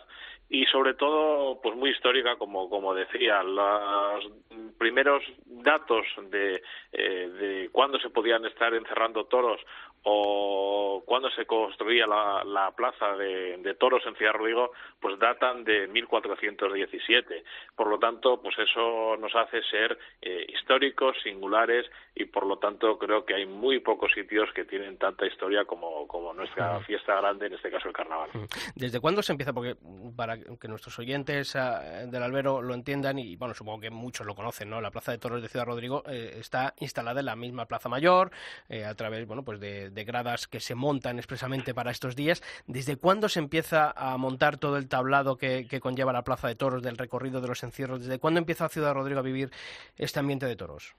y 0.48 0.66
sobre 0.66 0.94
todo 0.94 1.61
pues 1.62 1.75
muy 1.77 1.90
histórica 1.90 2.37
como 2.37 2.68
como 2.68 2.94
decía 2.94 3.42
los 3.42 4.31
primeros 4.79 5.22
datos 5.46 6.05
de 6.31 6.62
eh, 6.92 7.29
de 7.29 7.68
cuándo 7.72 7.98
se 7.98 8.11
podían 8.11 8.44
estar 8.44 8.75
encerrando 8.75 9.25
toros 9.25 9.61
o 10.04 11.02
cuándo 11.06 11.30
se 11.30 11.46
construía 11.46 12.06
la, 12.06 12.42
la 12.44 12.70
plaza 12.72 13.16
de, 13.16 13.58
de 13.58 13.74
toros 13.74 14.02
en 14.06 14.16
Ciudad 14.16 14.32
Rodrigo 14.32 14.72
pues 15.00 15.18
datan 15.18 15.64
de 15.64 15.86
1417 15.88 17.44
por 17.76 17.88
lo 17.88 17.98
tanto 17.98 18.40
pues 18.40 18.56
eso 18.58 19.16
nos 19.16 19.34
hace 19.34 19.62
ser 19.64 19.98
eh, 20.20 20.46
históricos 20.48 21.16
singulares 21.22 21.86
y 22.14 22.24
por 22.24 22.46
lo 22.46 22.58
tanto 22.58 22.98
creo 22.98 23.24
que 23.24 23.34
hay 23.34 23.46
muy 23.46 23.80
pocos 23.80 24.12
sitios 24.12 24.48
que 24.54 24.64
tienen 24.64 24.98
tanta 24.98 25.26
historia 25.26 25.64
como, 25.64 26.06
como 26.06 26.32
nuestra 26.34 26.80
fiesta 26.80 27.16
grande 27.16 27.46
en 27.46 27.54
este 27.54 27.70
caso 27.70 27.88
el 27.88 27.94
carnaval 27.94 28.30
¿Desde 28.74 29.00
cuándo 29.00 29.22
se 29.22 29.32
empieza? 29.32 29.52
Porque 29.52 29.76
para 30.16 30.38
que 30.38 30.68
nuestros 30.68 30.98
oyentes 30.98 31.54
ah, 31.56 32.06
del 32.06 32.22
albero 32.22 32.62
lo 32.62 32.74
entiendan, 32.74 33.18
y 33.18 33.36
bueno, 33.36 33.54
supongo 33.54 33.80
que 33.80 33.90
muchos 33.90 34.26
lo 34.26 34.34
conocen, 34.34 34.70
¿no? 34.70 34.80
La 34.80 34.90
Plaza 34.90 35.12
de 35.12 35.18
Toros 35.18 35.42
de 35.42 35.48
Ciudad 35.48 35.66
Rodrigo 35.66 36.02
eh, 36.06 36.36
está 36.38 36.74
instalada 36.80 37.20
en 37.20 37.26
la 37.26 37.36
misma 37.36 37.66
Plaza 37.66 37.88
Mayor, 37.88 38.30
eh, 38.68 38.84
a 38.84 38.94
través, 38.94 39.26
bueno, 39.26 39.44
pues 39.44 39.60
de, 39.60 39.90
de 39.92 40.05
gradas 40.05 40.46
que 40.46 40.61
se 40.61 40.74
montan 40.74 41.18
expresamente 41.18 41.74
para 41.74 41.90
estos 41.90 42.16
días. 42.16 42.42
¿Desde 42.66 42.96
cuándo 42.96 43.28
se 43.28 43.38
empieza 43.38 43.92
a 43.96 44.16
montar 44.16 44.59
todo 44.59 44.76
el 44.76 44.88
tablado 44.88 45.37
que, 45.37 45.66
que 45.68 45.81
conlleva 45.81 46.12
la 46.12 46.24
Plaza 46.24 46.48
de 46.48 46.55
Toros, 46.55 46.83
del 46.83 46.98
recorrido 46.98 47.40
de 47.40 47.48
los 47.48 47.62
encierros? 47.62 48.00
¿Desde 48.00 48.18
cuándo 48.18 48.38
empieza 48.38 48.68
Ciudad 48.68 48.94
Rodrigo 48.94 49.20
a 49.20 49.22
vivir 49.22 49.50
este 49.96 50.20
ambiente 50.20 50.46
de 50.46 50.57
toros? 50.57 50.94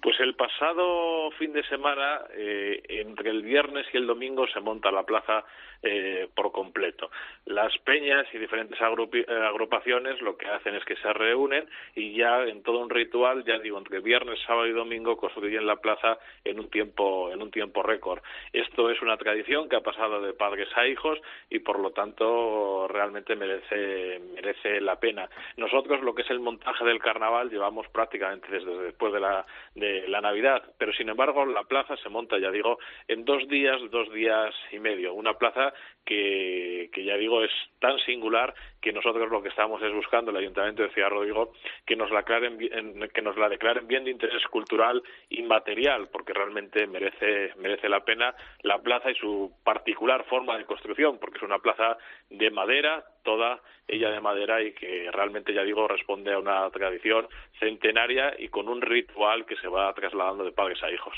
Pues 0.00 0.18
el 0.20 0.34
pasado 0.34 1.30
fin 1.32 1.52
de 1.52 1.64
semana, 1.64 2.22
eh, 2.32 2.80
entre 2.88 3.30
el 3.30 3.42
viernes 3.42 3.86
y 3.92 3.96
el 3.96 4.06
domingo, 4.06 4.46
se 4.46 4.60
monta 4.60 4.92
la 4.92 5.02
plaza 5.02 5.44
eh, 5.82 6.28
por 6.34 6.50
completo. 6.50 7.10
Las 7.46 7.76
peñas 7.78 8.26
y 8.32 8.38
diferentes 8.38 8.78
eh, 8.80 9.24
agrupaciones 9.46 10.20
lo 10.20 10.36
que 10.36 10.46
hacen 10.46 10.74
es 10.74 10.84
que 10.84 10.96
se 10.96 11.12
reúnen 11.12 11.68
y 11.94 12.16
ya 12.16 12.42
en 12.44 12.62
todo 12.62 12.78
un 12.78 12.90
ritual, 12.90 13.44
ya 13.44 13.58
digo, 13.58 13.78
entre 13.78 14.00
viernes, 14.00 14.40
sábado 14.46 14.66
y 14.66 14.72
domingo 14.72 15.16
construyen 15.16 15.66
la 15.66 15.76
plaza 15.76 16.18
en 16.44 16.58
un 16.58 16.70
tiempo 16.70 17.30
en 17.32 17.42
un 17.42 17.50
tiempo 17.50 17.82
récord. 17.82 18.22
Esto 18.52 18.90
es 18.90 19.00
una 19.02 19.16
tradición 19.16 19.68
que 19.68 19.76
ha 19.76 19.80
pasado 19.80 20.20
de 20.20 20.32
padres 20.32 20.68
a 20.76 20.86
hijos 20.86 21.20
y 21.50 21.60
por 21.60 21.78
lo 21.78 21.90
tanto 21.90 22.88
realmente 22.88 23.36
merece 23.36 24.20
merece 24.34 24.80
la 24.80 24.98
pena. 24.98 25.28
Nosotros 25.56 26.02
lo 26.02 26.14
que 26.14 26.22
es 26.22 26.30
el 26.30 26.40
montaje 26.40 26.84
del 26.84 26.98
carnaval 26.98 27.50
llevamos 27.50 27.88
prácticamente 27.88 28.48
desde 28.48 28.78
después 28.78 29.12
de 29.12 29.20
la 29.20 29.46
de 29.74 30.08
la 30.08 30.20
Navidad, 30.20 30.62
pero 30.78 30.92
sin 30.92 31.08
embargo 31.08 31.44
la 31.46 31.64
plaza 31.64 31.96
se 31.96 32.08
monta, 32.08 32.38
ya 32.38 32.50
digo, 32.50 32.78
en 33.06 33.24
dos 33.24 33.46
días, 33.48 33.80
dos 33.90 34.12
días 34.12 34.54
y 34.72 34.78
medio. 34.78 35.14
Una 35.14 35.34
plaza 35.34 35.72
que, 36.04 36.90
que 36.92 37.04
ya 37.04 37.16
digo 37.16 37.42
es 37.42 37.52
tan 37.80 37.98
singular 38.00 38.54
que 38.80 38.92
nosotros 38.92 39.30
lo 39.30 39.42
que 39.42 39.48
estamos 39.48 39.82
es 39.82 39.92
buscando 39.92 40.30
el 40.30 40.36
Ayuntamiento 40.36 40.82
de 40.82 40.90
Ciudad 40.90 41.10
Rodrigo 41.10 41.52
que 41.84 41.96
nos 41.96 42.10
la 42.10 42.18
declaren 42.18 42.58
bien, 42.58 43.08
que 43.12 43.22
nos 43.22 43.36
la 43.36 43.48
declaren 43.48 43.86
bien 43.86 44.04
de 44.04 44.10
interés 44.10 44.44
cultural 44.46 45.02
inmaterial, 45.30 46.08
porque 46.08 46.32
realmente 46.32 46.86
merece 46.86 47.52
merece 47.56 47.88
la 47.88 48.04
pena 48.04 48.34
la 48.62 48.78
plaza 48.78 49.10
y 49.10 49.14
su 49.14 49.52
particular 49.64 50.24
forma 50.24 50.56
de 50.56 50.64
construcción, 50.64 51.18
porque 51.18 51.38
es 51.38 51.42
una 51.42 51.58
plaza 51.58 51.96
de 52.30 52.50
madera, 52.50 53.04
toda 53.28 53.60
ella 53.86 54.08
de 54.10 54.20
madera 54.22 54.62
y 54.62 54.72
que 54.72 55.10
realmente 55.12 55.52
ya 55.52 55.62
digo 55.62 55.86
responde 55.86 56.32
a 56.32 56.38
una 56.38 56.70
tradición 56.70 57.26
centenaria 57.60 58.34
y 58.38 58.48
con 58.48 58.68
un 58.68 58.80
ritual 58.80 59.44
que 59.44 59.56
se 59.56 59.68
va 59.68 59.92
trasladando 59.92 60.44
de 60.44 60.52
padres 60.52 60.78
a 60.82 60.90
hijos. 60.90 61.14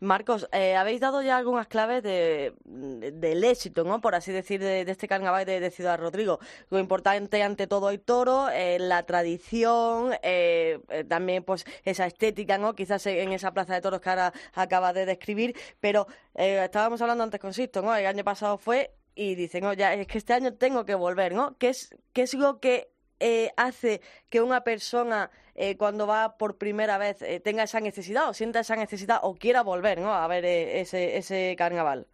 Marcos, 0.00 0.48
eh, 0.52 0.74
habéis 0.74 1.00
dado 1.00 1.22
ya 1.22 1.36
algunas 1.36 1.68
claves 1.68 2.02
de, 2.02 2.52
de- 2.64 3.12
del 3.12 3.44
éxito, 3.44 3.84
¿no? 3.84 4.00
Por 4.00 4.16
así 4.16 4.32
decir, 4.32 4.60
de, 4.60 4.80
este 4.82 5.06
carnaval 5.06 5.44
de, 5.44 5.70
Ciudad 5.70 5.98
Rodrigo. 5.98 6.38
Lo 6.70 6.78
importante 6.80 7.40
ante 7.42 7.66
todo 7.68 7.90
el 7.90 8.00
toro, 8.00 8.48
eh, 8.50 8.78
la 8.80 9.04
tradición, 9.06 10.12
eh, 10.22 10.80
eh, 10.90 11.04
también 11.04 11.44
pues 11.44 11.64
esa 11.84 12.06
estética, 12.06 12.58
¿no? 12.58 12.74
Quizás 12.74 13.06
en 13.06 13.32
esa 13.32 13.52
plaza 13.52 13.74
de 13.74 13.80
toros 13.80 14.00
que 14.00 14.10
ahora 14.10 14.32
acaba 14.54 14.92
de 14.92 15.06
describir, 15.06 15.54
pero 15.80 16.06
eh, 16.34 16.60
estábamos 16.64 17.00
hablando 17.02 17.22
antes 17.24 17.40
con 17.40 17.52
Sisto, 17.52 17.80
¿no? 17.82 17.94
El 17.94 18.06
año 18.06 18.24
pasado 18.24 18.58
fue 18.58 18.90
y 19.14 19.34
dicen, 19.34 19.64
no, 19.64 19.72
ya 19.72 19.94
es 19.94 20.06
que 20.06 20.18
este 20.18 20.32
año 20.32 20.54
tengo 20.54 20.84
que 20.84 20.94
volver, 20.94 21.32
¿no? 21.32 21.56
¿Qué 21.58 21.68
es, 21.68 21.96
qué 22.12 22.22
es 22.22 22.34
lo 22.34 22.60
que 22.60 22.88
eh, 23.20 23.50
hace 23.56 24.00
que 24.30 24.40
una 24.40 24.62
persona 24.62 25.30
eh, 25.54 25.76
cuando 25.76 26.06
va 26.06 26.36
por 26.36 26.58
primera 26.58 26.98
vez 26.98 27.22
eh, 27.22 27.40
tenga 27.40 27.62
esa 27.62 27.80
necesidad 27.80 28.28
o 28.28 28.34
sienta 28.34 28.60
esa 28.60 28.74
necesidad 28.74 29.20
o 29.22 29.36
quiera 29.36 29.62
volver 29.62 29.98
¿no? 30.00 30.12
a 30.12 30.26
ver 30.26 30.44
eh, 30.44 30.80
ese, 30.80 31.16
ese 31.16 31.54
carnaval? 31.56 32.06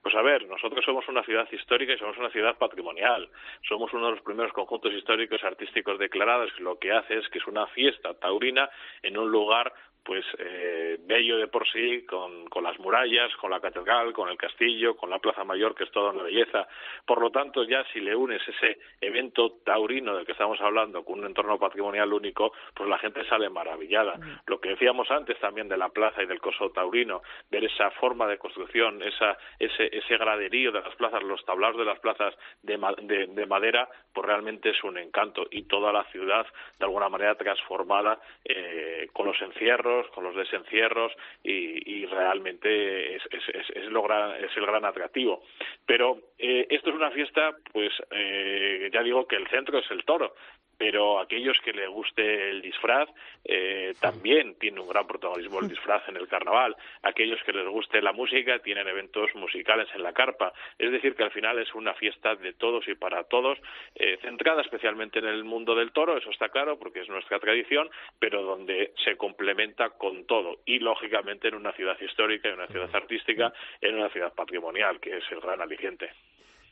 Pues 0.00 0.14
a 0.14 0.22
ver, 0.22 0.46
nosotros 0.46 0.84
somos 0.84 1.06
una 1.08 1.22
ciudad 1.24 1.46
histórica 1.52 1.92
y 1.92 1.98
somos 1.98 2.16
una 2.16 2.30
ciudad 2.30 2.56
patrimonial. 2.56 3.28
Somos 3.68 3.92
uno 3.92 4.06
de 4.06 4.12
los 4.12 4.22
primeros 4.22 4.52
conjuntos 4.52 4.92
históricos 4.94 5.42
artísticos 5.44 5.98
declarados. 5.98 6.50
Lo 6.60 6.78
que 6.78 6.92
hace 6.92 7.18
es 7.18 7.28
que 7.28 7.38
es 7.38 7.46
una 7.46 7.66
fiesta 7.66 8.14
taurina 8.14 8.70
en 9.02 9.18
un 9.18 9.30
lugar 9.30 9.74
pues 10.04 10.24
eh, 10.38 10.96
bello 11.00 11.36
de 11.36 11.48
por 11.48 11.68
sí, 11.68 12.06
con, 12.06 12.46
con 12.48 12.64
las 12.64 12.78
murallas, 12.78 13.34
con 13.36 13.50
la 13.50 13.60
catedral, 13.60 14.12
con 14.14 14.30
el 14.30 14.38
castillo, 14.38 14.96
con 14.96 15.10
la 15.10 15.18
Plaza 15.18 15.44
Mayor, 15.44 15.74
que 15.74 15.84
es 15.84 15.90
toda 15.90 16.12
una 16.12 16.22
belleza. 16.22 16.66
Por 17.04 17.20
lo 17.20 17.30
tanto, 17.30 17.62
ya 17.64 17.84
si 17.92 18.00
le 18.00 18.16
unes 18.16 18.40
ese 18.48 18.78
evento 19.02 19.58
taurino 19.64 20.16
del 20.16 20.24
que 20.24 20.32
estamos 20.32 20.58
hablando 20.62 21.04
con 21.04 21.18
un 21.18 21.26
entorno 21.26 21.58
patrimonial 21.58 22.10
único, 22.12 22.52
pues 22.74 22.88
la 22.88 22.98
gente 22.98 23.22
sale 23.26 23.50
maravillada. 23.50 24.14
Lo 24.46 24.58
que 24.60 24.70
decíamos 24.70 25.10
antes 25.10 25.38
también 25.40 25.68
de 25.68 25.76
la 25.76 25.90
plaza 25.90 26.22
y 26.22 26.26
del 26.26 26.40
coso 26.40 26.70
taurino, 26.70 27.20
ver 27.50 27.64
esa 27.64 27.90
forma 27.90 28.26
de 28.26 28.38
construcción, 28.38 29.02
esa, 29.02 29.36
ese, 29.58 29.94
ese 29.94 30.16
graderío 30.16 30.72
de 30.72 30.80
las 30.80 30.94
plazas, 30.94 31.22
los 31.22 31.44
tablaos 31.44 31.76
de 31.76 31.84
las 31.84 31.98
plazas 32.00 32.34
de, 32.62 32.78
ma- 32.78 32.94
de, 33.02 33.26
de 33.26 33.46
madera, 33.46 33.88
pues 34.14 34.26
realmente 34.26 34.70
es 34.70 34.82
un 34.84 34.96
encanto. 34.96 35.46
Y 35.50 35.64
toda 35.64 35.92
la 35.92 36.04
ciudad, 36.04 36.46
de 36.78 36.84
alguna 36.86 37.10
manera, 37.10 37.34
transformada 37.34 38.18
eh, 38.44 39.08
con 39.12 39.26
los 39.26 39.40
encierros, 39.42 39.87
con 40.14 40.24
los 40.24 40.34
desencierros, 40.36 41.12
y, 41.42 42.00
y 42.00 42.06
realmente 42.06 43.16
es, 43.16 43.22
es, 43.30 43.70
es, 43.74 43.84
lo 43.86 44.02
gran- 44.02 44.42
es 44.44 44.56
el 44.56 44.66
gran 44.66 44.84
atractivo. 44.84 45.42
Pero 45.86 46.18
eh, 46.38 46.66
esto 46.70 46.90
es 46.90 46.96
una 46.96 47.10
fiesta, 47.10 47.56
pues 47.72 47.92
eh, 48.10 48.90
ya 48.92 49.02
digo 49.02 49.26
que 49.26 49.36
el 49.36 49.48
centro 49.48 49.78
es 49.78 49.90
el 49.90 50.04
toro, 50.04 50.34
pero 50.78 51.18
aquellos 51.18 51.58
que 51.64 51.72
les 51.72 51.88
guste 51.88 52.50
el 52.50 52.62
disfraz 52.62 53.08
eh, 53.44 53.94
también 54.00 54.54
tiene 54.54 54.80
un 54.80 54.88
gran 54.88 55.06
protagonismo 55.06 55.58
el 55.60 55.68
disfraz 55.68 56.08
en 56.08 56.16
el 56.16 56.28
carnaval. 56.28 56.76
Aquellos 57.02 57.42
que 57.42 57.52
les 57.52 57.66
guste 57.66 58.00
la 58.00 58.12
música 58.12 58.60
tienen 58.60 58.86
eventos 58.86 59.34
musicales 59.34 59.88
en 59.94 60.04
la 60.04 60.12
carpa. 60.12 60.52
Es 60.78 60.92
decir, 60.92 61.16
que 61.16 61.24
al 61.24 61.32
final 61.32 61.58
es 61.58 61.74
una 61.74 61.94
fiesta 61.94 62.36
de 62.36 62.52
todos 62.52 62.86
y 62.86 62.94
para 62.94 63.24
todos, 63.24 63.58
eh, 63.96 64.18
centrada 64.22 64.62
especialmente 64.62 65.18
en 65.18 65.26
el 65.26 65.42
mundo 65.42 65.74
del 65.74 65.90
toro, 65.90 66.16
eso 66.16 66.30
está 66.30 66.48
claro, 66.48 66.78
porque 66.78 67.00
es 67.00 67.08
nuestra 67.08 67.40
tradición, 67.40 67.90
pero 68.20 68.42
donde 68.42 68.92
se 69.04 69.16
complementa 69.16 69.90
con 69.90 70.26
todo. 70.26 70.60
Y 70.64 70.78
lógicamente 70.78 71.48
en 71.48 71.56
una 71.56 71.72
ciudad 71.72 71.98
histórica, 72.00 72.48
en 72.48 72.54
una 72.54 72.68
ciudad 72.68 72.94
artística, 72.94 73.52
en 73.80 73.96
una 73.96 74.10
ciudad 74.10 74.32
patrimonial, 74.32 75.00
que 75.00 75.16
es 75.16 75.24
el 75.32 75.40
gran 75.40 75.60
aliciente. 75.60 76.10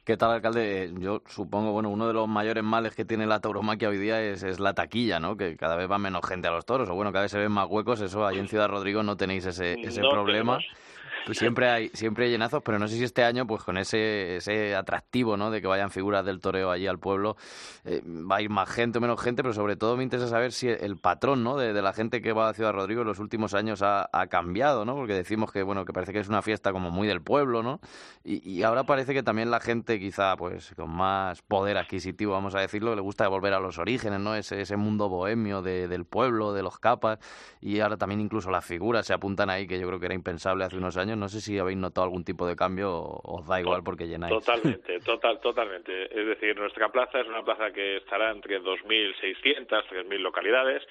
¿Qué 0.06 0.16
tal, 0.16 0.30
alcalde? 0.30 0.92
Yo 1.00 1.20
supongo, 1.26 1.72
bueno, 1.72 1.90
uno 1.90 2.06
de 2.06 2.14
los 2.14 2.28
mayores 2.28 2.62
males 2.62 2.94
que 2.94 3.04
tiene 3.04 3.26
la 3.26 3.40
tauromaquia 3.40 3.88
hoy 3.88 3.98
día 3.98 4.22
es, 4.22 4.44
es, 4.44 4.60
la 4.60 4.72
taquilla, 4.72 5.18
¿no? 5.18 5.36
Que 5.36 5.56
cada 5.56 5.74
vez 5.74 5.90
va 5.90 5.98
menos 5.98 6.24
gente 6.24 6.46
a 6.46 6.52
los 6.52 6.64
toros, 6.64 6.88
o 6.88 6.94
bueno, 6.94 7.10
cada 7.10 7.22
vez 7.22 7.32
se 7.32 7.40
ven 7.40 7.50
más 7.50 7.66
huecos, 7.68 8.00
eso 8.00 8.24
ahí 8.24 8.38
en 8.38 8.46
Ciudad 8.46 8.68
Rodrigo 8.68 9.02
no 9.02 9.16
tenéis 9.16 9.46
ese, 9.46 9.74
ese 9.80 10.00
problema. 10.02 10.60
Pues 11.26 11.38
siempre 11.38 11.68
hay 11.68 11.88
siempre 11.92 12.26
hay 12.26 12.30
llenazos, 12.30 12.62
pero 12.62 12.78
no 12.78 12.86
sé 12.86 12.94
si 12.96 13.02
este 13.02 13.24
año, 13.24 13.48
pues 13.48 13.64
con 13.64 13.76
ese, 13.78 14.36
ese 14.36 14.76
atractivo, 14.76 15.36
¿no? 15.36 15.50
De 15.50 15.60
que 15.60 15.66
vayan 15.66 15.90
figuras 15.90 16.24
del 16.24 16.38
toreo 16.38 16.70
allí 16.70 16.86
al 16.86 17.00
pueblo, 17.00 17.36
eh, 17.84 18.00
va 18.06 18.36
a 18.36 18.42
ir 18.42 18.48
más 18.48 18.68
gente 18.70 18.98
o 18.98 19.00
menos 19.00 19.20
gente, 19.20 19.42
pero 19.42 19.52
sobre 19.52 19.74
todo 19.74 19.96
me 19.96 20.04
interesa 20.04 20.28
saber 20.28 20.52
si 20.52 20.68
el 20.68 20.98
patrón, 20.98 21.42
¿no? 21.42 21.56
De, 21.56 21.72
la 21.82 21.92
gente 21.92 22.22
que 22.22 22.32
va 22.32 22.48
a 22.48 22.54
Ciudad 22.54 22.72
Rodrigo 22.72 23.00
en 23.00 23.08
los 23.08 23.18
últimos 23.18 23.54
años 23.54 23.82
ha, 23.82 24.08
cambiado, 24.30 24.84
¿no? 24.84 24.94
Porque 24.94 25.14
decimos 25.14 25.50
que, 25.50 25.64
bueno, 25.64 25.84
que 25.84 25.92
parece 25.92 26.12
que 26.12 26.20
es 26.20 26.28
una 26.28 26.42
fiesta 26.42 26.70
como 26.72 26.92
muy 26.92 27.08
del 27.08 27.22
pueblo, 27.22 27.62
¿no? 27.62 27.80
Y, 28.22 28.62
ahora 28.62 28.84
parece 28.84 29.12
que 29.12 29.24
también 29.24 29.50
la 29.50 29.58
gente 29.58 29.98
quizá, 29.98 30.36
pues, 30.36 30.74
con 30.76 30.90
más 30.90 31.42
poder 31.42 31.76
adquisitivo, 31.76 32.32
vamos 32.32 32.54
a 32.54 32.60
decirlo, 32.60 32.94
le 32.94 33.00
gusta 33.00 33.26
volver 33.26 33.52
a 33.52 33.58
los 33.58 33.78
orígenes, 33.78 34.20
¿no? 34.20 34.36
Ese, 34.36 34.60
ese 34.60 34.76
mundo 34.76 35.08
bohemio 35.08 35.60
de, 35.60 35.88
del 35.88 36.04
pueblo, 36.04 36.52
de 36.52 36.62
los 36.62 36.78
capas, 36.78 37.18
y 37.60 37.80
ahora 37.80 37.96
también 37.96 38.20
incluso 38.20 38.50
las 38.50 38.64
figuras 38.64 39.06
se 39.06 39.12
apuntan 39.12 39.50
ahí, 39.50 39.66
que 39.66 39.80
yo 39.80 39.88
creo 39.88 39.98
que 39.98 40.06
era 40.06 40.14
impensable 40.14 40.64
hace 40.64 40.76
unos 40.76 40.96
años, 40.96 41.15
no 41.16 41.28
sé 41.28 41.40
si 41.40 41.58
habéis 41.58 41.78
notado 41.78 42.04
algún 42.04 42.24
tipo 42.24 42.46
de 42.46 42.56
cambio 42.56 42.90
o 42.92 43.38
os 43.38 43.46
da 43.46 43.60
igual 43.60 43.82
porque 43.82 44.06
llenáis. 44.06 44.32
Totalmente, 44.32 45.00
total, 45.00 45.40
totalmente. 45.40 46.04
Es 46.04 46.26
decir, 46.26 46.56
nuestra 46.56 46.90
plaza 46.90 47.20
es 47.20 47.26
una 47.26 47.44
plaza 47.44 47.72
que 47.72 47.98
estará 47.98 48.30
entre 48.30 48.60
2.600, 48.60 49.66
3.000 49.66 50.18
localidades 50.18 50.82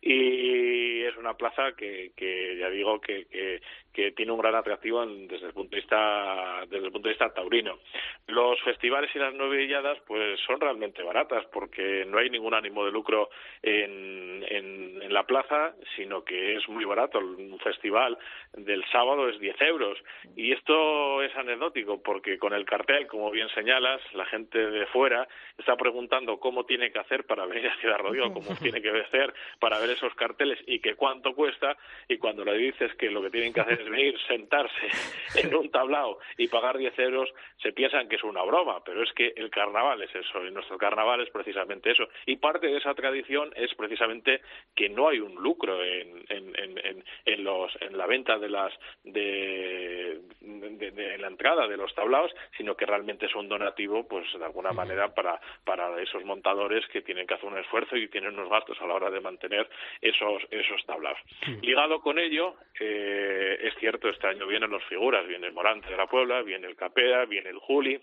y 0.00 1.02
es 1.02 1.16
una 1.16 1.34
plaza 1.34 1.72
que, 1.76 2.12
que 2.16 2.58
ya 2.58 2.68
digo 2.70 3.00
que, 3.00 3.26
que, 3.26 3.62
que 3.94 4.10
tiene 4.10 4.32
un 4.32 4.40
gran 4.40 4.56
atractivo 4.56 5.06
desde 5.06 5.46
el 5.46 5.52
punto 5.52 5.70
de 5.70 5.80
vista 5.80 6.64
desde 6.68 6.86
el 6.86 6.92
punto 6.92 7.08
de 7.08 7.14
vista 7.14 7.32
taurino. 7.32 7.78
Los 8.26 8.60
festivales 8.62 9.10
y 9.14 9.18
las 9.18 9.32
novilladas 9.32 9.98
pues 10.06 10.40
son 10.40 10.60
realmente 10.60 11.02
baratas 11.02 11.46
porque 11.52 12.04
no 12.06 12.18
hay 12.18 12.28
ningún 12.28 12.54
ánimo 12.54 12.84
de 12.84 12.90
lucro 12.90 13.30
en, 13.62 14.44
en, 14.48 15.00
en, 15.00 15.12
la 15.12 15.24
plaza, 15.24 15.74
sino 15.94 16.24
que 16.24 16.56
es 16.56 16.68
muy 16.68 16.84
barato. 16.84 17.20
Un 17.20 17.58
festival 17.60 18.18
del 18.54 18.84
sábado 18.90 19.28
es 19.28 19.38
10 19.38 19.60
euros 19.62 19.98
y 20.36 20.52
esto 20.52 21.22
es 21.22 21.34
anecdótico 21.36 22.02
porque 22.02 22.36
con 22.38 22.52
el 22.52 22.64
cartel, 22.64 23.06
como 23.06 23.30
bien 23.30 23.48
señalas, 23.50 24.00
la 24.12 24.26
gente 24.26 24.58
de 24.58 24.86
fuera 24.86 25.28
está 25.56 25.76
preguntando 25.76 26.40
cómo 26.40 26.66
tiene 26.66 26.90
que 26.90 26.98
hacer 26.98 27.24
para 27.24 27.46
venir 27.46 27.68
a 27.68 27.76
Ciudad 27.76 27.98
Rodrigo, 27.98 28.32
cómo 28.32 28.56
tiene 28.60 28.82
que 28.82 28.90
hacer 28.90 29.32
para 29.60 29.78
ver 29.78 29.90
esos 29.90 30.12
carteles 30.16 30.58
y 30.66 30.80
que 30.80 30.96
cuánto 30.96 31.34
cuesta 31.34 31.76
y 32.08 32.18
cuando 32.18 32.44
le 32.44 32.56
dices 32.56 32.92
que 32.96 33.10
lo 33.10 33.22
que 33.22 33.30
tienen 33.30 33.52
que 33.52 33.60
hacer 33.60 33.83
venir, 33.88 34.18
sentarse 34.26 34.88
en 35.36 35.54
un 35.54 35.70
tablao 35.70 36.18
y 36.36 36.48
pagar 36.48 36.78
10 36.78 36.98
euros, 36.98 37.32
se 37.62 37.72
piensan 37.72 38.08
que 38.08 38.16
es 38.16 38.24
una 38.24 38.42
broma, 38.42 38.82
pero 38.84 39.02
es 39.02 39.12
que 39.12 39.32
el 39.36 39.50
carnaval 39.50 40.02
es 40.02 40.14
eso, 40.14 40.44
y 40.44 40.50
nuestro 40.50 40.78
carnaval 40.78 41.20
es 41.20 41.30
precisamente 41.30 41.90
eso. 41.90 42.08
Y 42.26 42.36
parte 42.36 42.66
de 42.66 42.78
esa 42.78 42.94
tradición 42.94 43.52
es 43.56 43.74
precisamente 43.74 44.40
que 44.74 44.88
no 44.88 45.08
hay 45.08 45.20
un 45.20 45.34
lucro 45.34 45.82
en, 45.82 46.24
en, 46.28 46.54
en, 46.58 47.04
en 47.24 47.44
los, 47.44 47.72
en 47.80 47.96
la 47.96 48.06
venta 48.06 48.38
de 48.38 48.48
las, 48.48 48.72
de, 49.04 50.20
de, 50.40 51.18
la 51.18 51.28
entrada 51.28 51.66
de 51.66 51.76
los 51.76 51.94
tablaos, 51.94 52.32
sino 52.56 52.76
que 52.76 52.86
realmente 52.86 53.26
es 53.26 53.34
un 53.34 53.48
donativo, 53.48 54.06
pues 54.06 54.26
de 54.36 54.44
alguna 54.44 54.72
manera 54.72 55.14
para, 55.14 55.40
para 55.64 56.00
esos 56.00 56.24
montadores 56.24 56.86
que 56.88 57.02
tienen 57.02 57.26
que 57.26 57.34
hacer 57.34 57.48
un 57.48 57.58
esfuerzo 57.58 57.96
y 57.96 58.08
tienen 58.08 58.34
unos 58.34 58.50
gastos 58.50 58.80
a 58.80 58.86
la 58.86 58.94
hora 58.94 59.10
de 59.10 59.20
mantener 59.20 59.68
esos, 60.00 60.42
esos 60.50 60.84
tablaos. 60.86 61.18
Ligado 61.62 62.00
con 62.00 62.18
ello, 62.18 62.56
eh, 62.78 63.58
es 63.74 63.80
cierto, 63.80 64.08
este 64.08 64.26
año 64.28 64.46
vienen 64.46 64.70
los 64.70 64.84
figuras, 64.84 65.26
viene 65.26 65.46
el 65.48 65.52
Morante 65.52 65.90
de 65.90 65.96
la 65.96 66.06
Puebla, 66.06 66.42
viene 66.42 66.66
el 66.66 66.76
Capea, 66.76 67.24
viene 67.24 67.50
el 67.50 67.58
Juli, 67.58 68.00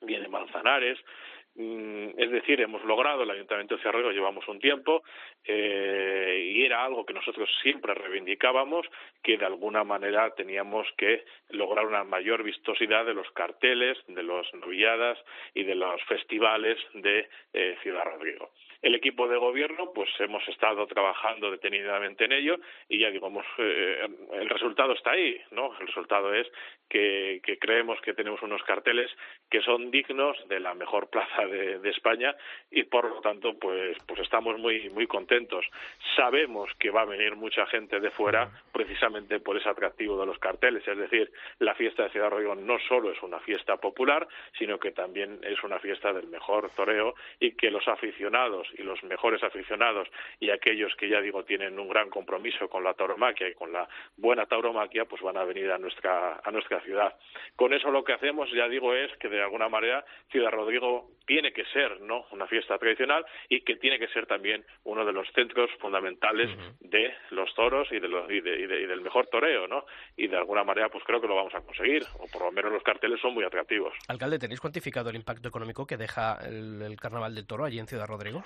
viene 0.00 0.28
Manzanares, 0.28 0.98
mm, 1.54 2.08
es 2.18 2.30
decir, 2.30 2.60
hemos 2.60 2.84
logrado, 2.84 3.22
el 3.22 3.30
Ayuntamiento 3.30 3.76
de 3.76 3.82
Cerrero 3.82 4.10
llevamos 4.10 4.46
un 4.48 4.58
tiempo 4.58 5.02
eh, 5.44 6.52
y 6.54 6.64
era 6.64 6.84
algo 6.84 7.06
que 7.06 7.14
nosotros 7.14 7.48
siempre 7.62 7.94
reivindicábamos, 7.94 8.86
que 9.22 9.38
de 9.38 9.46
alguna 9.46 9.84
manera 9.84 10.34
teníamos 10.34 10.86
que 10.96 11.24
lograr 11.50 11.86
una 11.86 12.04
mayor 12.04 12.42
vistosidad 12.42 13.06
de 13.06 13.14
los 13.14 13.30
carteles, 13.30 13.98
de 14.08 14.22
las 14.22 14.52
novilladas 14.54 15.18
y 15.54 15.62
de 15.62 15.76
los 15.76 16.02
festivales 16.04 16.78
de 16.94 17.28
eh, 17.52 17.76
Ciudad 17.82 18.04
Rodrigo. 18.04 18.50
El 18.82 18.94
equipo 18.94 19.28
de 19.28 19.36
gobierno, 19.36 19.92
pues 19.94 20.08
hemos 20.18 20.46
estado 20.48 20.86
trabajando 20.86 21.50
detenidamente 21.50 22.24
en 22.24 22.32
ello 22.32 22.56
y 22.88 22.98
ya 22.98 23.10
digamos, 23.10 23.44
eh, 23.58 24.06
el 24.34 24.48
resultado 24.48 24.92
está 24.92 25.12
ahí, 25.12 25.40
¿no? 25.50 25.72
El 25.80 25.86
resultado 25.86 26.32
es 26.34 26.46
que, 26.88 27.40
creemos 27.60 28.00
que 28.00 28.14
tenemos 28.14 28.42
unos 28.42 28.62
carteles 28.62 29.10
que 29.50 29.60
son 29.62 29.90
dignos 29.90 30.36
de 30.48 30.60
la 30.60 30.74
mejor 30.74 31.08
plaza 31.08 31.46
de, 31.46 31.86
España 31.86 32.34
y 32.70 32.82
por 32.82 33.08
lo 33.08 33.20
tanto, 33.20 33.58
pues, 33.58 33.96
pues 34.06 34.20
estamos 34.20 34.58
muy, 34.58 34.90
muy 34.90 35.06
contentos. 35.06 35.64
Sabemos 36.16 36.68
que 36.78 36.90
va 36.90 37.02
a 37.02 37.06
venir 37.06 37.36
mucha 37.36 37.64
gente 37.66 38.00
de 38.00 38.10
fuera 38.10 38.50
precisamente 38.72 39.40
por 39.40 39.56
ese 39.56 39.68
atractivo 39.68 40.18
de 40.18 40.26
los 40.26 40.38
carteles, 40.38 40.86
es 40.86 40.98
decir, 40.98 41.30
la 41.60 41.74
fiesta 41.74 42.04
de 42.04 42.10
Ciudad 42.10 42.30
Rodrigo 42.30 42.54
no 42.54 42.78
solo 42.88 43.12
es 43.12 43.22
una 43.22 43.38
fiesta 43.40 43.76
popular, 43.76 44.26
sino 44.58 44.78
que 44.78 44.90
también 44.90 45.40
es 45.42 45.62
una 45.62 45.78
fiesta 45.78 46.12
del 46.12 46.26
mejor 46.26 46.70
toreo 46.70 47.14
y 47.40 47.52
que 47.52 47.70
los 47.70 47.86
aficionados 47.88 48.65
y 48.76 48.82
los 48.82 49.02
mejores 49.04 49.42
aficionados 49.42 50.08
y 50.40 50.50
aquellos 50.50 50.94
que 50.96 51.08
ya 51.08 51.20
digo 51.20 51.44
tienen 51.44 51.78
un 51.78 51.88
gran 51.88 52.10
compromiso 52.10 52.68
con 52.68 52.84
la 52.84 52.94
tauromaquia 52.94 53.48
y 53.48 53.54
con 53.54 53.72
la 53.72 53.88
buena 54.16 54.46
tauromaquia, 54.46 55.04
pues 55.04 55.22
van 55.22 55.36
a 55.36 55.44
venir 55.44 55.70
a 55.70 55.78
nuestra 55.78 56.40
a 56.42 56.50
nuestra 56.50 56.80
ciudad. 56.80 57.14
Con 57.56 57.72
eso 57.72 57.90
lo 57.90 58.04
que 58.04 58.12
hacemos, 58.12 58.50
ya 58.52 58.68
digo, 58.68 58.94
es 58.94 59.10
que 59.18 59.28
de 59.28 59.42
alguna 59.42 59.68
manera 59.68 60.04
Ciudad 60.30 60.50
Rodrigo 60.50 61.10
tiene 61.26 61.52
que 61.52 61.64
ser, 61.66 62.00
¿no? 62.00 62.26
Una 62.30 62.46
fiesta 62.46 62.78
tradicional 62.78 63.26
y 63.48 63.62
que 63.62 63.76
tiene 63.76 63.98
que 63.98 64.08
ser 64.08 64.26
también 64.26 64.64
uno 64.84 65.04
de 65.04 65.12
los 65.12 65.28
centros 65.32 65.70
fundamentales 65.80 66.48
de 66.80 67.12
los 67.30 67.52
toros 67.54 67.88
y, 67.90 67.98
de 67.98 68.08
los, 68.08 68.30
y, 68.30 68.40
de, 68.40 68.60
y, 68.60 68.66
del 68.66 69.00
mejor 69.00 69.26
toreo, 69.26 69.66
¿no? 69.66 69.84
Y 70.16 70.28
de 70.28 70.36
alguna 70.36 70.62
manera, 70.62 70.88
pues 70.88 71.02
creo 71.04 71.20
que 71.20 71.26
lo 71.26 71.34
vamos 71.34 71.54
a 71.54 71.60
conseguir, 71.60 72.04
o 72.18 72.26
por 72.32 72.42
lo 72.42 72.52
menos 72.52 72.72
los 72.72 72.82
carteles 72.82 73.20
son 73.20 73.34
muy 73.34 73.44
atractivos. 73.44 73.92
Alcalde, 74.08 74.38
¿tenéis 74.38 74.60
cuantificado 74.60 75.10
el 75.10 75.16
impacto 75.16 75.48
económico 75.48 75.86
que 75.86 75.96
deja 75.96 76.38
el 76.46 76.96
Carnaval 77.00 77.34
del 77.34 77.46
Toro 77.46 77.64
allí 77.64 77.78
en 77.78 77.86
Ciudad 77.86 78.06
Rodrigo? 78.06 78.44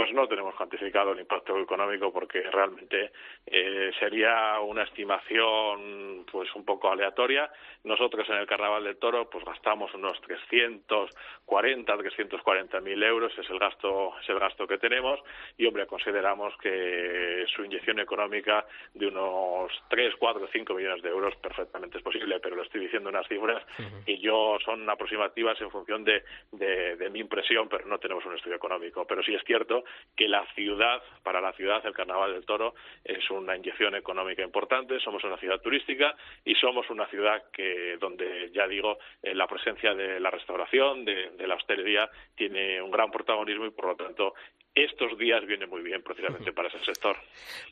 Pues 0.00 0.14
no 0.14 0.26
tenemos 0.26 0.54
cuantificado 0.54 1.12
el 1.12 1.20
impacto 1.20 1.58
económico 1.58 2.10
porque 2.10 2.40
realmente 2.40 3.12
eh, 3.44 3.90
sería 3.98 4.58
una 4.60 4.84
estimación 4.84 6.24
pues 6.32 6.48
un 6.54 6.64
poco 6.64 6.90
aleatoria. 6.90 7.52
Nosotros 7.84 8.26
en 8.30 8.36
el 8.36 8.46
Carnaval 8.46 8.84
del 8.84 8.96
Toro 8.96 9.28
pues 9.28 9.44
gastamos 9.44 9.92
unos 9.92 10.18
340, 10.22 11.98
340 11.98 12.80
mil 12.80 13.02
euros 13.02 13.30
es 13.38 13.50
el 13.50 13.58
gasto 13.58 14.14
es 14.22 14.28
el 14.30 14.38
gasto 14.38 14.66
que 14.66 14.78
tenemos 14.78 15.20
y 15.58 15.66
hombre 15.66 15.86
consideramos 15.86 16.56
que 16.62 17.44
su 17.54 17.62
inyección 17.62 18.00
económica 18.00 18.64
de 18.94 19.06
unos 19.06 19.70
3, 19.90 20.14
4, 20.18 20.48
5 20.50 20.74
millones 20.74 21.02
de 21.02 21.10
euros 21.10 21.36
perfectamente 21.36 21.98
es 21.98 22.02
posible, 22.02 22.40
pero 22.40 22.56
lo 22.56 22.62
estoy 22.62 22.80
diciendo 22.80 23.10
unas 23.10 23.28
cifras 23.28 23.62
y 24.06 24.18
yo 24.18 24.56
son 24.64 24.88
aproximativas 24.88 25.60
en 25.60 25.70
función 25.70 26.04
de, 26.04 26.24
de, 26.52 26.96
de 26.96 27.10
mi 27.10 27.18
impresión, 27.18 27.68
pero 27.68 27.84
no 27.84 27.98
tenemos 27.98 28.24
un 28.24 28.34
estudio 28.34 28.56
económico. 28.56 29.06
Pero 29.06 29.22
sí 29.22 29.34
es 29.34 29.42
cierto 29.44 29.84
que 30.16 30.28
la 30.28 30.44
ciudad, 30.54 31.02
para 31.22 31.40
la 31.40 31.52
ciudad, 31.54 31.84
el 31.86 31.94
Carnaval 31.94 32.34
del 32.34 32.44
Toro 32.44 32.74
es 33.04 33.30
una 33.30 33.56
inyección 33.56 33.94
económica 33.94 34.42
importante, 34.42 35.00
somos 35.00 35.24
una 35.24 35.38
ciudad 35.38 35.60
turística 35.60 36.14
y 36.44 36.54
somos 36.56 36.90
una 36.90 37.06
ciudad 37.06 37.44
que, 37.52 37.96
donde, 37.98 38.50
ya 38.52 38.68
digo, 38.68 38.98
eh, 39.22 39.34
la 39.34 39.46
presencia 39.46 39.94
de 39.94 40.20
la 40.20 40.30
restauración, 40.30 41.04
de, 41.04 41.30
de 41.30 41.46
la 41.46 41.54
hostelería, 41.54 42.10
tiene 42.34 42.82
un 42.82 42.90
gran 42.90 43.10
protagonismo 43.10 43.66
y, 43.66 43.70
por 43.70 43.86
lo 43.86 43.96
tanto, 43.96 44.34
estos 44.74 45.18
días 45.18 45.44
vienen 45.46 45.68
muy 45.68 45.82
bien 45.82 46.02
precisamente 46.02 46.52
para 46.54 46.68
ese 46.68 46.78
sector. 46.84 47.16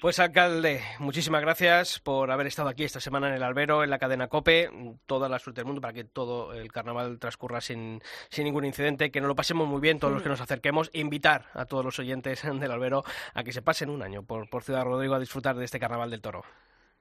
Pues 0.01 0.19
alcalde, 0.19 0.81
muchísimas 0.99 1.41
gracias 1.41 2.01
por 2.01 2.31
haber 2.31 2.47
estado 2.47 2.69
aquí 2.69 2.85
esta 2.85 3.01
semana 3.01 3.29
en 3.29 3.35
el 3.35 3.43
Albero, 3.43 3.85
en 3.85 3.91
la 3.91 3.99
cadena 3.99 4.29
COPE. 4.29 4.71
Toda 5.07 5.29
la 5.29 5.39
suerte 5.39 5.61
del 5.61 5.67
mundo 5.67 5.81
para 5.81 5.95
que 5.95 6.05
todo 6.05 6.53
el 6.53 6.73
carnaval 6.73 7.19
transcurra 7.19 7.61
sin, 7.61 8.01
sin 8.29 8.45
ningún 8.45 8.65
incidente, 8.65 9.11
que 9.11 9.21
nos 9.21 9.29
lo 9.29 9.37
pasemos 9.37 9.69
muy 9.69 9.81
bien 9.81 9.99
todos 9.99 10.13
los 10.13 10.23
que 10.23 10.29
nos 10.29 10.41
acerquemos. 10.41 10.91
Invitar 10.93 11.47
a 11.55 11.67
todos 11.67 11.85
los 11.85 11.99
oyentes 11.99 12.43
del 12.61 12.71
Albero 12.71 13.05
a 13.35 13.45
que 13.45 13.53
se 13.53 13.63
pasen 13.63 13.91
un 13.91 14.03
año 14.03 14.25
por, 14.25 14.49
por 14.49 14.63
Ciudad 14.63 14.85
Rodrigo 14.85 15.15
a 15.15 15.21
disfrutar 15.21 15.57
de 15.57 15.65
este 15.65 15.79
carnaval 15.79 16.11
del 16.11 16.23
toro 16.23 16.45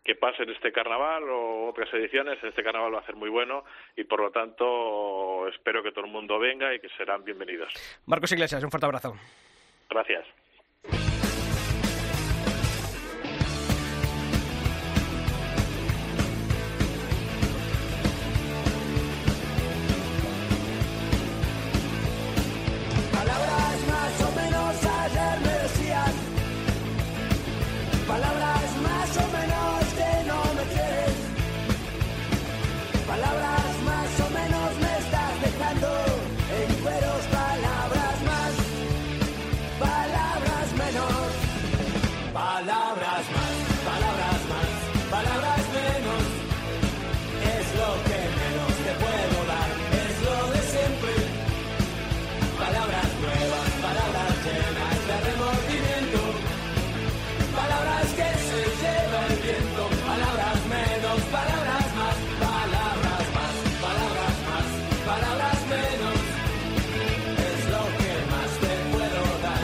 que 0.04 0.16
pasen 0.16 0.50
este 0.50 0.72
carnaval 0.72 1.24
o 1.24 1.68
otras 1.68 1.94
ediciones. 1.94 2.42
Este 2.42 2.64
carnaval 2.64 2.96
va 2.96 3.00
a 3.00 3.06
ser 3.06 3.18
muy 3.18 3.30
bueno 3.30 3.66
y 3.94 4.06
por 4.06 4.22
lo 4.22 4.32
tanto 4.32 5.50
espero 5.50 5.84
que 5.84 5.92
todo 5.92 6.06
el 6.06 6.12
mundo 6.12 6.40
venga 6.40 6.74
y 6.74 6.80
que 6.80 6.88
serán 6.96 7.26
bienvenidos. 7.26 7.74
Marcos 8.06 8.32
Iglesias, 8.32 8.64
un 8.64 8.72
fuerte 8.72 8.86
abrazo. 8.86 9.16
Gracias. 9.90 10.26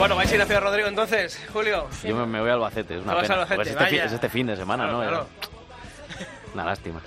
Bueno, 0.04 0.16
vais 0.16 0.30
a 0.30 0.34
ir 0.34 0.42
a 0.42 0.44
Ciudad 0.44 0.60
Rodrigo 0.60 0.86
entonces, 0.86 1.40
Julio. 1.50 1.86
Yo 2.02 2.14
me, 2.14 2.26
me 2.26 2.40
voy 2.42 2.50
a 2.50 2.52
Albacete, 2.52 2.98
es 2.98 3.02
una 3.04 3.18
pena. 3.22 3.34
Albacete, 3.36 3.56
Pues 3.56 3.68
este, 3.68 4.04
es 4.04 4.12
este 4.12 4.28
fin 4.28 4.46
de 4.46 4.54
semana, 4.54 4.84
Claro, 4.84 4.98
¿no? 5.02 5.08
claro. 5.08 5.26
Una 6.54 6.64
lástima. 6.64 7.00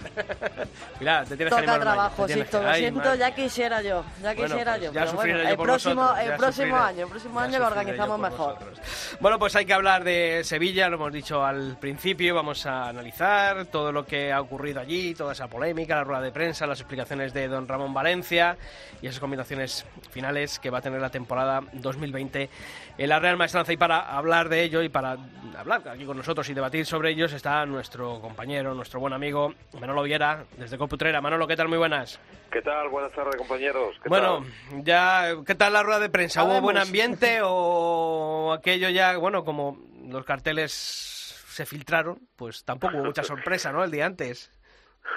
Mira, 0.99 1.23
te 1.23 1.37
tienes 1.37 1.53
que 1.55 1.61
Toca 1.61 1.73
animar 1.73 1.75
un 1.81 1.87
año, 1.87 1.93
trabajo, 1.93 2.21
te 2.23 2.27
tienes 2.27 2.45
Sisto, 2.47 2.59
que- 2.59 2.65
lo 2.67 2.73
siento, 2.75 3.15
ya 3.15 3.31
quisiera 3.35 3.81
yo, 3.81 4.03
ya 4.21 4.33
Bueno, 4.33 4.43
quisiera 4.43 4.71
pues 4.73 4.83
yo. 4.83 4.91
ya 4.93 5.01
pero 5.05 5.13
bueno, 5.13 5.33
yo 5.37 5.49
el 5.49 5.57
próximo, 5.57 6.01
vosotros, 6.01 6.19
el 6.23 6.27
ya 6.29 6.37
próximo 6.37 6.75
año, 6.77 7.03
el 7.03 7.09
próximo 7.09 7.39
Ya 7.39 7.45
año 7.45 7.59
lo 7.59 7.67
organizamos 7.67 8.19
mejor. 8.19 8.53
vosotros. 8.55 8.79
Bueno, 9.21 9.39
pues 9.39 9.55
hay 9.55 9.65
que 9.65 9.73
hablar 9.73 10.03
de 10.03 10.41
Sevilla, 10.43 10.89
lo 10.89 10.95
hemos 10.95 11.13
dicho 11.13 11.45
al 11.45 11.77
principio, 11.79 12.35
vamos 12.35 12.65
a 12.65 12.89
analizar 12.89 13.65
todo 13.67 13.93
lo 13.93 14.05
que 14.05 14.33
ha 14.33 14.41
ocurrido 14.41 14.81
allí, 14.81 15.15
toda 15.15 15.31
esa 15.31 15.47
polémica, 15.47 15.95
la 15.95 16.03
rueda 16.03 16.21
de 16.21 16.31
prensa, 16.33 16.67
las 16.67 16.81
explicaciones 16.81 17.33
de 17.33 17.47
don 17.47 17.69
Ramón 17.69 17.93
Valencia 17.93 18.57
y 19.01 19.07
esas 19.07 19.21
combinaciones 19.21 19.85
finales 20.11 20.59
que 20.59 20.69
va 20.69 20.79
a 20.79 20.81
tener 20.81 20.99
la 20.99 21.09
temporada 21.09 21.61
2020 21.71 22.49
en 22.97 23.09
la 23.09 23.19
Real 23.19 23.37
Maestranza. 23.37 23.71
Y 23.71 23.77
para 23.77 23.99
hablar 24.17 24.49
de 24.49 24.63
ello 24.63 24.81
y 24.81 24.89
para 24.89 25.15
hablar 25.57 25.87
aquí 25.87 26.03
con 26.05 26.17
nosotros 26.17 26.49
y 26.49 26.53
debatir 26.53 26.85
sobre 26.85 27.11
ellos 27.11 27.31
está 27.31 27.65
nuestro 27.65 28.19
compañero, 28.19 28.73
nuestro 28.73 28.99
buen 28.99 29.13
amigo 29.13 29.36
Manolo 29.79 30.03
Viera, 30.03 30.45
desde 30.57 30.77
Coputrera. 30.77 31.21
Manolo, 31.21 31.47
¿qué 31.47 31.55
tal? 31.55 31.67
Muy 31.67 31.77
buenas. 31.77 32.19
¿Qué 32.51 32.61
tal? 32.61 32.89
Buenas 32.89 33.11
tardes, 33.11 33.35
compañeros. 33.35 33.95
¿Qué 34.01 34.09
Bueno, 34.09 34.45
tal? 34.69 34.83
ya, 34.83 35.35
¿qué 35.45 35.55
tal 35.55 35.73
la 35.73 35.83
rueda 35.83 35.99
de 35.99 36.09
prensa? 36.09 36.43
¿Hubo 36.43 36.61
buen 36.61 36.77
ambiente 36.77 37.39
o 37.43 38.53
aquello 38.53 38.89
ya, 38.89 39.17
bueno, 39.17 39.43
como 39.43 39.77
los 40.07 40.23
carteles 40.25 40.71
se 40.71 41.65
filtraron, 41.65 42.19
pues 42.35 42.63
tampoco 42.63 42.97
hubo 42.97 43.05
mucha 43.05 43.23
sorpresa, 43.23 43.71
¿no? 43.71 43.83
El 43.83 43.91
día 43.91 44.05
antes. 44.05 44.51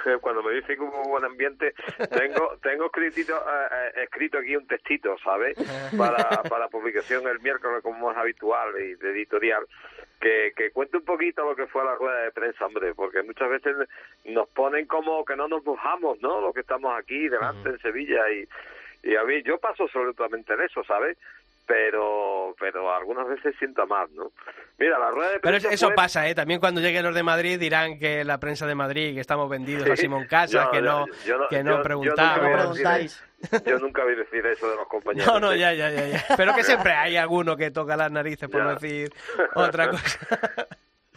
Cuando 0.20 0.42
me 0.42 0.52
dicen 0.52 0.76
que 0.76 0.82
hubo 0.82 1.08
buen 1.08 1.24
ambiente, 1.24 1.74
tengo 2.10 2.56
tengo 2.62 2.90
eh, 2.96 3.10
eh, 3.16 4.02
escrito 4.04 4.38
aquí 4.38 4.56
un 4.56 4.66
textito, 4.66 5.16
¿sabes? 5.22 5.56
Para, 5.96 6.42
para 6.42 6.68
publicación 6.68 7.26
el 7.26 7.40
miércoles, 7.40 7.82
como 7.82 8.10
es 8.10 8.16
habitual 8.16 8.70
y 8.80 8.94
de 8.94 9.10
editorial, 9.10 9.66
que, 10.20 10.52
que 10.56 10.70
cuente 10.70 10.98
un 10.98 11.04
poquito 11.04 11.44
lo 11.44 11.56
que 11.56 11.66
fue 11.66 11.84
la 11.84 11.94
rueda 11.94 12.22
de 12.22 12.32
prensa, 12.32 12.66
hombre, 12.66 12.94
porque 12.94 13.22
muchas 13.22 13.48
veces 13.50 13.76
nos 14.24 14.48
ponen 14.50 14.86
como 14.86 15.24
que 15.24 15.36
no 15.36 15.48
nos 15.48 15.64
mojamos, 15.64 16.20
¿no? 16.20 16.40
Los 16.40 16.54
que 16.54 16.60
estamos 16.60 16.96
aquí 16.98 17.28
delante 17.28 17.70
en 17.70 17.78
Sevilla 17.78 18.30
y, 18.30 18.46
y 19.02 19.16
a 19.16 19.24
mí, 19.24 19.42
yo 19.42 19.58
paso 19.58 19.84
absolutamente 19.84 20.56
de 20.56 20.66
eso, 20.66 20.84
¿sabes? 20.84 21.16
Pero, 21.70 22.52
pero 22.58 22.92
algunas 22.92 23.28
veces 23.28 23.54
siento 23.60 23.86
más, 23.86 24.10
¿no? 24.10 24.32
Mira, 24.76 24.98
la 24.98 25.10
rueda 25.12 25.28
de 25.30 25.38
Pero 25.38 25.52
prensa 25.52 25.68
es- 25.68 25.74
eso 25.74 25.86
fue- 25.86 25.94
pasa, 25.94 26.28
¿eh? 26.28 26.34
También 26.34 26.58
cuando 26.58 26.80
lleguen 26.80 27.04
los 27.04 27.14
de 27.14 27.22
Madrid 27.22 27.60
dirán 27.60 27.96
que 27.96 28.24
la 28.24 28.38
prensa 28.40 28.66
de 28.66 28.74
Madrid, 28.74 29.14
que 29.14 29.20
estamos 29.20 29.48
vendidos 29.48 29.88
a 29.88 29.94
Simón 29.94 30.26
Casas, 30.26 30.64
Yo- 30.64 30.70
que 30.72 30.82
no, 30.82 31.06
yo- 31.06 31.14
yo 31.24 31.38
no- 31.38 31.48
que 31.48 31.62
no 31.62 31.76
yo 31.76 31.82
preguntamos. 31.82 32.42
No 32.50 32.56
preguntáis. 32.58 33.24
Yo 33.64 33.78
nunca 33.78 34.02
voy 34.02 34.14
a 34.14 34.16
decir 34.16 34.44
eso 34.46 34.68
de 34.68 34.76
los 34.76 34.88
compañeros. 34.88 35.32
No, 35.32 35.38
no, 35.38 35.52
¿eh? 35.52 35.60
ya, 35.60 35.72
ya, 35.72 35.90
ya, 35.90 36.06
ya. 36.08 36.24
Pero 36.36 36.54
que 36.56 36.64
siempre 36.90 36.92
hay 36.92 37.16
alguno 37.16 37.56
que 37.56 37.70
toca 37.70 37.96
las 37.96 38.10
narices 38.10 38.48
por 38.48 38.60
Ya. 38.62 38.64
no 38.66 38.74
decir 38.74 39.12
otra 39.54 39.88
cosa. 39.90 40.66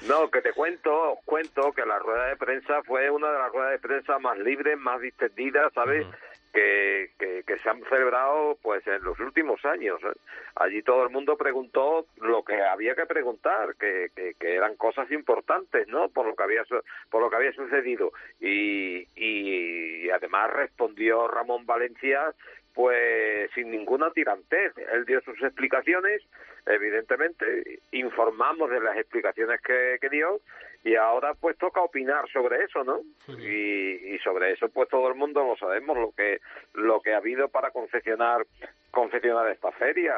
No, 0.07 0.29
que 0.29 0.41
te 0.41 0.51
cuento, 0.53 1.17
cuento 1.25 1.71
que 1.71 1.85
la 1.85 1.97
rueda 1.97 2.27
de 2.27 2.35
prensa 2.35 2.81
fue 2.83 3.09
una 3.09 3.31
de 3.31 3.39
las 3.39 3.51
ruedas 3.51 3.71
de 3.71 3.79
prensa 3.79 4.19
más 4.19 4.37
libres, 4.37 4.77
más 4.77 4.99
distendidas, 5.01 5.71
¿sabes? 5.73 6.05
Que, 6.53 7.09
que, 7.17 7.57
se 7.57 7.69
han 7.69 7.83
celebrado 7.89 8.57
pues 8.61 8.85
en 8.87 9.03
los 9.03 9.19
últimos 9.19 9.63
años. 9.65 9.99
¿eh? 10.03 10.17
Allí 10.55 10.81
todo 10.83 11.03
el 11.03 11.09
mundo 11.09 11.35
preguntó 11.35 12.05
lo 12.21 12.43
que 12.43 12.61
había 12.61 12.95
que 12.95 13.05
preguntar, 13.05 13.75
que, 13.75 14.09
que, 14.15 14.55
eran 14.55 14.75
cosas 14.75 15.09
importantes, 15.11 15.87
¿no? 15.87 16.09
Por 16.09 16.27
lo 16.27 16.35
que 16.35 16.43
había 16.43 16.63
por 17.09 17.21
lo 17.21 17.29
que 17.29 17.35
había 17.35 17.53
sucedido 17.53 18.11
y, 18.39 19.07
y 19.15 20.09
además 20.09 20.51
respondió 20.53 21.27
Ramón 21.27 21.65
Valencia 21.65 22.33
pues 22.73 23.51
sin 23.53 23.71
ninguna 23.71 24.11
tirantez. 24.11 24.73
Él 24.91 25.05
dio 25.05 25.21
sus 25.21 25.41
explicaciones, 25.41 26.21
evidentemente, 26.65 27.79
informamos 27.91 28.69
de 28.69 28.79
las 28.79 28.97
explicaciones 28.97 29.61
que, 29.61 29.97
que 30.01 30.09
dio 30.09 30.41
y 30.83 30.95
ahora 30.95 31.33
pues 31.33 31.57
toca 31.57 31.81
opinar 31.81 32.29
sobre 32.29 32.65
eso, 32.65 32.83
¿no? 32.83 33.01
Y, 33.39 34.15
y 34.15 34.19
sobre 34.19 34.51
eso 34.51 34.67
pues 34.69 34.89
todo 34.89 35.07
el 35.07 35.15
mundo 35.15 35.43
lo 35.43 35.55
sabemos, 35.55 35.97
lo 35.97 36.11
que 36.11 36.41
lo 36.73 37.01
que 37.01 37.13
ha 37.13 37.17
habido 37.17 37.47
para 37.47 37.71
confeccionar 37.71 38.45
confeccionar 38.91 39.49
esta 39.49 39.71
feria. 39.71 40.13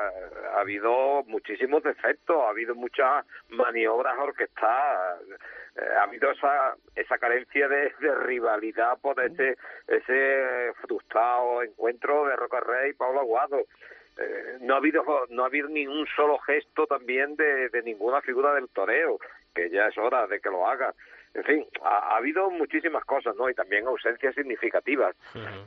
Ha 0.55 0.61
habido 0.61 1.23
muchísimos 1.27 1.83
defectos, 1.83 2.35
ha 2.43 2.49
habido 2.49 2.73
muchas 2.75 3.25
maniobras 3.49 4.17
orquestadas, 4.17 5.21
eh, 5.75 5.81
ha 5.99 6.03
habido 6.03 6.31
esa 6.31 6.75
esa 6.95 7.17
carencia 7.19 7.67
de, 7.67 7.93
de 7.99 8.15
rivalidad 8.15 8.97
por 8.99 9.23
ese 9.23 9.57
ese 9.87 10.73
frustrado 10.81 11.61
encuentro 11.61 12.25
de 12.25 12.35
Roca 12.35 12.59
Rey 12.59 12.89
y 12.89 12.93
Pablo 12.93 13.19
Aguado. 13.19 13.59
Eh, 14.17 14.57
no 14.61 14.73
ha 14.73 14.77
habido 14.77 15.03
no 15.29 15.43
ha 15.43 15.47
habido 15.47 15.67
ni 15.69 15.85
un 15.85 16.07
solo 16.15 16.39
gesto 16.39 16.87
también 16.87 17.35
de, 17.35 17.69
de 17.69 17.83
ninguna 17.83 18.21
figura 18.21 18.53
del 18.55 18.69
toreo 18.69 19.19
que 19.55 19.69
ya 19.69 19.87
es 19.87 19.97
hora 19.97 20.27
de 20.27 20.39
que 20.39 20.49
lo 20.49 20.67
haga 20.67 20.93
en 21.35 21.43
fin 21.43 21.65
ha, 21.83 22.13
ha 22.13 22.17
habido 22.17 22.49
muchísimas 22.49 23.05
cosas 23.05 23.35
no 23.37 23.49
y 23.49 23.53
también 23.53 23.85
ausencias 23.87 24.33
significativas 24.35 25.15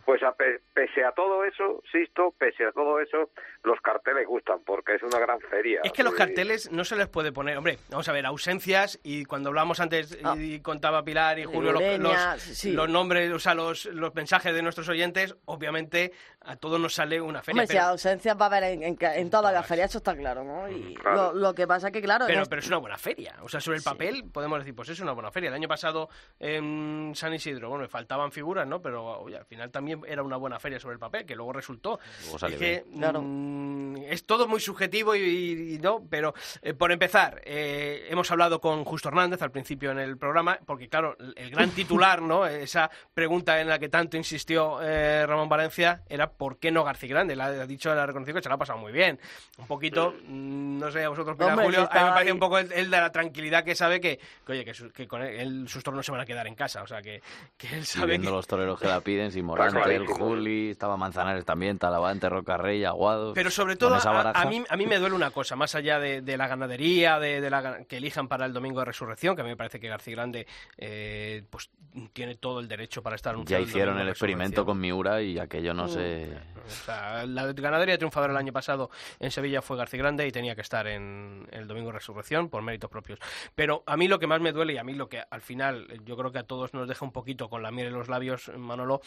pues 0.04 0.22
a 0.22 0.32
pe- 0.32 0.60
pese 0.74 1.04
a 1.04 1.12
todo 1.12 1.44
eso 1.44 1.82
Sisto 1.92 2.34
pese 2.38 2.64
a 2.66 2.72
todo 2.72 2.98
eso 3.00 3.30
los 3.62 3.80
carteles 3.80 4.26
gustan 4.26 4.58
porque 4.64 4.94
es 4.96 5.02
una 5.02 5.18
gran 5.18 5.40
feria 5.40 5.80
Es 5.84 5.92
que 5.92 6.02
los 6.02 6.14
carteles 6.14 6.70
no 6.72 6.84
se 6.84 6.96
les 6.96 7.08
puede 7.08 7.32
poner, 7.32 7.56
hombre, 7.58 7.78
vamos 7.90 8.08
a 8.08 8.12
ver, 8.12 8.26
ausencias 8.26 8.98
y 9.02 9.24
cuando 9.24 9.48
hablamos 9.50 9.78
antes 9.80 10.18
Ah. 10.24 10.34
y 10.38 10.60
contaba 10.60 11.04
Pilar 11.04 11.38
y 11.38 11.44
Julio 11.44 11.72
los, 11.72 11.80
Rigoleña, 11.82 12.34
los- 12.34 12.42
sí. 12.42 12.72
los 12.72 12.88
nombres, 12.88 13.30
o 13.30 13.38
sea, 13.38 13.54
los, 13.54 13.84
los 13.86 14.14
mensajes 14.14 14.54
de 14.54 14.62
nuestros 14.62 14.88
oyentes, 14.88 15.36
obviamente 15.44 16.12
a 16.40 16.56
todos 16.56 16.80
nos 16.80 16.94
sale 16.94 17.20
una 17.20 17.42
feria. 17.42 17.62
Hombre, 17.62 17.66
si 17.66 17.74
pero, 17.74 17.86
ausencias 17.88 18.36
va 18.40 18.46
a 18.46 18.48
haber 18.48 18.64
en, 18.64 18.82
en, 18.82 18.96
en 19.00 19.30
todas 19.30 19.52
las 19.52 19.66
ferias, 19.66 19.90
eso 19.90 19.98
está 19.98 20.16
claro, 20.16 20.44
¿no? 20.44 20.68
Y 20.68 20.94
Claro. 20.94 21.32
lo, 21.34 21.40
lo 21.48 21.54
que 21.54 21.66
pasa 21.66 21.88
es 21.88 21.92
que, 21.92 22.00
claro, 22.00 22.24
pero, 22.26 22.40
este- 22.40 22.50
pero 22.50 22.60
es 22.60 22.68
una 22.68 22.78
buena 22.78 22.96
feria. 22.96 23.34
O 23.42 23.48
sea, 23.48 23.60
sobre 23.60 23.76
el 23.78 23.84
papel 23.84 24.24
podemos 24.32 24.58
decir, 24.60 24.74
pues 24.74 24.88
es 24.88 25.00
una 25.00 25.12
buena 25.12 25.30
feria. 25.30 25.50
Año 25.58 25.68
pasado 25.68 26.08
en 26.38 27.12
San 27.14 27.34
Isidro, 27.34 27.68
bueno, 27.70 27.88
faltaban 27.88 28.32
figuras, 28.32 28.66
¿no? 28.66 28.80
Pero 28.80 29.20
oye, 29.20 29.36
al 29.36 29.44
final 29.44 29.70
también 29.70 30.00
era 30.06 30.22
una 30.22 30.36
buena 30.36 30.58
feria 30.58 30.78
sobre 30.80 30.94
el 30.94 30.98
papel, 30.98 31.26
que 31.26 31.34
luego 31.36 31.52
resultó. 31.52 31.98
Luego 32.22 32.36
es 32.36 32.40
salió 32.40 32.58
que 32.58 32.84
bien. 32.86 32.98
Claro. 32.98 33.20
mm, 33.22 33.96
es 34.08 34.24
todo 34.24 34.46
muy 34.48 34.60
subjetivo 34.60 35.14
y, 35.16 35.74
y 35.74 35.78
no, 35.78 36.02
pero 36.08 36.34
eh, 36.62 36.74
por 36.74 36.92
empezar, 36.92 37.42
eh, 37.44 38.06
hemos 38.08 38.30
hablado 38.30 38.60
con 38.60 38.84
Justo 38.84 39.08
Hernández 39.08 39.42
al 39.42 39.50
principio 39.50 39.90
en 39.90 39.98
el 39.98 40.16
programa, 40.16 40.58
porque 40.64 40.88
claro, 40.88 41.16
el 41.36 41.50
gran 41.50 41.70
titular, 41.74 42.22
¿no? 42.22 42.46
Esa 42.46 42.90
pregunta 43.14 43.60
en 43.60 43.68
la 43.68 43.78
que 43.78 43.88
tanto 43.88 44.16
insistió 44.16 44.78
eh, 44.82 45.26
Ramón 45.26 45.48
Valencia 45.48 46.02
era 46.08 46.30
¿por 46.30 46.58
qué 46.58 46.70
no 46.70 46.84
García 46.84 47.08
Grande? 47.10 47.34
La 47.36 47.46
ha 47.46 47.66
dicho, 47.66 47.94
la 47.94 48.04
ha 48.04 48.06
reconocido 48.06 48.36
que 48.36 48.42
se 48.42 48.48
la 48.48 48.54
ha 48.54 48.58
pasado 48.58 48.78
muy 48.78 48.92
bien. 48.92 49.18
Un 49.58 49.66
poquito, 49.66 50.14
mm, 50.26 50.78
no 50.78 50.90
sé, 50.90 51.04
a 51.04 51.08
vosotros, 51.08 51.36
Hombre, 51.40 51.64
Julio, 51.64 51.88
a 51.90 51.94
mí 51.94 52.04
me 52.04 52.10
parece 52.10 52.28
ahí. 52.28 52.32
un 52.32 52.38
poco 52.38 52.58
el, 52.58 52.72
el 52.72 52.90
de 52.90 52.96
la 53.00 53.10
tranquilidad 53.12 53.64
que 53.64 53.74
sabe 53.74 54.00
que, 54.00 54.18
que, 54.46 54.52
oye, 54.52 54.64
que, 54.64 54.74
su- 54.74 54.90
que 54.92 55.06
con 55.08 55.22
él, 55.22 55.38
él- 55.48 55.68
sus 55.68 55.82
tornos 55.82 56.06
se 56.06 56.12
van 56.12 56.20
a 56.20 56.26
quedar 56.26 56.46
en 56.46 56.54
casa, 56.54 56.82
o 56.82 56.86
sea, 56.86 57.02
que, 57.02 57.22
que 57.56 57.74
él 57.76 57.84
sabe 57.84 58.10
viendo 58.10 58.30
que... 58.30 58.36
los 58.36 58.46
toreros 58.46 58.78
que 58.80 58.86
la 58.86 59.00
piden, 59.00 59.32
sin 59.32 59.44
Morante, 59.44 59.94
el. 59.94 60.06
Juli, 60.06 60.70
estaba 60.70 60.96
Manzanares 60.96 61.44
también, 61.44 61.78
Talavante, 61.78 62.28
Rocarrey, 62.28 62.84
Aguado. 62.84 63.34
Pero 63.34 63.50
sobre 63.50 63.76
todo, 63.76 63.94
a, 63.94 64.30
a 64.30 64.44
mí, 64.46 64.64
a 64.68 64.76
mí 64.76 64.86
me 64.86 64.98
duele 64.98 65.14
una 65.14 65.30
cosa, 65.30 65.56
más 65.56 65.74
allá 65.74 65.98
de, 65.98 66.20
de 66.20 66.36
la 66.36 66.46
ganadería, 66.46 67.18
de, 67.18 67.40
de 67.40 67.50
la, 67.50 67.84
que 67.84 67.96
elijan 67.96 68.28
para 68.28 68.46
el 68.46 68.52
domingo 68.52 68.80
de 68.80 68.86
resurrección, 68.86 69.34
que 69.34 69.42
a 69.42 69.44
mí 69.44 69.50
me 69.50 69.56
parece 69.56 69.80
que 69.80 69.88
García 69.88 70.14
Grande, 70.14 70.46
eh, 70.76 71.42
pues 71.50 71.70
tiene 72.12 72.36
todo 72.36 72.60
el 72.60 72.68
derecho 72.68 73.02
para 73.02 73.16
estar 73.16 73.34
Ya 73.44 73.60
hicieron 73.60 73.98
el 73.98 74.08
experimento 74.08 74.64
con 74.64 74.78
Miura 74.78 75.22
y 75.22 75.38
aquello 75.38 75.74
no 75.74 75.84
uh. 75.84 75.88
se... 75.88 76.28
O 76.66 76.70
sea, 76.70 77.24
la 77.24 77.50
ganadería 77.52 77.96
triunfadora 77.96 78.32
el 78.32 78.36
año 78.36 78.52
pasado 78.52 78.90
en 79.20 79.30
Sevilla 79.30 79.62
fue 79.62 79.78
García 79.78 80.00
Grande 80.00 80.26
y 80.26 80.32
tenía 80.32 80.54
que 80.54 80.60
estar 80.60 80.86
en 80.86 81.48
el 81.50 81.66
Domingo 81.66 81.90
Resurrección 81.92 82.50
por 82.50 82.62
méritos 82.62 82.90
propios. 82.90 83.18
Pero 83.54 83.84
a 83.86 83.96
mí 83.96 84.06
lo 84.06 84.18
que 84.18 84.26
más 84.26 84.42
me 84.42 84.52
duele 84.52 84.74
y 84.74 84.76
a 84.76 84.84
mí 84.84 84.92
lo 84.92 85.08
que 85.08 85.22
al 85.38 85.42
final 85.42 85.86
yo 86.04 86.16
creo 86.16 86.32
que 86.32 86.40
a 86.40 86.42
todos 86.42 86.74
nos 86.74 86.88
deja 86.88 87.04
un 87.04 87.12
poquito 87.12 87.48
con 87.48 87.62
la 87.62 87.70
miel 87.70 87.86
en 87.86 87.94
los 87.94 88.08
labios, 88.08 88.50
Manolo, 88.56 89.00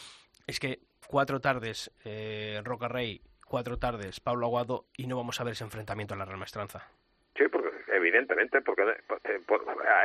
es 0.46 0.58
que 0.58 0.80
cuatro 1.06 1.42
tardes 1.42 1.92
eh, 2.06 2.62
Roca 2.64 2.88
Rey, 2.88 3.20
cuatro 3.46 3.78
tardes 3.78 4.18
Pablo 4.18 4.46
Aguado 4.46 4.86
y 4.96 5.06
no 5.06 5.16
vamos 5.18 5.38
a 5.38 5.44
ver 5.44 5.52
ese 5.52 5.64
enfrentamiento 5.64 6.14
en 6.14 6.20
la 6.20 6.24
Real 6.24 6.38
Maestranza. 6.38 6.88
Sí, 7.36 7.44
porque 7.52 7.68
evidentemente, 7.92 8.60
porque 8.62 8.82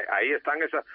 ahí 0.10 0.32
están 0.32 0.62
esas 0.62 0.86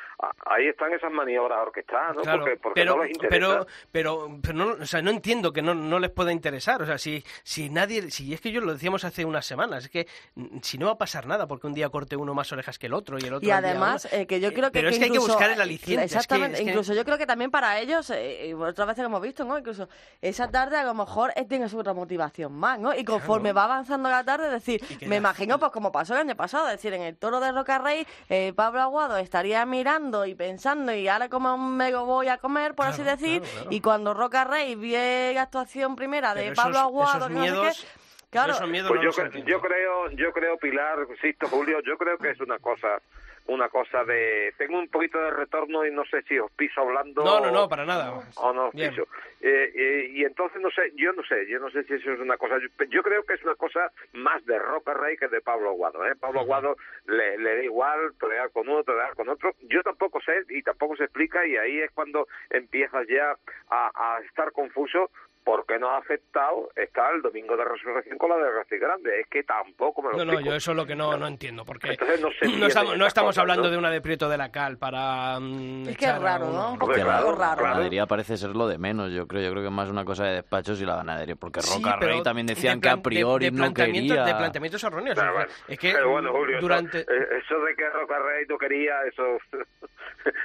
ahí 0.47 0.69
están 0.69 0.93
esas 0.93 1.11
maniobras 1.13 1.59
orquestadas, 1.61 2.17
¿no? 2.17 2.23
porque, 2.23 2.57
porque 2.57 2.81
pero, 2.81 2.97
no 2.97 3.03
les 3.03 3.13
interesa. 3.13 3.31
Pero, 3.31 3.67
pero, 3.91 4.39
pero 4.43 4.55
no, 4.55 4.83
o 4.83 4.87
sea, 4.87 5.03
no 5.03 5.11
entiendo 5.11 5.53
que 5.53 5.63
no, 5.63 5.75
no 5.75 5.99
les 5.99 6.11
pueda 6.11 6.33
interesar. 6.33 6.83
O 6.83 6.87
sea, 6.87 6.99
si, 6.99 7.25
si 7.43 7.71
nadie, 7.71 8.11
si 8.11 8.33
es 8.35 8.41
que 8.41 8.53
yo 8.53 8.61
lo 8.61 8.73
decíamos 8.73 9.05
hace 9.05 9.25
unas 9.25 9.47
semanas, 9.47 9.85
es 9.85 9.91
que 9.91 10.07
mm, 10.35 10.59
si 10.63 10.79
no 10.79 10.87
va 10.87 10.93
a 10.93 10.99
pasar 10.99 11.27
nada 11.27 11.47
porque 11.47 11.67
un 11.67 11.75
día 11.75 11.89
corte 11.89 12.17
uno 12.17 12.35
más 12.35 12.53
orejas 12.53 12.79
que 12.79 12.87
el 12.87 12.95
otro 12.95 13.19
y 13.19 13.27
el 13.27 13.35
otro. 13.35 13.47
Y 13.47 13.51
además, 13.51 14.09
eh, 14.13 14.27
que 14.27 14.41
yo 14.41 14.53
creo 14.53 14.71
que. 14.71 14.79
Pero 14.79 14.89
es 14.89 14.99
que 14.99 15.05
hay 15.05 15.11
que 15.11 15.19
buscar 15.19 15.51
el 15.51 15.61
aliciente. 15.61 16.05
Exactamente, 16.05 16.63
incluso 16.63 16.95
yo 16.95 17.05
creo 17.05 17.19
que 17.19 17.27
también 17.27 17.51
para 17.51 17.79
ellos, 17.79 18.11
eh, 18.11 18.49
y 18.49 18.53
otras 18.53 18.89
veces 18.89 19.05
hemos 19.05 19.23
visto, 19.23 19.45
¿no? 19.45 19.59
Incluso 19.59 19.89
esa 20.21 20.51
tarde 20.51 20.77
a 20.77 20.85
lo 20.85 20.95
mejor 20.95 21.33
tiene 21.49 21.69
su 21.69 21.79
otra 21.79 21.93
motivación 21.93 22.53
más, 22.53 22.79
¿no? 22.79 22.95
Y 22.95 23.05
conforme 23.05 23.53
va 23.53 23.65
avanzando 23.65 24.09
la 24.09 24.25
tarde, 24.25 24.47
es 24.47 24.53
decir, 24.53 24.83
me 25.07 25.17
imagino, 25.17 25.59
pues 25.59 25.73
como 25.73 25.93
pasó 25.93 26.15
el 26.15 26.21
año 26.21 26.37
pasado, 26.37 26.69
es 26.69 26.73
decir, 26.83 26.95
en 26.95 27.07
el 27.07 27.17
toro 27.17 27.41
de 27.41 27.53
Roca 27.53 27.79
Rey, 27.79 28.07
eh, 28.29 28.53
Pablo 28.55 28.81
Aguado 28.81 29.17
estaría 29.17 29.65
mirando 29.67 30.27
y 30.27 30.35
pensando, 30.35 30.93
y 30.93 31.07
ahora 31.09 31.29
como 31.29 31.57
me 31.57 31.95
voy 31.95 32.29
a 32.29 32.39
comer, 32.39 32.75
por 32.75 32.87
así 32.87 33.03
decir, 33.03 33.43
y 33.71 33.81
cuando 33.81 34.15
Roca 34.15 34.45
Rey 34.45 34.75
ve 34.75 35.33
la 35.35 35.43
actuación 35.43 35.95
primera 35.95 36.35
de 36.35 36.53
Pablo 36.53 36.79
Aguado, 36.79 37.29
no 37.29 37.45
sé 37.45 37.53
qué, 37.53 37.87
Claro. 38.31 38.55
Pues 38.89 39.03
yo, 39.03 39.11
yo, 39.45 39.61
creo, 39.61 40.11
yo 40.13 40.33
creo, 40.33 40.57
Pilar, 40.57 41.07
Sisto, 41.21 41.49
Julio, 41.49 41.81
yo 41.87 41.99
creo 41.99 42.17
que 42.17 42.31
es 42.31 42.41
una 42.41 42.59
cosa 42.59 43.03
una 43.47 43.69
cosa 43.69 44.05
de 44.05 44.55
tengo 44.57 44.79
un 44.79 44.89
poquito 44.89 45.19
de 45.19 45.31
retorno 45.31 45.85
y 45.85 45.91
no 45.91 46.05
sé 46.05 46.23
si 46.23 46.39
os 46.39 46.51
piso 46.53 46.81
hablando 46.81 47.25
no 47.25 47.41
no 47.41 47.51
no 47.51 47.69
para 47.69 47.85
nada. 47.85 48.13
o 48.37 48.53
no 48.53 48.67
os 48.67 48.73
piso. 48.73 49.03
Eh, 49.41 49.73
eh, 49.75 50.11
y 50.15 50.25
entonces 50.25 50.61
no 50.63 50.71
sé 50.71 50.93
yo 50.97 51.13
no 51.13 51.23
sé 51.25 51.47
yo 51.49 51.59
no 51.59 51.71
sé 51.71 51.83
si 51.85 51.95
eso 51.95 52.13
es 52.13 52.21
una 52.21 52.37
cosa 52.37 52.57
yo, 52.89 53.03
creo 53.03 53.25
que 53.25 53.35
es 53.35 53.43
una 53.43 53.57
cosa 53.57 53.91
más 54.13 54.45
de 54.47 54.59
Roca 54.59 54.95
Rey 54.95 55.17
que 55.17 55.29
de 55.29 55.41
Pablo 55.41 55.71
Aguado 55.71 56.07
¿eh? 56.07 56.15
Pablo 56.19 56.41
Aguado 56.41 56.77
le, 57.07 57.39
le, 57.39 57.57
da 57.57 57.65
igual 57.65 58.13
pelear 58.21 58.51
con 58.51 58.69
uno 58.69 58.85
pelear 58.85 59.15
con 59.15 59.29
otro. 59.29 59.55
Yo 59.63 59.83
tampoco 59.83 60.21
sé 60.21 60.45
y 60.49 60.63
tampoco 60.63 60.97
se 60.97 61.05
explica 61.05 61.47
y 61.47 61.57
ahí 61.57 61.81
es 61.81 61.91
cuando 61.93 62.29
empiezas 62.51 63.07
ya 63.09 63.37
a, 63.71 63.91
a 63.95 64.21
estar 64.21 64.53
confuso 64.53 65.11
porque 65.45 65.79
no 65.79 65.91
ha 65.91 65.99
aceptado 65.99 66.71
estar 66.77 67.15
el 67.15 67.23
domingo 67.23 67.57
de 67.57 67.65
resurrección 67.65 68.17
con 68.19 68.31
la 68.31 68.37
de 68.37 68.53
García 68.53 68.79
Grande. 68.79 69.21
Es 69.21 69.27
que 69.29 69.43
tampoco 69.43 70.03
me 70.03 70.11
lo 70.11 70.17
No, 70.19 70.23
explico. 70.23 70.41
no, 70.41 70.47
yo 70.51 70.55
eso 70.57 70.71
es 70.71 70.77
lo 70.77 70.87
que 70.87 70.95
no, 70.95 71.17
no 71.17 71.27
entiendo. 71.27 71.65
Porque 71.65 71.91
Entonces 71.91 72.21
no, 72.21 72.29
se 72.31 72.47
no 72.59 72.67
estamos, 72.67 72.97
no 72.99 73.07
estamos 73.07 73.29
cosas, 73.31 73.43
hablando 73.43 73.65
¿no? 73.65 73.71
de 73.71 73.79
una 73.79 73.91
de 73.91 74.01
Prieto 74.01 74.29
de 74.29 74.37
la 74.39 74.51
Cal 74.53 74.79
para. 74.79 75.39
mm, 75.41 75.89
Es 75.89 75.97
que 75.97 76.05
es 76.05 76.19
raro. 76.21 76.47
¿no? 76.51 76.79
Poquito 76.79 77.05
claro, 77.05 77.35
raro. 77.35 77.63
La 77.63 77.69
ganadería 77.71 78.07
parece 78.07 78.37
ser 78.37 78.51
lo 78.57 78.67
de 78.69 78.79
menos, 78.79 79.11
yo 79.13 79.27
creo. 79.27 79.43
Yo 79.43 79.51
creo 79.51 79.63
que 79.63 79.69
es 79.69 79.75
más 79.75 79.89
una 79.91 80.05
cosa 80.05 80.25
de 80.27 80.35
despachos 80.35 80.81
y 80.81 80.85
la 80.87 80.97
ganadería. 80.97 81.37
Porque 81.37 81.61
Sí, 81.61 81.83
Roca 81.83 81.97
Rey 81.97 82.23
también 82.23 82.47
de 82.47 82.55
decían 82.55 82.81
que 82.81 82.89
a 82.89 82.97
priori 82.99 83.47
de, 83.47 83.51
de 83.51 83.57
no 83.59 83.75
quería... 83.75 84.25
De 84.25 84.35
planteamientos 84.35 84.83
erróneos. 84.85 85.19
Pero 85.19 85.29
es 85.31 85.35
bueno, 85.35 85.49
que- 85.67 85.73
es 85.75 85.79
que 85.79 85.93
pero 85.93 86.11
bueno, 86.11 86.33
Julio, 86.33 86.57
eso- 86.59 86.63
durante. 86.67 87.01
eh, 87.01 87.29
eso, 87.45 87.59
de 87.61 87.75
que 87.75 87.89
Roca 87.91 88.19
Rey 88.19 88.45
no 88.49 88.59
quería, 88.59 88.95
eso, 89.09 89.23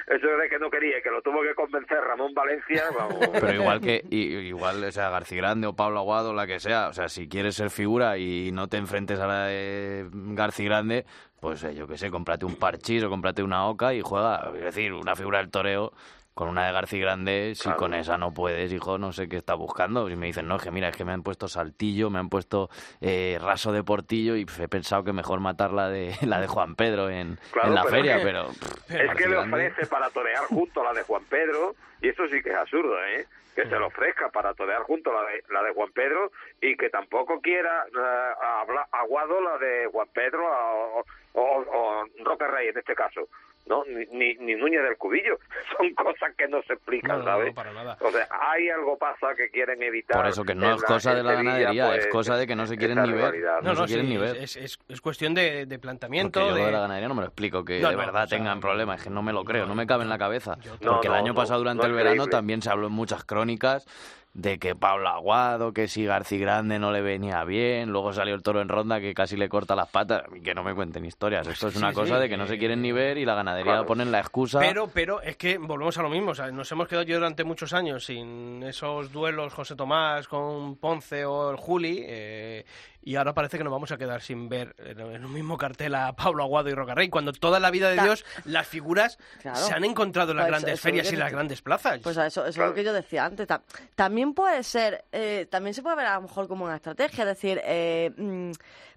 eso 0.08 0.26
de 0.26 0.48
que 0.48 0.58
no 0.58 0.70
quería, 0.70 1.00
que 1.02 1.10
lo 1.10 1.22
tuvo 1.22 1.42
que 1.42 1.54
convencer 1.54 1.98
Ramón 2.00 2.34
Valencia, 2.34 2.84
vamos. 2.96 3.28
Pero 3.32 3.52
igual 3.54 3.80
que, 3.80 4.02
igual, 4.10 4.84
o 4.88 4.92
sea, 4.92 5.10
García 5.10 5.38
Grande 5.38 5.66
o 5.66 5.74
Pablo 5.74 5.98
Aguado, 6.00 6.32
la 6.34 6.46
que 6.46 6.60
sea, 6.60 6.88
o 6.88 6.92
sea, 6.92 7.08
si 7.08 7.28
quieres 7.28 7.54
ser 7.54 7.70
figura 7.70 8.18
y 8.18 8.50
no 8.52 8.68
te 8.68 8.76
enfrentes 8.76 9.18
a 9.20 9.26
la 9.26 9.44
de 9.46 10.08
García 10.12 10.66
Grande, 10.66 11.04
pues 11.40 11.62
eh, 11.64 11.74
yo 11.74 11.86
qué 11.86 11.96
sé, 11.98 12.10
cómprate 12.10 12.44
un 12.44 12.56
parchís 12.56 13.02
o 13.04 13.08
cómprate 13.10 13.42
una 13.42 13.66
oca 13.66 13.94
y 13.94 14.00
juega, 14.02 14.50
es 14.54 14.62
decir, 14.64 14.92
una 14.92 15.14
figura 15.16 15.38
del 15.38 15.50
toreo 15.50 15.92
con 16.34 16.48
una 16.48 16.66
de 16.68 16.72
García 16.72 17.00
Grande, 17.00 17.54
si 17.56 17.64
Claro. 17.64 17.78
con 17.78 17.94
esa 17.94 18.16
no 18.16 18.32
puedes, 18.32 18.72
hijo, 18.72 18.96
no 18.96 19.12
sé 19.12 19.28
qué 19.28 19.36
está 19.38 19.54
buscando. 19.54 20.08
Y 20.08 20.14
me 20.14 20.26
dicen, 20.26 20.46
no, 20.46 20.54
es 20.54 20.62
que 20.62 20.70
mira, 20.70 20.88
es 20.88 20.96
que 20.96 21.04
me 21.04 21.10
han 21.12 21.24
puesto 21.24 21.48
saltillo, 21.48 22.10
me 22.10 22.20
han 22.20 22.28
puesto 22.28 22.70
eh, 23.00 23.38
raso 23.42 23.72
de 23.72 23.82
portillo 23.82 24.36
y 24.36 24.46
he 24.60 24.68
pensado 24.68 25.02
que 25.02 25.12
mejor 25.12 25.40
matar 25.40 25.72
la 25.72 25.88
de, 25.88 26.14
la 26.22 26.40
de 26.40 26.46
Juan 26.46 26.76
Pedro 26.76 27.10
en, 27.10 27.40
Claro, 27.50 27.68
en 27.70 27.74
la 27.74 27.82
pero 27.82 27.92
feria, 27.96 28.12
es 28.12 28.18
que- 28.20 28.24
pero... 28.24 28.48
pff, 28.50 28.90
Es 28.92 29.16
que 29.16 29.28
le 29.28 29.36
ofrece 29.36 29.86
para 29.86 30.10
torear 30.10 30.44
junto 30.44 30.80
a 30.80 30.84
la 30.84 30.92
de 30.92 31.02
Juan 31.02 31.24
Pedro, 31.28 31.74
y 32.00 32.08
eso 32.08 32.22
sí 32.30 32.40
que 32.40 32.50
es 32.50 32.56
absurdo, 32.56 32.94
¿eh? 33.04 33.26
Que 33.58 33.68
se 33.68 33.76
le 33.76 33.84
ofrezca 33.86 34.28
para 34.28 34.54
torear 34.54 34.82
junto 34.82 35.12
la 35.12 35.22
de, 35.28 35.42
la 35.48 35.62
de 35.64 35.72
Juan 35.74 35.90
Pedro 35.92 36.30
y 36.60 36.76
que 36.76 36.90
tampoco 36.90 37.40
quiera 37.40 37.86
eh, 37.88 38.34
habla- 38.40 38.86
aguado 38.92 39.40
la 39.40 39.58
de 39.58 39.86
Juan 39.86 40.06
Pedro 40.14 40.46
o, 40.46 41.04
o, 41.32 41.42
o 41.42 42.04
Roca 42.24 42.46
Rey 42.46 42.68
en 42.68 42.78
este 42.78 42.94
caso. 42.94 43.28
No, 43.68 43.84
ni, 43.84 44.06
ni, 44.06 44.34
ni 44.36 44.54
Núñez 44.54 44.82
del 44.82 44.96
Cubillo. 44.96 45.38
Son 45.76 45.92
cosas 45.94 46.34
que 46.36 46.48
no 46.48 46.62
se 46.62 46.72
explican, 46.72 47.10
No, 47.10 47.18
no, 47.18 47.24
¿sabes? 47.24 47.48
no, 47.48 47.54
para 47.54 47.72
nada. 47.72 47.96
O 48.00 48.10
sea, 48.10 48.26
hay 48.52 48.68
algo 48.70 48.96
pasa 48.96 49.34
que 49.36 49.50
quieren 49.50 49.82
evitar. 49.82 50.16
Por 50.16 50.26
eso 50.26 50.44
que 50.44 50.54
no 50.54 50.74
es 50.74 50.82
cosa 50.82 51.14
de 51.14 51.22
la 51.22 51.32
ganadería, 51.34 51.86
pues, 51.88 51.98
es 51.98 52.06
cosa 52.08 52.36
de 52.36 52.46
que 52.46 52.56
no 52.56 52.66
se 52.66 52.76
quieren 52.76 53.02
ni 53.02 53.12
ver. 53.12 53.34
No, 53.38 53.60
no 53.62 53.74
no, 53.74 53.80
se 53.82 53.86
quieren 53.86 54.06
sí, 54.06 54.12
ni 54.12 54.16
ver. 54.18 54.36
Es, 54.36 54.56
es, 54.56 54.78
es 54.88 55.00
cuestión 55.00 55.34
de, 55.34 55.66
de 55.66 55.78
planteamiento. 55.78 56.40
Porque 56.40 56.48
yo 56.50 56.56
lo 56.56 56.60
de- 56.60 56.66
de 56.66 56.72
la 56.72 56.80
ganadería 56.80 57.08
no 57.08 57.14
me 57.14 57.20
lo 57.22 57.26
explico, 57.28 57.64
que 57.64 57.80
No, 57.80 57.88
de 57.90 57.94
no, 57.96 57.98
verdad 58.00 58.24
o 58.24 58.26
sea, 58.26 58.38
tengan 58.38 58.60
problemas, 58.60 58.98
es 59.00 59.04
que 59.04 59.10
no 59.10 59.22
me 59.22 59.32
lo 59.32 59.44
creo, 59.44 59.66
no 59.66 59.74
me 59.74 59.86
cabe 59.86 60.04
en 60.04 60.08
la 60.08 60.18
cabeza. 60.18 60.56
Yo 60.62 60.72
No, 60.80 60.92
Porque 60.94 61.08
el 61.08 61.12
no, 61.12 61.18
año 61.18 61.32
no, 61.32 61.34
pasado, 61.34 61.58
durante 61.60 61.82
no 61.82 61.88
el 61.88 61.92
verano, 61.94 62.26
también 62.28 62.62
se 62.62 62.70
habló 62.70 62.86
en 62.86 62.92
muchas 62.94 63.24
crónicas 63.24 63.86
de 64.34 64.58
que 64.58 64.76
Pablo 64.76 65.08
Aguado, 65.08 65.72
que 65.72 65.88
si 65.88 66.04
García 66.04 66.38
Grande 66.38 66.78
no 66.78 66.92
le 66.92 67.00
venía 67.00 67.42
bien, 67.44 67.90
luego 67.90 68.12
salió 68.12 68.34
el 68.34 68.42
toro 68.42 68.60
en 68.60 68.68
ronda 68.68 69.00
que 69.00 69.12
casi 69.14 69.36
le 69.36 69.48
corta 69.48 69.74
las 69.74 69.88
patas, 69.88 70.22
y 70.34 70.40
que 70.40 70.54
no 70.54 70.62
me 70.62 70.74
cuenten 70.74 71.04
historias. 71.04 71.46
Esto 71.48 71.68
es 71.68 71.76
una 71.76 71.88
sí, 71.90 71.94
cosa 71.96 72.14
sí, 72.16 72.20
de 72.22 72.28
que 72.28 72.36
no 72.36 72.46
se 72.46 72.56
quieren 72.58 72.80
ni 72.82 72.92
ver 72.92 73.18
y 73.18 73.24
la 73.24 73.34
ganadería 73.34 73.72
claro. 73.72 73.86
ponen 73.86 74.12
la 74.12 74.20
excusa. 74.20 74.60
Pero, 74.60 74.88
pero 74.88 75.20
es 75.22 75.36
que 75.36 75.58
volvemos 75.58 75.98
a 75.98 76.02
lo 76.02 76.08
mismo. 76.10 76.30
O 76.30 76.34
sea, 76.34 76.50
nos 76.52 76.70
hemos 76.70 76.86
quedado 76.86 77.04
yo 77.04 77.16
durante 77.16 77.42
muchos 77.44 77.72
años 77.72 78.04
sin 78.04 78.62
esos 78.62 79.10
duelos 79.10 79.52
José 79.54 79.74
Tomás 79.74 80.28
con 80.28 80.76
Ponce 80.76 81.24
o 81.24 81.50
el 81.50 81.56
Juli. 81.56 82.04
eh, 82.06 82.64
y 83.00 83.16
ahora 83.16 83.32
parece 83.32 83.56
que 83.56 83.64
nos 83.64 83.72
vamos 83.72 83.90
a 83.90 83.96
quedar 83.96 84.20
sin 84.20 84.50
ver 84.50 84.74
en 84.78 85.24
un 85.24 85.32
mismo 85.32 85.56
cartel 85.56 85.94
a 85.94 86.12
Pablo 86.14 86.42
Aguado 86.42 86.68
y 86.68 86.74
Rocarrey. 86.74 87.08
Cuando 87.08 87.32
toda 87.32 87.58
la 87.58 87.70
vida 87.70 87.88
de 87.88 88.02
Dios 88.02 88.22
las 88.44 88.66
figuras 88.66 89.18
Claro. 89.40 89.56
se 89.56 89.72
han 89.72 89.84
encontrado 89.84 90.32
en 90.32 90.36
las 90.38 90.46
Pues 90.48 90.50
grandes 90.60 90.74
eso 90.74 90.82
ferias 90.82 91.10
y 91.12 91.16
las 91.16 91.32
grandes 91.32 91.62
plazas. 91.62 92.00
Pues 92.02 92.18
a 92.18 92.26
eso, 92.26 92.44
eso 92.44 92.62
es 92.62 92.68
lo 92.68 92.74
que 92.74 92.84
yo 92.84 92.92
decía 92.92 93.24
antes. 93.24 93.46
Ta- 93.46 93.62
También 94.18 94.34
puede 94.34 94.64
ser, 94.64 95.04
eh, 95.12 95.46
también 95.48 95.74
se 95.74 95.80
puede 95.80 95.94
ver 95.94 96.06
a 96.06 96.16
lo 96.16 96.22
mejor 96.22 96.48
como 96.48 96.64
una 96.64 96.74
estrategia, 96.74 97.22
es 97.22 97.28
decir, 97.28 97.60
eh, 97.62 98.10
mm, 98.16 98.50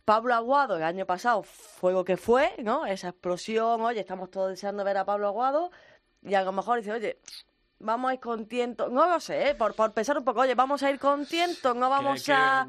Pablo 0.03 0.34
Aguado 0.34 0.78
el 0.78 0.82
año 0.82 1.05
pasado 1.05 1.43
fue 1.43 1.93
lo 1.93 2.03
que 2.03 2.17
fue, 2.17 2.55
¿no? 2.63 2.88
Esa 2.88 3.09
explosión, 3.09 3.82
oye, 3.82 3.99
estamos 3.99 4.32
todos 4.32 4.49
deseando 4.49 4.84
ver 4.84 4.97
a 4.97 5.05
Pablo 5.05 5.28
Aguado 5.28 5.69
y 6.24 6.34
a 6.34 6.41
lo 6.41 6.51
mejor 6.53 6.80
dice, 6.80 6.91
oye, 6.91 7.19
vamos 7.84 8.12
a 8.12 8.14
ir 8.14 8.20
contentos, 8.20 8.92
no 8.92 9.08
lo 9.10 9.20
sé, 9.20 9.50
¿eh? 9.50 9.56
por, 9.56 9.74
por 9.76 9.92
pensar 9.94 10.18
un 10.18 10.24
poco, 10.24 10.42
oye, 10.42 10.56
vamos 10.56 10.82
a 10.84 10.90
ir 10.92 11.00
contentos, 11.00 11.76
no 11.76 11.90
vamos 11.90 12.24
que- 12.24 12.34
a, 12.34 12.62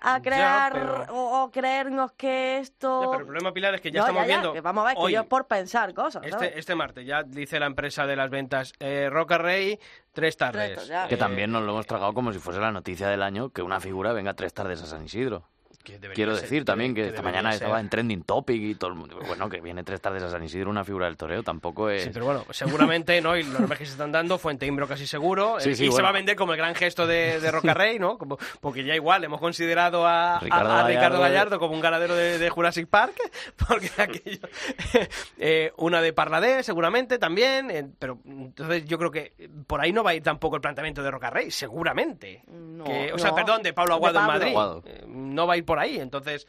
a 0.00 0.16
ya, 0.18 0.22
crear 0.22 0.72
pero- 0.72 1.04
o, 1.14 1.42
o 1.44 1.50
creernos 1.50 2.12
que 2.12 2.58
esto... 2.58 3.00
Ya, 3.02 3.06
pero 3.08 3.20
el 3.20 3.26
problema, 3.26 3.52
Pilar, 3.52 3.74
es 3.74 3.80
que 3.80 3.90
ya 3.90 4.00
No, 4.00 4.06
estamos 4.06 4.22
ya, 4.22 4.26
viendo. 4.28 4.52
que 4.52 4.60
vamos 4.60 4.84
a 4.84 4.88
ver, 4.88 4.96
hoy, 4.98 5.10
que 5.12 5.14
yo 5.16 5.20
es 5.22 5.26
por 5.26 5.46
pensar 5.46 5.92
cosas, 5.94 6.22
¿sabes? 6.28 6.34
Este, 6.48 6.58
este 6.58 6.74
martes 6.74 7.06
ya 7.06 7.22
dice 7.22 7.60
la 7.60 7.66
empresa 7.66 8.06
de 8.06 8.16
las 8.16 8.30
ventas 8.30 8.72
eh, 8.80 9.08
Roca 9.10 9.38
Rey 9.38 9.78
tres 10.12 10.36
tardes. 10.36 10.74
Tres, 10.76 10.88
ya. 10.88 11.06
que 11.08 11.14
Eh, 11.16 11.18
también 11.18 11.52
nos 11.52 11.62
lo 11.62 11.72
hemos 11.72 11.86
tragado 11.86 12.14
como 12.14 12.32
si 12.32 12.38
fuese 12.38 12.60
la 12.60 12.72
noticia 12.72 13.08
del 13.08 13.22
año 13.22 13.50
que 13.50 13.62
una 13.62 13.80
figura 13.80 14.12
venga 14.12 14.34
tres 14.34 14.54
tardes 14.54 14.82
a 14.82 14.86
San 14.86 15.04
Isidro. 15.04 15.44
Quiero 15.82 16.34
ser- 16.34 16.42
decir 16.42 16.64
también 16.64 16.94
que 16.94 17.02
que 17.02 17.08
esta 17.08 17.22
mañana 17.22 17.52
ser. 17.52 17.62
estaba 17.62 17.80
en 17.80 17.88
trending 17.88 18.22
topic 18.22 18.60
y 18.60 18.74
todo 18.74 18.90
el 18.90 18.96
mundo. 18.96 19.18
Bueno, 19.26 19.48
que 19.48 19.60
viene 19.60 19.82
tres 19.82 20.00
tardes 20.00 20.22
a 20.22 20.30
San 20.30 20.42
Isidro 20.44 20.68
una 20.70 20.84
figura 20.84 21.06
del 21.06 21.16
toreo, 21.16 21.42
tampoco 21.42 21.88
es. 21.90 22.04
Sí, 22.04 22.10
pero 22.12 22.26
bueno, 22.26 22.44
seguramente, 22.50 23.20
¿no? 23.20 23.36
Y 23.36 23.42
los 23.44 23.58
nombres 23.60 23.78
que 23.78 23.86
se 23.86 23.92
están 23.92 24.12
dando, 24.12 24.38
Fuente 24.38 24.66
Imbro 24.66 24.86
casi 24.86 25.06
seguro. 25.06 25.58
Sí, 25.58 25.70
eh, 25.70 25.74
sí, 25.74 25.86
y 25.86 25.92
se 25.92 26.02
va 26.02 26.10
a 26.10 26.12
vender 26.12 26.36
como 26.36 26.52
el 26.52 26.58
gran 26.58 26.74
gesto 26.74 27.06
de, 27.06 27.40
de 27.40 27.50
Rocarrey, 27.50 27.98
¿no? 27.98 28.18
Como- 28.18 28.38
porque 28.60 28.84
ya 28.84 28.94
igual 28.94 29.24
hemos 29.24 29.40
considerado 29.40 30.06
a, 30.06 30.38
Ricardo 30.40 30.70
a 30.70 30.82
Gallardo, 30.82 31.20
Gallardo 31.20 31.58
como 31.58 31.74
un 31.74 31.80
ganadero 31.80 32.14
de, 32.14 32.38
de 32.38 32.50
Jurassic 32.50 32.86
Park, 32.86 33.14
porque 33.68 33.90
aquello. 33.96 34.46
eh, 35.38 35.72
una 35.76 36.00
de 36.02 36.12
Parladé, 36.12 36.62
seguramente 36.62 37.18
también. 37.18 37.70
eh, 37.70 37.88
pero 37.98 38.18
entonces 38.26 38.84
yo 38.84 38.98
creo 38.98 39.10
que 39.10 39.32
por 39.66 39.80
ahí 39.80 39.92
no 39.92 40.04
va 40.04 40.10
a 40.10 40.14
ir 40.14 40.22
tampoco 40.22 40.56
el 40.56 40.62
planteamiento 40.62 41.02
de 41.02 41.10
Rocarrey, 41.10 41.50
seguramente. 41.50 42.42
No, 42.48 42.84
Que- 42.84 43.12
o 43.12 43.18
sea, 43.18 43.34
perdón, 43.34 43.62
de 43.62 43.72
Pablo 43.72 43.94
De 43.94 43.96
Aguado 43.96 44.20
en. 44.20 44.26
Madrid. 44.26 44.48
Aguado. 44.50 44.82
Eh, 44.86 45.04
no 45.06 45.46
va 45.46 45.54
a 45.54 45.56
ir 45.56 45.64
por 45.70 45.78
ahí, 45.78 46.00
entonces 46.00 46.48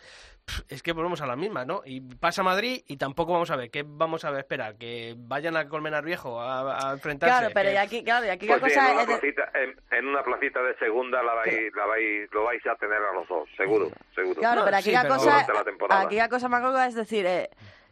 es 0.68 0.82
que 0.82 0.94
volvemos 0.94 1.22
a 1.22 1.28
las 1.28 1.38
mismas, 1.38 1.68
¿no? 1.68 1.84
Y 1.86 2.02
pasa 2.02 2.42
Madrid 2.42 2.82
y 2.88 2.98
tampoco 2.98 3.34
vamos 3.34 3.52
a 3.52 3.56
ver, 3.56 3.70
¿qué 3.70 3.84
vamos 3.86 4.26
a 4.26 4.32
ver? 4.32 4.40
Esperar, 4.40 4.78
que 4.80 5.14
vayan 5.16 5.56
a 5.58 5.70
Colmenar 5.70 6.04
Viejo 6.04 6.42
a, 6.42 6.90
a 6.90 6.94
enfrentarse. 6.94 7.38
Claro, 7.38 7.52
pero 7.54 7.70
que- 7.70 7.76
y 7.76 7.78
aquí, 7.78 8.04
claro, 8.04 8.26
y 8.26 8.30
aquí 8.30 8.48
Pues 8.48 8.60
la 8.64 8.68
sí, 8.68 8.74
cosa 8.74 8.88
en, 8.88 8.94
una 8.94 9.02
es 9.04 9.08
de- 9.08 9.18
placita, 9.20 9.52
en, 9.60 9.82
en 10.00 10.08
una 10.08 10.24
placita 10.24 10.64
de 10.64 10.76
segunda 10.80 11.22
la 11.22 11.36
vais, 11.36 11.72
la 11.76 11.86
vais, 11.86 12.32
lo 12.34 12.44
vais 12.46 12.66
a 12.66 12.76
tener 12.78 12.98
a 12.98 13.14
los 13.14 13.28
dos, 13.28 13.48
seguro, 13.56 13.92
seguro. 14.16 14.40
Claro, 14.40 14.64
pero 14.66 14.78
aquí 14.78 14.86
sí, 14.86 14.92
la 14.92 15.04
pero 15.04 15.16
cosa, 15.18 15.46
la 15.88 16.00
aquí 16.02 16.16
la 16.16 16.30
cosa 16.30 16.50
más 16.50 16.64
gorda 16.64 16.88
es 16.88 16.96
decir, 16.96 17.24
eh, 17.28 17.52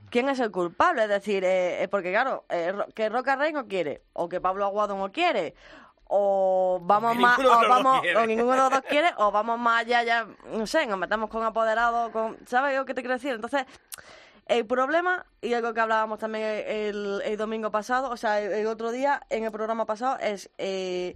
quién 0.09 0.29
es 0.29 0.39
el 0.39 0.49
culpable. 0.49 1.03
Es 1.03 1.09
decir, 1.09 1.43
eh, 1.43 1.83
eh, 1.83 1.87
porque 1.87 2.09
claro, 2.09 2.45
eh, 2.49 2.73
que 2.95 3.07
Roca 3.09 3.35
Rey 3.35 3.53
no 3.53 3.67
quiere, 3.67 4.01
o 4.13 4.27
que 4.27 4.41
Pablo 4.41 4.65
Aguado 4.65 4.97
no 4.97 5.11
quiere, 5.11 5.53
o 6.11 6.81
vamos 6.81 7.15
más, 7.17 7.37
o, 7.37 7.69
vamos, 7.69 8.01
o 8.17 8.25
ninguno 8.25 8.51
de 8.51 8.57
los 8.57 8.71
dos 8.71 8.81
quiere, 8.81 9.09
o 9.17 9.31
vamos 9.31 9.59
más 9.59 9.81
allá, 9.81 10.03
ya, 10.03 10.27
no 10.51 10.65
sé, 10.65 10.87
nos 10.87 10.97
metemos 10.97 11.29
con 11.29 11.43
apoderados, 11.43 12.11
con, 12.11 12.35
¿sabes 12.47 12.75
lo 12.75 12.85
que 12.85 12.95
te 12.95 13.01
quiero 13.01 13.13
decir? 13.13 13.33
Entonces, 13.33 13.65
el 14.47 14.65
problema, 14.65 15.27
y 15.39 15.53
algo 15.53 15.71
que 15.75 15.79
hablábamos 15.79 16.17
también 16.17 16.63
el, 16.65 17.21
el 17.23 17.37
domingo 17.37 17.69
pasado, 17.69 18.09
o 18.09 18.17
sea, 18.17 18.41
el, 18.41 18.65
otro 18.65 18.91
día 18.91 19.21
en 19.29 19.43
el 19.43 19.51
programa 19.51 19.85
pasado, 19.85 20.17
es 20.19 20.49
eh, 20.57 21.15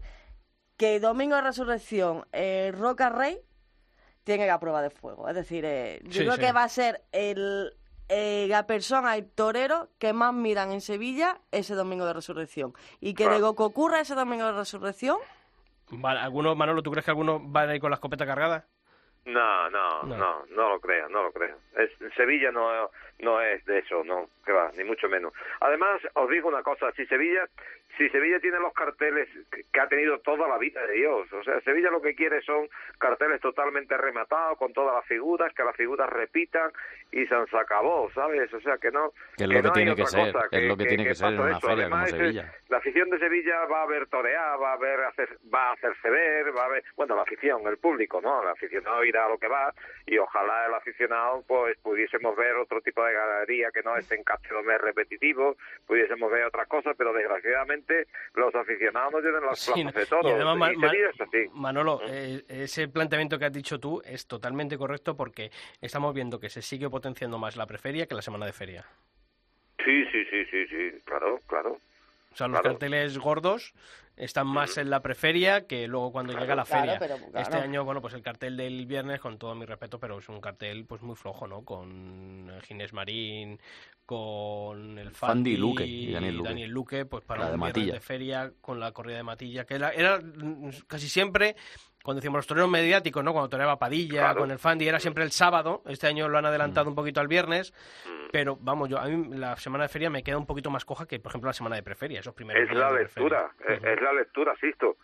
que 0.78 0.98
el 0.98 1.02
domingo 1.02 1.36
de 1.36 1.42
resurrección, 1.42 2.28
eh, 2.32 2.72
Roca 2.78 3.10
Rey 3.10 3.42
tiene 4.24 4.46
la 4.46 4.60
prueba 4.60 4.84
de 4.84 4.92
fuego. 4.92 5.28
Es 5.28 5.36
decir, 5.36 5.66
eh, 5.66 6.02
yo 6.04 6.22
creo 6.22 6.38
que 6.38 6.52
va 6.52 6.64
a 6.64 6.70
ser 6.70 7.04
el, 7.12 7.76
eh, 8.10 8.46
la 8.50 8.68
persona, 8.68 9.16
el 9.16 9.30
torero 9.30 9.90
que 10.00 10.14
más 10.14 10.34
miran 10.34 10.72
en 10.72 10.82
Sevilla 10.82 11.38
ese 11.52 11.76
domingo 11.76 12.06
de 12.06 12.14
resurrección. 12.14 12.74
Y 13.00 13.14
que 13.14 13.26
luego 13.26 13.56
que 13.56 13.64
ocurra 13.64 14.00
ese 14.00 14.16
domingo 14.16 14.46
de 14.46 14.54
resurrección. 14.54 15.18
Vale, 15.90 16.20
¿alguno, 16.20 16.56
Manolo, 16.56 16.82
tú 16.82 16.92
crees 16.92 17.06
que 17.06 17.12
algunos 17.12 17.42
van 17.44 17.70
a 17.70 17.76
ir 17.76 17.82
con 17.82 17.90
la 17.90 17.96
escopeta 17.96 18.26
cargada? 18.26 18.66
No, 19.26 19.70
no, 19.70 20.04
no, 20.04 20.46
no, 20.48 20.70
lo 20.70 20.80
creo, 20.82 21.08
no 21.08 21.24
lo 21.24 21.32
creo. 21.32 21.56
Es, 21.78 21.92
Sevilla 22.16 22.52
no, 22.52 22.90
no 23.24 23.42
es 23.42 23.66
de 23.66 23.80
eso, 23.80 24.04
no, 24.04 24.30
que 24.46 24.52
va, 24.52 24.72
ni 24.78 24.84
mucho 24.84 25.08
menos. 25.10 25.34
Además, 25.62 26.02
os 26.14 26.30
digo 26.30 26.50
una 26.50 26.64
cosa, 26.64 26.92
si 26.92 27.06
Sevilla 27.06 27.48
si 27.98 28.10
Sevilla 28.10 28.40
tiene 28.40 28.60
los 28.60 28.74
carteles 28.74 29.30
que, 29.52 29.80
ha 29.80 29.88
tenido 29.88 30.18
toda 30.20 30.48
la 30.48 30.58
vida 30.58 30.86
de 30.88 30.94
Dios, 30.94 31.32
o 31.32 31.44
sea, 31.44 31.60
Sevilla 31.62 31.92
lo 31.92 32.02
que 32.02 32.16
quiere 32.16 32.42
son 32.42 32.68
carteles 32.98 33.40
totalmente 33.42 33.96
rematados 33.98 34.58
con 34.58 34.74
todas 34.74 34.96
las 34.96 35.06
figuras, 35.06 35.54
que 35.54 35.64
las 35.64 35.76
figuras 35.76 36.10
repitan 36.10 36.72
y 37.12 37.26
se 37.28 37.36
acabó, 37.36 38.10
¿sabes? 38.14 38.52
O 38.54 38.62
sea, 38.62 38.78
que 38.78 38.90
no 38.92 39.12
que 39.38 39.44
es 39.44 39.50
lo 39.50 39.62
que, 39.62 39.70
tiene 39.72 39.96
que 39.96 40.06
ser, 40.06 40.34
es 40.52 40.64
lo 40.64 40.78
que, 40.78 40.86
tiene 40.86 41.04
que, 41.04 41.14
ser 41.14 41.34
en 41.34 41.40
una 41.40 41.60
feria 41.60 41.90
como 41.90 42.08
Sevilla. 42.08 42.54
la 42.70 42.78
afición 42.78 43.10
de 43.12 43.20
Sevilla 43.20 43.66
va 43.66 43.84
a 43.84 43.86
ver 43.86 44.08
torear, 44.08 44.60
va 44.60 44.74
a 44.74 44.78
ver 44.78 45.00
hacer, 45.02 45.38
va 45.54 45.70
a 45.70 45.74
hacerse 45.74 46.10
ver, 46.10 46.56
va 46.56 46.66
a 46.66 46.70
ver, 46.70 46.84
bueno, 46.96 47.16
la 47.16 47.22
afición, 47.22 47.62
el 47.68 47.78
público, 47.78 48.22
¿no? 48.22 48.42
El 48.42 48.50
aficionado 48.50 49.04
irá 49.04 49.26
a 49.26 49.30
lo 49.30 49.38
que 49.38 49.48
va 49.48 49.72
y 50.08 50.18
ojalá 50.18 50.66
el 50.66 50.74
aficionado 50.74 51.44
pues 51.48 51.78
pudiésemos 51.80 52.36
ver 52.36 52.56
otro 52.56 52.82
tipo 52.82 53.06
de 53.06 53.13
galería 53.14 53.70
que 53.72 53.82
no 53.84 53.96
estén 53.98 54.24
en 54.24 54.80
repetitivo, 54.80 55.56
pudiésemos 55.86 56.32
ver 56.32 56.46
otras 56.46 56.68
cosas, 56.68 56.96
pero 56.98 57.14
desgraciadamente 57.14 58.08
los 58.34 58.54
aficionados 58.56 59.14
no 59.14 59.22
tienen 59.22 59.46
las 59.46 59.66
plazas 59.66 59.94
de 59.94 60.06
todo. 60.06 60.24
Manolo, 61.54 62.02
eh, 62.08 62.44
ese 62.48 62.88
planteamiento 62.88 63.38
que 63.40 63.46
has 63.46 63.54
dicho 63.54 63.80
tú 63.80 64.02
es 64.06 64.28
totalmente 64.28 64.78
correcto 64.78 65.16
porque 65.16 65.52
estamos 65.82 66.14
viendo 66.14 66.40
que 66.40 66.50
se 66.50 66.62
sigue 66.62 66.90
potenciando 66.90 67.38
más 67.38 67.56
la 67.56 67.66
preferia 67.66 68.06
que 68.08 68.16
la 68.16 68.22
semana 68.22 68.46
de 68.46 68.54
feria. 68.54 68.86
Sí, 69.84 70.06
sí, 70.12 70.26
sí, 70.26 70.46
sí, 70.46 70.68
sí, 70.68 71.02
claro, 71.06 71.40
claro. 71.48 71.78
O 72.34 72.36
sea, 72.36 72.48
los 72.48 72.62
carteles 72.62 73.18
gordos 73.18 73.74
están 74.16 74.48
más 74.48 74.78
en 74.78 74.90
la 74.90 75.02
preferia 75.02 75.66
que 75.66 75.88
luego 75.88 76.12
cuando 76.12 76.38
llega 76.38 76.56
la 76.56 76.66
feria. 76.66 77.00
Este 77.36 77.58
año, 77.58 77.84
bueno, 77.84 78.02
pues 78.02 78.14
el 78.14 78.22
cartel 78.22 78.58
del 78.58 78.86
viernes, 78.86 79.20
con 79.20 79.38
todo 79.38 79.56
mi 79.56 79.66
respeto, 79.66 80.00
pero 80.00 80.20
es 80.20 80.30
un 80.30 80.42
cartel 80.42 80.86
pues 80.86 81.02
muy 81.02 81.16
flojo, 81.16 81.48
¿no? 81.48 81.64
Con 81.64 82.52
Ginés 82.64 82.94
Marín, 82.94 83.60
con 84.06 84.98
el 85.00 85.12
Fandi, 85.12 85.54
y, 85.54 85.58
Luque, 85.58 85.86
y 85.86 86.12
Daniel, 86.12 86.70
Luque. 86.70 87.06
pues 87.06 87.24
para 87.24 87.50
la 87.50 87.58
viernes 87.58 87.94
de 87.94 88.00
feria 88.00 88.52
con 88.60 88.80
la 88.80 88.92
corrida 88.92 89.18
de 89.18 89.24
Matilla, 89.24 89.66
que 89.66 89.76
era, 89.76 89.92
era 89.92 90.20
casi 90.88 91.08
siempre 91.08 91.56
cuando 92.04 92.20
decíamos 92.20 92.40
los 92.40 92.48
toreros 92.48 92.70
mediáticos, 92.70 93.24
¿no? 93.24 93.32
Cuando 93.32 93.50
toreaba 93.50 93.80
Padilla 93.80 94.36
con 94.36 94.52
el 94.52 94.60
Fandi, 94.60 94.86
era 94.86 95.00
siempre 95.00 95.24
el 95.24 95.32
sábado. 95.32 95.84
Este 95.88 96.06
año 96.06 96.28
lo 96.28 96.38
han 96.38 96.46
adelantado 96.46 96.88
mm. 96.88 96.90
un 96.90 96.96
poquito 96.96 97.22
al 97.22 97.30
viernes. 97.30 97.74
Mm. 98.06 98.28
Pero 98.30 98.58
vamos, 98.60 98.90
yo 98.90 99.00
a 99.00 99.06
mí 99.06 99.38
la 99.38 99.56
semana 99.56 99.86
de 99.86 99.88
feria 99.88 100.10
me 100.10 100.22
queda 100.22 100.38
un 100.38 100.46
poquito 100.46 100.70
más 100.70 100.84
coja 100.84 101.08
que, 101.08 101.20
por 101.20 101.32
ejemplo, 101.32 101.48
la 101.48 101.54
semana 101.54 101.78
de 101.78 101.84
preferia, 101.84 102.20
esos 102.20 102.34
primeros 102.34 102.70
Es 102.70 102.76
la 102.76 102.92
lectura, 102.92 103.52
es, 103.66 104.02
la 104.02 104.12
lectura, 104.12 104.54
Sisto. 104.60 104.98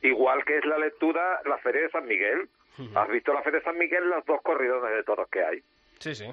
Igual 0.00 0.42
que 0.46 0.56
es 0.56 0.64
la 0.64 0.78
lectura 0.78 1.42
la 1.44 1.58
feria 1.58 1.82
de 1.82 1.90
San 1.90 2.06
Miguel. 2.06 2.48
¿Has 2.94 3.08
visto 3.08 3.34
la 3.34 3.42
feria 3.42 3.58
de 3.58 3.64
San 3.64 3.76
Miguel? 3.76 4.08
Los 4.08 4.24
dos 4.24 4.40
corridones 4.42 4.94
de 4.94 5.02
toros 5.02 5.28
que 5.28 5.44
hay. 5.44 5.62
Sí, 5.98 6.14
sí. 6.14 6.32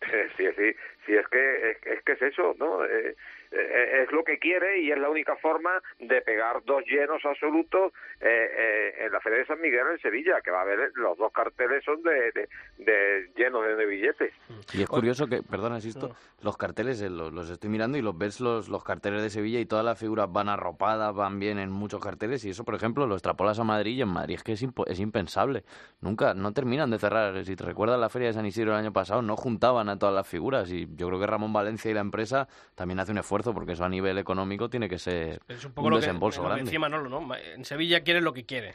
Sí, 0.36 0.46
sí, 0.56 0.74
sí, 1.06 1.14
es 1.14 1.28
que 1.28 1.70
es, 1.84 2.02
que 2.02 2.12
es 2.12 2.22
eso, 2.22 2.54
¿no? 2.58 2.84
Eh, 2.84 3.16
eh, 3.50 4.02
es 4.04 4.12
lo 4.12 4.24
que 4.24 4.38
quiere 4.38 4.80
y 4.80 4.90
es 4.90 4.98
la 4.98 5.08
única 5.08 5.36
forma 5.36 5.70
de 5.98 6.20
pegar 6.20 6.62
dos 6.64 6.84
llenos 6.86 7.24
absolutos 7.24 7.92
eh, 8.20 8.26
eh, 8.28 9.06
en 9.06 9.12
la 9.12 9.20
Feria 9.20 9.38
de 9.38 9.46
San 9.46 9.60
Miguel 9.60 9.86
en 9.92 9.98
Sevilla, 10.00 10.40
que 10.42 10.50
va 10.50 10.58
a 10.58 10.62
haber 10.62 10.92
los 10.94 11.16
dos 11.16 11.32
carteles 11.32 11.84
son 11.84 12.02
de, 12.02 12.48
de, 12.78 13.30
llenos 13.36 13.64
de, 13.64 13.86
billetes. 13.86 14.32
Y 14.74 14.82
es 14.82 14.88
curioso 14.88 15.26
que, 15.26 15.42
perdona, 15.42 15.76
insisto, 15.76 16.14
los 16.42 16.56
carteles 16.56 17.00
los, 17.00 17.50
estoy 17.50 17.70
mirando 17.70 17.96
y 17.96 18.02
los 18.02 18.16
ves 18.16 18.40
los, 18.40 18.68
los 18.68 18.84
carteles 18.84 19.22
de 19.22 19.30
Sevilla 19.30 19.60
y 19.60 19.66
todas 19.66 19.84
las 19.84 19.98
figuras 19.98 20.30
van 20.30 20.48
arropadas, 20.48 21.14
van 21.14 21.38
bien 21.38 21.58
en 21.58 21.70
muchos 21.70 22.02
carteles 22.02 22.44
y 22.44 22.50
eso, 22.50 22.64
por 22.64 22.74
ejemplo, 22.74 23.06
lo 23.06 23.14
extrapolas 23.14 23.58
a 23.58 23.64
Madrid 23.64 23.96
y 23.96 24.02
en 24.02 24.08
Madrid 24.08 24.36
es 24.36 24.42
que 24.42 24.52
es, 24.52 24.64
es 24.86 25.00
impensable. 25.00 25.64
Nunca, 26.00 26.34
no 26.34 26.52
terminan 26.52 26.90
de 26.90 26.98
cerrar. 26.98 27.44
Si 27.44 27.56
te 27.56 27.64
recuerdas 27.64 27.98
la 27.98 28.08
Feria 28.08 28.28
de 28.28 28.34
San 28.34 28.46
Isidro 28.46 28.72
el 28.72 28.78
año 28.78 28.92
pasado, 28.92 29.22
no 29.22 29.36
juntaban 29.36 29.88
a 29.88 29.98
todas 29.98 30.14
las 30.14 30.26
figuras 30.26 30.70
y 30.70 30.86
yo 30.96 31.08
creo 31.08 31.18
que 31.18 31.26
Ramón 31.26 31.52
Valencia 31.52 31.90
y 31.90 31.94
la 31.94 32.00
empresa 32.00 32.48
también 32.74 33.00
hace 33.00 33.12
un 33.12 33.18
esfuerzo 33.18 33.37
porque 33.42 33.72
eso 33.72 33.84
a 33.84 33.88
nivel 33.88 34.18
económico 34.18 34.68
tiene 34.68 34.88
que 34.88 34.98
ser 34.98 35.40
un, 35.76 35.94
desembolso 35.94 36.42
grande. 36.42 36.62
encima 36.62 36.88
no, 36.88 37.02
¿no? 37.08 37.34
En 37.34 37.64
Sevilla 37.64 38.02
quiere 38.02 38.20
lo 38.20 38.32
que 38.32 38.44
quiere. 38.44 38.74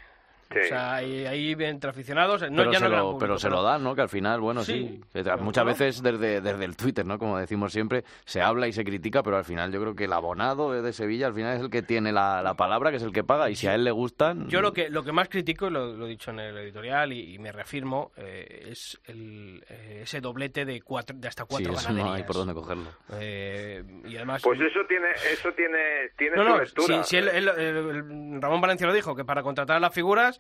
O 0.61 0.67
sea, 0.67 0.95
ahí, 0.95 1.55
entre 1.59 1.89
aficionados, 1.89 2.41
no, 2.49 2.57
pero, 2.57 2.71
ya 2.71 2.79
se, 2.79 2.89
no 2.89 2.97
lo, 2.97 3.17
pero 3.17 3.37
se 3.37 3.49
lo 3.49 3.63
dan, 3.63 3.83
¿no? 3.83 3.95
Que 3.95 4.01
al 4.01 4.09
final, 4.09 4.39
bueno, 4.41 4.63
sí. 4.63 5.01
Muchas 5.39 5.65
veces 5.65 6.01
desde, 6.01 6.41
desde 6.41 6.65
el 6.65 6.75
Twitter, 6.75 7.05
¿no? 7.05 7.17
Como 7.17 7.37
decimos 7.37 7.71
siempre, 7.71 8.03
se 8.25 8.41
habla 8.41 8.67
y 8.67 8.73
se 8.73 8.83
critica, 8.83 9.23
pero 9.23 9.37
al 9.37 9.45
final 9.45 9.71
yo 9.71 9.81
creo 9.81 9.95
que 9.95 10.05
el 10.05 10.13
abonado 10.13 10.71
de 10.71 10.93
Sevilla 10.93 11.27
al 11.27 11.33
final 11.33 11.55
es 11.55 11.61
el 11.61 11.69
que 11.69 11.81
tiene 11.81 12.11
la, 12.11 12.41
la 12.41 12.55
palabra, 12.55 12.91
que 12.91 12.97
es 12.97 13.03
el 13.03 13.11
que 13.11 13.23
paga, 13.23 13.49
y 13.49 13.55
si 13.55 13.67
a 13.67 13.75
él 13.75 13.83
le 13.83 13.91
gustan... 13.91 14.47
Yo 14.47 14.61
lo 14.61 14.73
que, 14.73 14.89
lo 14.89 15.03
que 15.03 15.11
más 15.11 15.29
critico, 15.29 15.69
lo, 15.69 15.93
lo 15.93 16.05
he 16.05 16.09
dicho 16.09 16.31
en 16.31 16.39
el 16.39 16.57
editorial 16.57 17.13
y, 17.13 17.37
me 17.39 17.51
reafirmo, 17.51 18.11
eh, 18.15 18.67
es 18.69 18.99
el, 19.05 19.63
eh, 19.69 20.01
ese 20.03 20.21
doblete 20.21 20.65
de, 20.65 20.81
cuatro, 20.81 21.15
de 21.17 21.27
hasta 21.27 21.45
cuatro 21.45 21.75
sí, 21.75 21.93
no 21.93 22.13
hay 22.13 22.23
por 22.23 22.35
dónde 22.35 22.53
cogerlo. 22.53 22.89
Eh, 23.13 23.83
y 24.05 24.15
además... 24.15 24.41
Pues 24.43 24.59
eso 24.61 24.79
tiene, 24.87 25.07
eso 25.31 25.51
tiene, 25.53 26.09
tiene 26.17 26.37
su 26.37 26.57
lectura. 26.57 27.03
Si, 27.03 27.19
Ramón 27.19 28.61
Valencia 28.61 28.87
lo 28.87 28.93
dijo, 28.93 29.15
que 29.15 29.25
para 29.25 29.41
contratar 29.43 29.77
a 29.77 29.79
las 29.79 29.93
figuras 29.93 30.39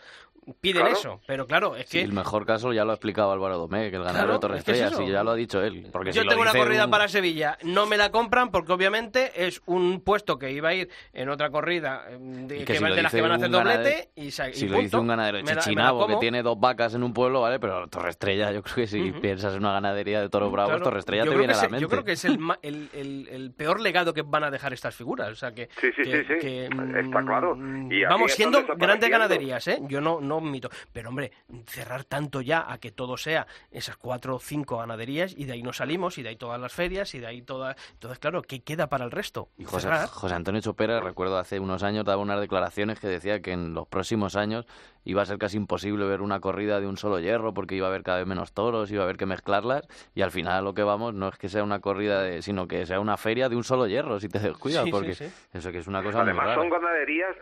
piden 0.59 0.87
eso, 0.87 1.21
pero 1.25 1.47
claro, 1.47 1.75
es 1.75 1.89
que... 1.89 2.01
el 2.01 2.11
mejor 2.11 2.45
caso 2.45 2.73
ya 2.73 2.83
lo 2.85 2.91
ha 2.91 2.95
explicado 2.95 3.31
Álvaro 3.31 3.57
Domé, 3.57 3.89
que 3.89 3.97
el 3.97 4.03
ganador 4.03 4.33
de 4.33 4.39
Torres 4.39 4.59
Estrella, 4.59 4.89
sí, 4.89 5.07
ya 5.07 5.23
lo 5.23 5.31
ha 5.31 5.35
dicho 5.35 5.61
él. 5.61 5.87
Porque 5.91 6.11
Yo 6.11 6.25
tengo 6.25 6.41
una 6.41 6.51
corrida 6.51 6.87
para 6.89 7.07
Sevilla, 7.07 7.57
no 7.63 7.85
me 7.85 7.97
la 7.97 8.11
compran 8.11 8.51
porque 8.51 8.71
obviamente 8.73 9.31
es 9.45 9.61
un 9.65 10.01
puesto 10.01 10.37
que 10.37 10.51
iba 10.51 10.69
a 10.69 10.73
ir 10.73 10.89
en 11.13 11.29
otra 11.29 11.49
corrida 11.49 12.05
em, 12.09 12.47
de, 12.47 12.65
que, 12.65 12.79
de 12.79 13.01
las 13.01 13.11
que 13.11 13.21
van 13.21 13.31
a 13.31 13.35
hacer 13.35 13.49
doblete 13.49 14.09
y, 14.15 14.31
Si 14.31 14.67
lo 14.67 14.79
dice 14.79 14.97
un 14.97 15.07
ganadero 15.07 15.37
de 15.41 15.55
Chichinabo 15.57 16.07
que 16.07 16.15
tiene 16.17 16.43
dos 16.43 16.59
vacas 16.59 16.93
en 16.93 17.03
un 17.03 17.13
pueblo, 17.13 17.41
¿vale? 17.41 17.59
Pero 17.59 17.87
Torres 17.87 18.11
Estrella, 18.11 18.51
yo 18.51 18.61
creo 18.63 18.75
que 18.75 18.87
si 18.87 19.11
piensas 19.11 19.53
en 19.53 19.59
una 19.59 19.73
ganadería 19.73 20.21
de 20.21 20.29
toros 20.29 20.51
bravos, 20.51 20.81
Torres 20.81 20.99
Estrella 20.99 21.23
te 21.23 21.35
viene 21.35 21.53
a 21.53 21.57
la 21.57 21.63
mente. 21.63 21.79
Yo 21.79 21.89
creo 21.89 22.03
que 22.03 22.13
es 22.13 22.25
el, 22.25 22.39
el, 22.61 23.27
el, 23.31 23.51
peor 23.51 23.79
legado 23.79 24.13
que 24.13 24.21
van 24.21 24.43
a 24.43 24.51
dejar 24.51 24.73
estas 24.73 24.95
figuras, 24.95 25.29
o 25.29 25.35
sea 25.35 25.53
que... 25.53 25.69
Sí, 25.79 25.89
sí, 25.95 26.03
sí, 26.03 26.23
sí. 26.41 26.47
está 26.47 27.23
claro. 27.23 27.57
Y 27.89 28.03
vamos 28.03 28.31
siendo 28.33 28.63
grandes 28.75 29.09
ganaderías, 29.09 29.67
¿eh? 29.67 29.79
Yo 29.93 30.01
no, 30.01 30.19
no 30.19 30.41
mito. 30.41 30.71
Pero 30.91 31.09
hombre, 31.09 31.31
cerrar 31.67 32.03
tanto 32.03 32.41
ya 32.41 32.65
a 32.67 32.79
que 32.79 32.91
todo 32.91 33.15
sea 33.15 33.45
esas 33.69 33.95
cuatro 33.95 34.37
o 34.37 34.39
cinco 34.39 34.77
ganaderías 34.77 35.35
y 35.37 35.45
de 35.45 35.53
ahí 35.53 35.61
nos 35.61 35.77
salimos 35.77 36.17
y 36.17 36.23
de 36.23 36.29
ahí 36.29 36.35
todas 36.35 36.59
las 36.59 36.73
ferias 36.73 37.13
y 37.13 37.19
de 37.19 37.27
ahí 37.27 37.43
todas... 37.43 37.75
Entonces, 37.91 38.17
claro, 38.17 38.41
¿qué 38.41 38.61
queda 38.61 38.87
para 38.89 39.05
el 39.05 39.11
resto? 39.11 39.49
Y 39.55 39.65
José, 39.65 39.89
José 40.07 40.33
Antonio 40.33 40.61
Chopera, 40.61 40.99
recuerdo 40.99 41.37
hace 41.37 41.59
unos 41.59 41.83
años, 41.83 42.05
daba 42.05 42.21
unas 42.23 42.39
declaraciones 42.39 42.99
que 42.99 43.07
decía 43.07 43.39
que 43.41 43.51
en 43.51 43.75
los 43.75 43.87
próximos 43.87 44.35
años 44.35 44.65
iba 45.05 45.21
a 45.21 45.25
ser 45.25 45.37
casi 45.37 45.57
imposible 45.57 46.05
ver 46.05 46.21
una 46.21 46.39
corrida 46.39 46.79
de 46.79 46.87
un 46.87 46.97
solo 46.97 47.19
hierro 47.19 47.53
porque 47.53 47.75
iba 47.75 47.87
a 47.87 47.89
haber 47.89 48.03
cada 48.03 48.19
vez 48.19 48.27
menos 48.27 48.53
toros, 48.53 48.91
iba 48.91 49.01
a 49.01 49.03
haber 49.05 49.17
que 49.17 49.25
mezclarlas 49.25 49.87
y 50.15 50.21
al 50.21 50.31
final 50.31 50.63
lo 50.63 50.73
que 50.73 50.83
vamos 50.83 51.13
no 51.13 51.29
es 51.29 51.37
que 51.37 51.49
sea 51.49 51.63
una 51.63 51.79
corrida, 51.79 52.23
de, 52.23 52.41
sino 52.41 52.67
que 52.67 52.85
sea 52.85 52.99
una 52.99 53.17
feria 53.17 53.49
de 53.49 53.55
un 53.55 53.63
solo 53.63 53.87
hierro, 53.87 54.19
si 54.19 54.29
te 54.29 54.39
descuidas, 54.39 54.85
porque 54.89 55.11
eso 55.11 55.71
que 55.71 55.77
es 55.77 55.87
una 55.87 56.03
cosa 56.03 56.21
Además, 56.21 56.45
muy 56.45 56.55
rara. 56.55 56.61
son 56.61 56.69
ganaderías, 56.69 57.35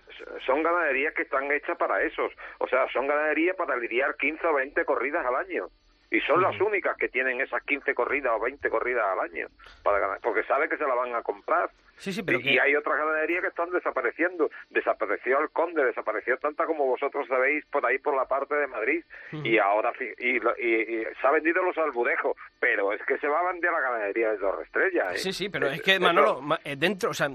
son 0.45 0.63
ganaderías 0.63 1.13
que 1.13 1.23
están 1.23 1.51
hechas 1.51 1.77
para 1.77 2.01
esos, 2.03 2.31
o 2.59 2.67
sea, 2.67 2.87
son 2.91 3.07
ganaderías 3.07 3.55
para 3.55 3.75
lidiar 3.77 4.15
15 4.15 4.47
o 4.47 4.53
20 4.53 4.85
corridas 4.85 5.25
al 5.25 5.35
año. 5.35 5.67
Y 6.13 6.19
son 6.21 6.41
las 6.41 6.59
únicas 6.59 6.97
que 6.97 7.07
tienen 7.07 7.39
esas 7.39 7.63
15 7.63 7.95
corridas 7.95 8.33
o 8.35 8.39
20 8.41 8.69
corridas 8.69 9.05
al 9.05 9.19
año, 9.21 9.47
para 9.81 9.99
ganar, 9.99 10.19
porque 10.21 10.43
sabe 10.43 10.67
que 10.67 10.75
se 10.75 10.83
la 10.85 10.93
van 10.93 11.15
a 11.15 11.21
comprar. 11.21 11.69
Sí, 12.01 12.11
sí, 12.11 12.23
pero 12.23 12.39
y, 12.39 12.57
hay 12.57 12.75
otras 12.75 12.97
ganaderías 12.97 13.41
que 13.41 13.49
están 13.49 13.69
desapareciendo. 13.69 14.49
Desapareció 14.71 15.39
el 15.39 15.51
Conde, 15.51 15.85
desapareció 15.85 16.35
tanta 16.37 16.65
como 16.65 16.87
vosotros 16.87 17.27
sabéis 17.27 17.63
por 17.67 17.85
ahí 17.85 17.99
por 17.99 18.15
la 18.15 18.25
parte 18.25 18.55
de 18.55 18.65
Madrid. 18.65 19.03
Y 19.31 19.59
ahora 19.59 19.93
y, 19.99 20.39
se 20.39 21.27
ha 21.27 21.29
vendido 21.29 21.61
los 21.61 21.77
albudejos, 21.77 22.35
pero 22.59 22.91
es 22.91 22.99
que 23.05 23.19
se 23.19 23.27
va 23.27 23.41
a 23.41 23.51
vender 23.51 23.71
la 23.71 23.81
ganadería 23.81 24.31
de 24.31 24.37
Torre 24.39 24.63
Estrella. 24.63 25.13
¿eh? 25.13 25.17
Sí, 25.17 25.31
sí, 25.31 25.49
pero 25.49 25.67
es, 25.67 25.79
que, 25.83 25.99
Manolo, 25.99 26.41
eh, 26.63 26.75
dentro, 26.75 27.11
o 27.11 27.13
sea, 27.13 27.29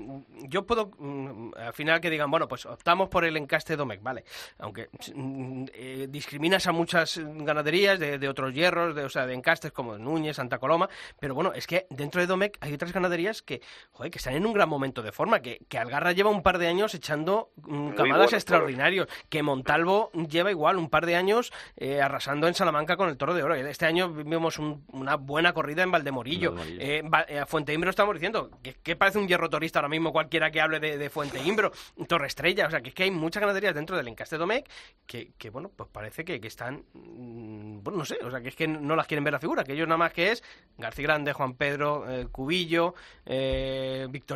yo 0.49 0.67
puedo, 0.67 0.91
mm, 0.99 1.53
al 1.59 1.73
final 1.73 2.01
que 2.01 2.11
digan, 2.11 2.29
bueno, 2.29 2.49
pues 2.49 2.67
optamos 2.67 3.09
por 3.09 3.25
el 3.25 3.37
encaste 3.37 3.77
Domecq, 3.77 4.03
vale, 4.03 4.25
aunque 4.59 4.89
mm, 5.15 5.67
eh, 5.75 6.07
discriminas 6.09 6.67
a 6.67 6.73
muchas 6.73 7.21
ganaderías 7.25 8.01
de, 8.01 8.19
de 8.19 8.29
otros 8.29 8.53
hierros, 8.53 8.97
de, 8.97 9.05
o 9.05 9.09
sea, 9.09 9.27
de 9.27 9.35
encastes 9.35 9.71
como 9.71 9.97
Núñez, 9.97 10.35
Santa 10.35 10.59
Coloma, 10.59 10.89
pero 11.21 11.37
bueno, 11.37 11.53
es 11.53 11.69
que 11.69 11.87
dentro 11.91 12.21
de 12.21 12.27
Domecq 12.27 12.57
hay 12.61 12.75
otras 12.75 12.93
ganaderías 12.93 13.43
que, 13.43 13.61
joder, 13.93 14.11
que 14.11 14.19
están 14.19 14.35
en 14.35 14.45
un 14.45 14.56
gran 14.57 14.69
momento 14.69 15.03
de 15.03 15.13
forma, 15.13 15.41
que, 15.41 15.61
que 15.69 15.79
Algarra 15.79 16.13
lleva 16.13 16.31
un 16.31 16.43
par 16.43 16.59
de 16.59 16.67
años 16.67 16.95
echando 16.95 17.51
mm, 17.57 17.91
camadas 17.91 18.33
extraordinarios, 18.33 19.09
que 19.29 19.43
Montalvo 19.43 20.11
lleva 20.13 20.51
igual 20.51 20.79
un 20.79 20.89
par 20.89 21.07
de 21.07 21.17
años 21.17 21.53
eh, 21.77 22.01
arrasando 22.01 22.49
en 22.49 22.55
Salamanca 22.55 22.97
con 22.97 23.09
el 23.09 23.17
Toro 23.17 23.35
de 23.35 23.43
Oro. 23.43 23.55
Este 23.55 23.87
año 23.87 24.11
vimos 24.11 24.59
una 24.59 25.17
buena 25.17 25.53
corrida 25.53 25.83
en 25.83 25.91
Valdemorillo. 25.91 26.55
Eh, 26.67 27.03
eh, 27.29 27.39
a 27.39 27.47
Fuente 27.47 27.73
Imbro 27.73 27.91
estamos 27.91 28.15
diciendo 28.15 28.51
que, 28.63 28.97
parece 28.97 29.19
un 29.19 29.29
hierro 29.29 29.51
torista 29.51 29.79
ahora 29.79 29.89
mismo 29.89 30.13
cualquiera 30.13 30.51
que 30.51 30.61
hable 30.61 30.81
de, 30.81 31.11
Fuente 31.11 31.41
Imbro, 31.43 31.73
Torre 32.09 32.27
Estrella, 32.27 32.67
o 32.67 32.71
sea, 32.71 32.81
que 32.81 32.89
es 32.89 32.95
que 32.95 33.05
hay 33.05 33.11
muchas 33.11 33.41
ganaderías 33.41 33.75
dentro 33.75 33.97
del 33.97 34.09
encaste 34.09 34.37
Domecq 34.37 34.69
que, 35.07 35.33
que 35.39 35.51
bueno, 35.51 35.71
pues 35.75 35.89
parece 35.91 36.25
que, 36.25 36.41
que 36.41 36.49
están, 36.49 36.85
mm, 36.93 37.83
bueno, 37.83 37.99
no 37.99 38.05
sé, 38.05 38.19
o 38.23 38.31
sea, 38.31 38.41
que 38.41 38.49
es 38.49 38.57
que 38.57 38.67
no 38.67 38.97
las 38.97 39.07
quieren 39.07 39.25
ver 39.25 39.33
la 39.33 39.39
figura, 39.39 39.65
que 39.65 39.73
ellos 39.73 39.87
nada 39.87 39.99
más 39.99 40.13
que 40.13 40.33
es 40.33 40.43
García 40.79 41.05
Grande, 41.05 41.33
Juan 41.33 41.55
Pedro, 41.55 42.05
Cubillo, 42.33 42.95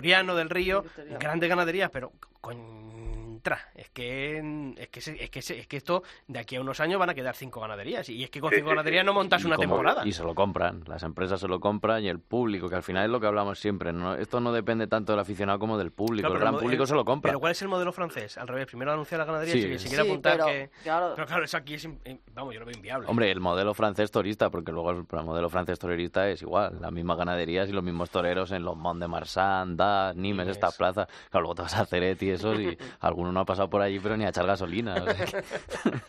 Victoriano 0.01 0.35
del 0.35 0.49
Río, 0.49 0.83
grandes 1.19 1.49
ganaderías, 1.49 1.91
pero 1.91 2.13
contra. 2.41 3.71
Es 3.75 3.91
que 3.91 4.39
es 4.77 4.89
que, 4.89 4.99
es 4.99 5.31
que, 5.31 5.39
es 5.39 5.67
que 5.67 5.77
esto 5.77 6.03
de 6.27 6.39
aquí 6.39 6.57
a 6.57 6.61
unos 6.61 6.81
años 6.81 6.99
van 6.99 7.11
a 7.11 7.15
quedar 7.15 7.35
cinco 7.35 7.61
ganaderías. 7.61 8.09
Y 8.09 8.25
es 8.25 8.31
que 8.31 8.41
con 8.41 8.51
cinco 8.51 8.71
ganaderías 8.71 9.05
no 9.05 9.13
montas 9.13 9.45
una 9.45 9.57
temporada. 9.57 10.07
Y 10.07 10.13
se 10.13 10.23
lo 10.23 10.35
compran. 10.35 10.83
Las 10.87 11.03
empresas 11.03 11.41
se 11.41 11.49
lo 11.49 11.61
compran 11.61 12.03
y 12.03 12.09
el 12.09 12.19
público, 12.19 12.69
que 12.69 12.77
al 12.77 12.83
final 12.83 13.05
es 13.05 13.11
lo 13.11 13.21
que 13.21 13.27
hablamos 13.27 13.59
siempre. 13.59 13.93
¿no? 13.93 14.15
Esto 14.15 14.41
no 14.41 14.53
depende 14.53 14.87
tanto 14.87 15.13
del 15.13 15.21
aficionado 15.21 15.59
como 15.59 15.79
del 15.79 15.91
público. 15.91 16.29
el 16.29 16.39
gran 16.39 16.59
público 16.59 16.87
se 16.87 16.95
lo 16.95 17.05
compra. 17.05 17.31
Pero 17.31 17.41
¿cuál 17.41 17.53
es 17.53 17.63
el 17.63 17.69
modelo 17.69 17.93
francés? 17.93 18.39
Al 18.39 18.49
revés, 18.49 18.67
primero 18.67 18.93
anunciar 18.93 19.19
la 19.19 19.25
ganadería 19.25 19.55
y 19.55 19.79
si, 19.79 19.89
quiere 19.89 20.03
apuntar 20.03 20.45
que. 20.45 20.71
Claro. 20.83 21.13
Pero 21.15 21.27
claro, 21.27 21.45
eso 21.45 21.57
aquí 21.57 21.75
es. 21.75 21.89
Vamos, 22.35 22.55
yo 22.55 22.61
lo 22.61 22.67
veo 22.67 22.75
inviable. 22.75 23.09
Hombre, 23.09 23.31
el 23.31 23.41
modelo 23.41 23.75
francés 23.75 24.11
torista, 24.11 24.51
porque 24.51 24.73
luego 24.73 24.91
el, 24.91 25.07
modelo 25.25 25.49
francés 25.49 25.79
torerista 25.79 26.29
es 26.29 26.43
igual. 26.43 26.79
Las 26.81 26.93
mismas 26.93 27.17
ganaderías 27.17 27.69
y 27.69 27.73
los 27.73 27.85
mismos 27.85 28.11
toreros 28.11 28.53
en 28.53 28.65
los 28.65 28.77
Mont 28.77 29.01
de 29.01 29.09
Marsan, 29.09 29.77
Da, 29.77 30.13
Nimes, 30.15 30.49
estas 30.49 30.77
plazas. 30.77 31.09
Claro, 31.31 31.43
luego 31.43 31.55
te 31.57 31.63
vas 31.63 31.77
a 31.77 31.87
Ceret 31.87 32.21
y 32.31 32.35
eso, 32.35 32.55
y 32.55 32.77
alguno 33.01 33.33
no 33.33 33.41
ha 33.41 33.45
pasado 33.45 33.69
por 33.69 33.83
allí, 33.83 33.99
pero 34.01 34.17
ni 34.17 34.25
a 34.25 34.29
echar 34.29 34.47
gasolina. 34.47 34.95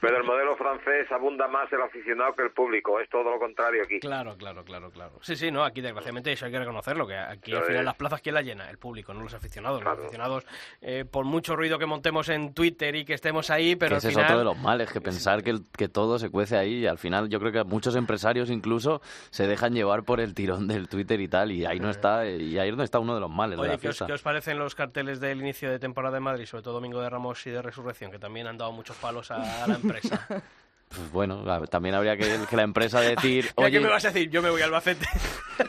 Pero 0.02 0.18
el 0.18 0.24
modelo 0.24 0.56
francés 0.56 1.12
abunda 1.12 1.48
más 1.48 1.72
el 1.72 1.82
aficionado 1.82 2.34
que 2.34 2.44
el 2.44 2.52
público, 2.52 3.00
es 3.00 3.10
todo 3.10 3.32
lo 3.32 3.40
contrario 3.40 3.84
aquí. 3.84 4.00
Claro, 4.00 4.36
claro, 4.36 4.64
claro, 4.64 4.90
claro. 4.92 5.20
Sí, 5.22 5.36
sí, 5.36 5.52
no, 5.52 5.64
aquí 5.64 5.82
desgraciadamente 5.82 6.32
eso 6.32 6.46
hay 6.46 6.52
que 6.52 6.60
reconocerlo, 6.60 7.08
que 7.08 7.16
aquí 7.16 7.54
al 7.54 7.64
final 7.64 7.86
las 7.86 7.96
plazas, 7.96 8.22
¿quién 8.22 8.36
la 8.36 8.42
llena? 8.42 8.70
El 8.70 8.78
público, 8.78 9.14
no 9.14 9.22
los 9.22 9.34
aficionados. 9.34 9.84
Los 9.84 10.00
aficionados, 10.00 10.46
eh, 10.82 11.06
por 11.10 11.26
mucho 11.26 11.56
ruido 11.56 11.78
que 11.78 11.86
montemos 11.86 12.30
en 12.30 12.54
Twitter 12.54 12.96
y 12.96 13.06
que 13.06 13.14
estemos 13.14 13.50
ahí, 13.50 13.76
pero 13.76 13.98
ese 13.98 14.10
es 14.10 14.18
otro 14.18 14.40
de 14.40 14.44
los 14.44 14.58
males, 14.58 14.92
que 14.92 15.02
pensar 15.02 15.44
que, 15.44 15.60
que 15.78 15.88
todo 15.88 16.20
se 16.20 16.30
cuece 16.30 16.58
ahí 16.58 16.80
y 16.80 16.88
al 16.88 16.98
final 16.98 17.30
yo 17.30 17.40
creo 17.40 17.52
que 17.52 17.64
muchos 17.64 17.96
empresarios 17.96 18.50
incluso 18.50 19.02
se 19.30 19.48
dejan 19.48 19.74
llevar 19.74 20.04
por 20.04 20.20
el 20.20 20.34
tirón 20.34 20.68
del 20.68 20.88
Twitter 20.88 21.20
y 21.22 21.28
tal, 21.28 21.52
y 21.52 21.66
ahí 21.66 21.80
no 21.80 21.90
está, 21.90 22.28
y 22.28 22.58
ahí 22.58 22.70
donde 22.70 22.86
está 22.86 23.00
uno 23.00 23.14
de 23.16 23.22
los 23.22 23.30
males 23.30 23.60
Oye, 23.60 23.70
de 23.70 23.76
la 23.76 23.82
¿qué 23.82 23.90
os, 23.90 24.04
¿qué 24.06 24.14
os 24.14 24.22
parecen 24.22 24.60
los 24.60 24.76
carteles 24.76 25.20
del 25.20 25.42
inicio 25.42 25.70
de 25.70 25.80
temporada 25.80 26.11
de 26.12 26.20
Madrid, 26.20 26.45
sobre 26.45 26.64
todo 26.64 26.76
Domingo 26.76 27.01
de 27.01 27.09
Ramos 27.09 27.45
y 27.47 27.49
de 27.49 27.62
Resurrección, 27.62 28.12
que 28.12 28.20
también 28.20 28.47
han 28.47 28.57
dado 28.57 28.72
muchos 28.72 28.95
palos 28.97 29.32
a, 29.32 29.68
la 29.68 29.76
empresa. 29.82 30.26
Pues 30.28 31.12
bueno, 31.12 31.43
también 31.68 31.95
habría 31.95 32.18
que, 32.18 32.39
que 32.49 32.55
la 32.55 32.64
empresa 32.64 32.99
decir... 32.99 33.49
Oye, 33.55 33.72
¿Qué 33.72 33.80
me 33.80 33.89
vas 33.89 34.03
a 34.05 34.12
decir? 34.12 34.30
Yo 34.30 34.41
me 34.41 34.49
voy 34.49 34.62
al 34.62 34.68
Albacete. 34.68 35.07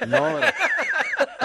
No, 0.07 0.38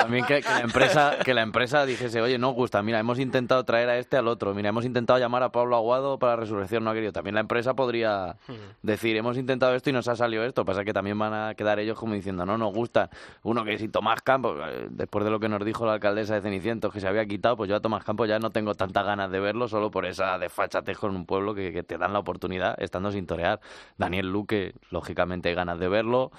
también 0.07 0.25
que, 0.25 0.41
la 0.41 0.61
empresa 0.61 1.17
que 1.23 1.33
la 1.33 1.41
empresa 1.41 1.85
dijese, 1.85 2.21
oye, 2.21 2.37
no 2.37 2.51
gusta, 2.51 2.81
mira, 2.81 2.97
hemos 2.97 3.19
intentado 3.19 3.65
traer 3.65 3.89
a 3.89 3.97
este 3.97 4.15
al 4.15 4.29
otro, 4.29 4.53
mira, 4.53 4.69
hemos 4.69 4.85
intentado 4.85 5.19
llamar 5.19 5.43
a 5.43 5.51
Pablo 5.51 5.75
Aguado 5.75 6.17
para 6.17 6.37
Resurrección, 6.37 6.85
no 6.85 6.91
ha 6.91 6.93
querido. 6.93 7.11
También 7.11 7.35
la 7.35 7.41
empresa 7.41 7.75
podría 7.75 8.37
decir, 8.81 9.17
hemos 9.17 9.37
intentado 9.37 9.75
esto 9.75 9.89
y 9.89 9.93
nos 9.93 10.07
ha 10.07 10.15
salido 10.15 10.45
esto. 10.45 10.63
Pasa 10.63 10.85
que 10.85 10.93
también 10.93 11.19
van 11.19 11.33
a 11.33 11.55
quedar 11.55 11.79
ellos 11.79 11.99
como 11.99 12.13
diciendo, 12.13 12.45
no 12.45 12.57
nos 12.57 12.73
gusta. 12.73 13.09
Uno 13.43 13.65
que 13.65 13.77
si 13.77 13.89
Tomás 13.89 14.21
Campos, 14.21 14.57
eh, 14.65 14.87
después 14.89 15.25
de 15.25 15.31
lo 15.31 15.41
que 15.41 15.49
nos 15.49 15.63
dijo 15.65 15.85
la 15.85 15.93
alcaldesa 15.93 16.35
de 16.35 16.41
Cenicientos, 16.41 16.93
que 16.93 17.01
se 17.01 17.07
había 17.09 17.25
quitado, 17.25 17.57
pues 17.57 17.69
yo 17.69 17.75
a 17.75 17.81
Tomás 17.81 18.05
Campos 18.05 18.29
ya 18.29 18.39
no 18.39 18.51
tengo 18.51 18.75
tantas 18.75 19.05
ganas 19.05 19.29
de 19.29 19.41
verlo 19.41 19.67
solo 19.67 19.91
por 19.91 20.05
esa 20.05 20.37
desfachatez 20.39 20.97
con 20.97 21.13
un 21.17 21.25
pueblo 21.25 21.53
que, 21.53 21.73
que 21.73 21.83
te 21.83 21.97
dan 21.97 22.13
la 22.13 22.19
oportunidad 22.19 22.81
estando 22.81 23.11
sin 23.11 23.27
torear. 23.27 23.59
Daniel 23.97 24.31
Luque, 24.31 24.73
lógicamente 24.89 25.49
hay 25.49 25.55
ganas 25.55 25.79
de 25.79 25.89
verlo. 25.89 26.31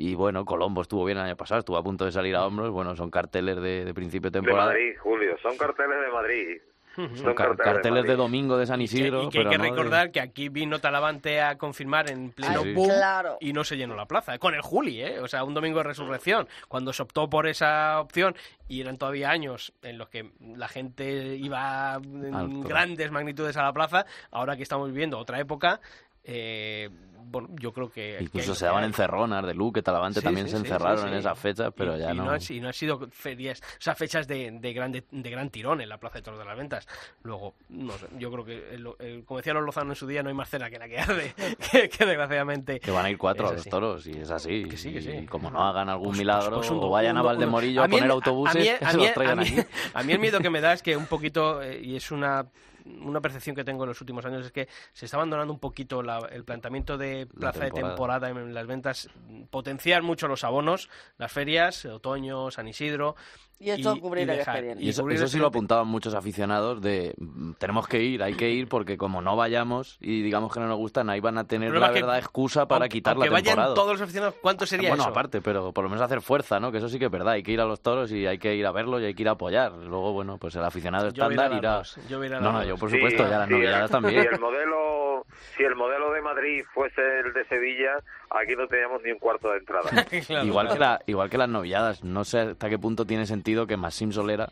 Y 0.00 0.14
bueno, 0.14 0.44
Colombo 0.44 0.82
estuvo 0.82 1.04
bien 1.04 1.18
el 1.18 1.24
año 1.24 1.36
pasado, 1.36 1.58
estuvo 1.58 1.76
a 1.76 1.82
punto 1.82 2.04
de 2.04 2.12
salir 2.12 2.36
a 2.36 2.46
hombros. 2.46 2.70
Bueno, 2.70 2.94
son 2.94 3.10
carteles 3.10 3.60
de, 3.60 3.92
principio 3.92 4.30
de 4.30 4.38
temporada. 4.38 4.70
De 4.70 4.74
Madrid, 4.74 4.98
Julio, 5.00 5.36
son 5.42 5.56
carteles 5.56 6.00
de 6.00 6.12
Madrid. 6.12 6.60
Son 7.14 7.34
carteles, 7.34 8.04
de, 8.04 8.16
domingo 8.16 8.58
de 8.58 8.66
San 8.66 8.80
Isidro. 8.80 9.24
Y 9.24 9.28
que, 9.28 9.38
hay 9.40 9.48
que 9.48 9.58
recordar 9.58 10.10
que 10.10 10.20
aquí 10.20 10.48
vino 10.48 10.80
Talavante 10.80 11.40
a 11.40 11.56
confirmar 11.56 12.10
en 12.10 12.32
pleno 12.32 12.64
boom 12.74 12.90
y 13.40 13.52
no 13.52 13.62
se 13.62 13.76
llenó 13.76 13.94
la 13.94 14.06
plaza. 14.06 14.38
Con 14.38 14.54
el 14.54 14.62
Juli, 14.62 15.00
¿eh? 15.00 15.20
O 15.20 15.28
sea, 15.28 15.44
un 15.44 15.54
domingo 15.54 15.78
de 15.78 15.84
resurrección. 15.84 16.48
Cuando 16.66 16.92
se 16.92 17.02
optó 17.02 17.30
por 17.30 17.46
esa 17.46 18.00
opción 18.00 18.34
y 18.66 18.80
eran 18.80 18.98
todavía 18.98 19.30
años 19.30 19.72
en 19.82 19.96
los 19.96 20.08
que 20.08 20.30
la 20.40 20.66
gente 20.66 21.36
iba 21.36 22.00
en 22.02 22.62
grandes 22.62 23.12
magnitudes 23.12 23.56
a 23.56 23.62
la 23.62 23.72
plaza, 23.72 24.04
ahora 24.32 24.56
que 24.56 24.64
estamos 24.64 24.88
viviendo 24.88 25.18
otra 25.18 25.38
época, 25.38 25.80
eh, 26.28 26.90
bueno, 27.30 27.48
yo 27.58 27.72
creo 27.72 27.90
que... 27.90 28.18
Incluso 28.20 28.54
se 28.54 28.66
daban 28.66 28.84
encerronas 28.84 29.44
de 29.46 29.54
Luque, 29.54 29.82
Talavante 29.82 30.20
también 30.20 30.48
se 30.48 30.56
encerraron 30.56 31.08
en 31.08 31.14
esas 31.14 31.38
fechas, 31.38 31.72
pero 31.76 31.96
ya 31.96 32.14
no... 32.14 32.36
Y 32.48 32.60
no 32.60 32.68
han 32.68 32.72
sido 32.72 33.08
ferias, 33.10 33.60
o 33.60 33.80
sea, 33.80 33.94
fechas 33.94 34.26
de, 34.26 34.50
de, 34.50 34.72
grande, 34.72 35.04
de 35.10 35.30
gran 35.30 35.50
tirón 35.50 35.80
en 35.80 35.88
la 35.88 35.98
Plaza 35.98 36.18
de 36.18 36.22
Toros 36.22 36.38
de 36.38 36.46
las 36.46 36.56
Ventas. 36.56 36.86
Luego, 37.22 37.54
no 37.68 37.92
sé, 37.92 38.06
yo 38.18 38.30
creo 38.30 38.44
que, 38.44 39.22
como 39.26 39.38
decían 39.38 39.56
los 39.56 39.64
Lozano 39.64 39.92
en 39.92 39.96
su 39.96 40.06
día, 40.06 40.22
no 40.22 40.28
hay 40.28 40.34
más 40.34 40.48
cena 40.48 40.70
que 40.70 40.78
la 40.78 40.88
que 40.88 40.98
arde, 40.98 41.34
que, 41.72 42.06
desgraciadamente... 42.06 42.80
Que 42.80 42.90
van 42.90 43.06
a 43.06 43.10
ir 43.10 43.18
cuatro 43.18 43.48
a 43.48 43.52
los 43.52 43.64
toros, 43.64 44.06
y 44.06 44.12
es 44.12 44.30
así. 44.30 44.64
Que 44.64 44.76
sí, 44.76 44.92
que 44.92 45.02
sí. 45.02 45.10
Y 45.10 45.26
como 45.26 45.50
no 45.50 45.62
hagan 45.62 45.88
algún 45.88 46.08
pues, 46.08 46.18
milagro, 46.18 46.56
pues, 46.56 46.68
pues 46.68 46.80
o 46.80 46.88
vayan 46.88 47.16
a 47.16 47.22
Valdemorillo 47.22 47.82
a, 47.82 47.88
poner 47.88 48.10
autobuses, 48.10 48.82
a 48.82 48.92
mí, 48.92 48.98
los 49.04 49.14
traigan 49.14 49.40
aquí. 49.40 49.56
A 49.94 50.02
mí 50.02 50.12
el 50.12 50.18
miedo 50.18 50.40
que 50.40 50.50
me 50.50 50.60
da 50.60 50.72
es 50.72 50.82
que 50.82 50.96
un 50.96 51.06
poquito, 51.06 51.62
eh, 51.62 51.80
y 51.82 51.96
es 51.96 52.10
una 52.10 52.46
una 53.02 53.20
percepción 53.20 53.54
que 53.54 53.64
tengo 53.64 53.84
en 53.84 53.88
los 53.88 54.00
últimos 54.00 54.24
años 54.24 54.46
es 54.46 54.52
que 54.52 54.68
se 54.92 55.04
está 55.04 55.16
abandonando 55.16 55.52
un 55.52 55.58
poquito 55.58 56.00
el 56.00 56.44
planteamiento 56.44 56.96
de 56.96 57.26
plaza 57.26 57.64
de 57.64 57.70
temporada 57.70 58.28
en 58.28 58.54
las 58.54 58.66
ventas, 58.66 59.08
potenciar 59.50 60.02
mucho 60.02 60.28
los 60.28 60.44
abonos, 60.44 60.88
las 61.16 61.32
ferias, 61.32 61.84
otoño, 61.84 62.50
San 62.50 62.68
Isidro, 62.68 63.16
y 63.60 63.70
esto 63.70 63.98
cubrir 64.00 64.30
el 64.30 64.38
expediente. 64.38 64.84
Y 64.84 64.90
eso, 64.90 65.08
eso 65.08 65.26
sí 65.26 65.38
lo 65.38 65.48
apuntaban 65.48 65.88
muchos 65.88 66.14
aficionados 66.14 66.80
de 66.80 67.12
mm, 67.18 67.54
tenemos 67.54 67.88
que 67.88 68.00
ir, 68.00 68.22
hay 68.22 68.34
que 68.34 68.48
ir 68.50 68.68
porque 68.68 68.96
como 68.96 69.20
no 69.20 69.34
vayamos 69.34 69.96
y 70.00 70.22
digamos 70.22 70.52
que 70.52 70.60
no 70.60 70.68
nos 70.68 70.76
gustan, 70.76 71.10
ahí 71.10 71.18
van 71.18 71.38
a 71.38 71.44
tener 71.44 71.74
la 71.74 71.90
verdad 71.90 72.18
excusa 72.18 72.68
para 72.68 72.88
quitar 72.88 73.16
la 73.16 73.24
temporada. 73.24 73.56
vayan 73.56 73.74
todos 73.74 73.92
los 73.94 74.00
aficionados, 74.00 74.36
¿cuánto 74.40 74.64
sería 74.64 74.90
bueno, 74.90 75.04
aparte, 75.04 75.40
pero 75.40 75.72
por 75.72 75.82
lo 75.82 75.90
menos 75.90 76.04
hacer 76.04 76.20
fuerza, 76.20 76.60
¿no? 76.60 76.70
Que 76.70 76.78
eso 76.78 76.88
sí 76.88 77.00
que 77.00 77.06
es 77.06 77.10
verdad, 77.10 77.32
hay 77.34 77.42
que 77.42 77.50
ir 77.50 77.60
a 77.60 77.64
los 77.64 77.80
toros 77.80 78.12
y 78.12 78.26
hay 78.26 78.38
que 78.38 78.54
ir 78.54 78.64
a 78.64 78.70
verlo 78.70 79.00
y 79.00 79.06
hay 79.06 79.14
que 79.14 79.22
ir 79.22 79.28
a 79.28 79.32
apoyar. 79.32 79.72
Luego, 79.72 80.12
bueno, 80.12 80.38
pues 80.38 80.54
el 80.54 80.62
aficionado 80.62 81.08
estándar 81.08 81.52
irá... 81.52 81.82
no, 82.40 82.52
no, 82.52 82.64
yo 82.64 82.76
por 82.78 82.90
supuesto, 82.90 83.28
ya 83.28 83.38
las 83.38 83.50
novedades 83.50 83.90
también. 83.90 84.26
el 84.32 84.40
modelo 84.40 85.26
si 85.56 85.64
el 85.64 85.74
modelo 85.74 86.12
de 86.12 86.22
Madrid 86.22 86.64
fuese 86.72 87.20
el 87.20 87.32
de 87.32 87.44
Sevilla, 87.46 87.98
aquí 88.30 88.54
no 88.56 88.66
teníamos 88.66 89.02
ni 89.02 89.12
un 89.12 89.18
cuarto 89.18 89.50
de 89.50 89.58
entrada. 89.58 89.90
igual, 90.44 90.68
Que 90.68 90.78
la, 90.78 91.00
igual 91.06 91.30
que 91.30 91.38
las 91.38 91.48
novilladas, 91.48 92.04
no 92.04 92.24
sé 92.24 92.40
hasta 92.40 92.68
qué 92.68 92.78
punto 92.78 93.04
tiene 93.04 93.26
sentido 93.26 93.66
que 93.66 93.76
Massim 93.76 94.12
Solera 94.12 94.48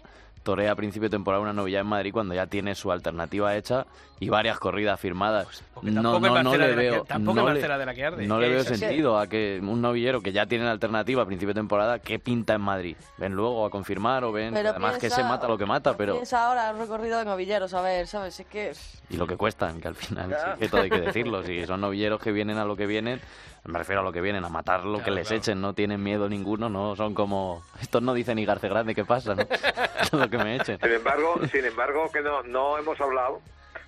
torea 0.47 0.71
a 0.71 0.77
principio 0.77 1.09
de 1.09 1.17
temporada 1.17 1.43
una 1.43 1.53
novillada 1.53 1.83
en 1.83 1.89
Madrid 1.89 2.13
cuando 2.13 2.33
ya 2.33 2.47
tiene 2.47 2.77
su 2.77 2.93
alternativa 2.93 3.57
hecha 3.57 3.85
y 4.21 4.29
varias 4.29 4.61
corridas 4.61 4.99
firmadas. 4.99 5.65
Pues 5.75 5.93
no, 5.93 6.01
no, 6.01 6.21
no 6.21 6.57
le 6.57 6.75
veo, 6.75 7.05
no 7.19 7.53
le, 7.53 8.27
no 8.29 8.39
le 8.39 8.49
veo 8.49 8.63
sentido 8.63 9.19
a 9.19 9.27
que 9.27 9.59
un 9.61 9.83
novillero 9.83 10.21
que 10.21 10.31
ya 10.31 10.47
tiene 10.47 10.65
la 10.65 10.71
alternativa 10.71 11.23
a 11.23 11.27
principio 11.27 11.53
de 11.53 11.59
temporada, 11.59 11.99
¿qué 11.99 12.21
pinta 12.21 12.55
en 12.55 12.61
Madrid? 12.61 12.97
Ven 13.19 13.33
luego 13.33 13.67
a 13.67 13.71
confirmar 13.71 14.23
o 14.23 14.31
ven, 14.31 14.57
además 14.57 14.99
que 14.99 15.11
se 15.11 15.25
mata 15.25 15.49
lo 15.49 15.59
que 15.59 15.67
mata, 15.67 15.97
pero... 15.97 16.15
Piensa 16.15 16.47
ahora 16.47 16.71
el 16.71 16.79
recorrido 16.79 17.19
de 17.19 17.25
novilleros, 17.25 17.75
a 17.75 17.83
ver, 17.83 18.07
¿sabes? 18.07 18.39
Es 18.39 18.47
que... 18.47 18.73
Y 19.11 19.17
lo 19.17 19.27
que 19.27 19.37
cuestan, 19.37 19.81
que 19.81 19.89
al 19.89 19.97
final, 19.97 20.31
sí, 20.31 20.61
que 20.61 20.69
todo 20.69 20.83
hay 20.83 20.91
que 20.91 21.01
decirlo, 21.07 21.43
si 21.43 21.67
son 21.67 21.81
novilleros 21.81 22.21
que 22.21 22.31
vienen 22.31 22.59
a 22.59 22.65
lo 22.65 22.77
que 22.77 22.87
vienen, 22.87 23.21
me 23.67 23.79
refiero 23.79 24.01
a 24.01 24.05
lo 24.05 24.13
que 24.13 24.21
vienen, 24.21 24.45
a 24.45 24.49
matar 24.49 24.85
lo 24.85 25.03
que 25.03 25.11
les 25.11 25.31
echen, 25.31 25.61
no 25.61 25.75
tienen 25.75 26.03
miedo 26.03 26.29
ninguno, 26.29 26.69
no 26.69 26.97
son 26.97 27.15
como... 27.15 27.63
Estos 27.81 28.03
no 28.03 28.15
dicen 28.15 28.37
ni 28.37 28.45
Garce 28.45 28.69
Grande, 28.69 28.95
¿qué 28.95 29.05
pasa? 29.05 29.35
¿no? 29.35 29.43
lo 30.19 30.31
que 30.31 30.39
me 30.39 30.57
echen. 30.57 30.79
Sin 30.81 30.93
embargo, 30.93 31.35
sin 31.53 31.65
embargo 31.65 32.11
que 32.13 32.23
no, 32.23 32.43
no 32.43 32.79
hemos 32.79 33.01
hablado 33.01 33.41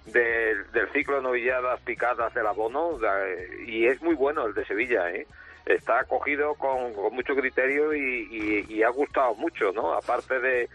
del 0.06 0.88
ciclo 0.92 1.16
de 1.16 1.22
novilladas 1.22 1.80
picadas 1.80 2.32
del 2.34 2.46
abono 2.46 2.98
y 3.66 3.86
es 3.86 4.00
muy 4.02 4.14
bueno 4.14 4.46
el 4.46 4.54
de 4.54 4.64
Sevilla, 4.64 5.10
¿eh? 5.10 5.26
Está 5.68 6.00
acogido 6.00 6.54
con, 6.54 6.92
mucho 7.12 7.34
criterio 7.34 7.94
y, 7.94 8.82
ha 8.82 8.88
gustado 8.88 9.34
mucho, 9.34 9.72
¿no? 9.72 9.92
Aparte 9.92 10.40
de, 10.40 10.68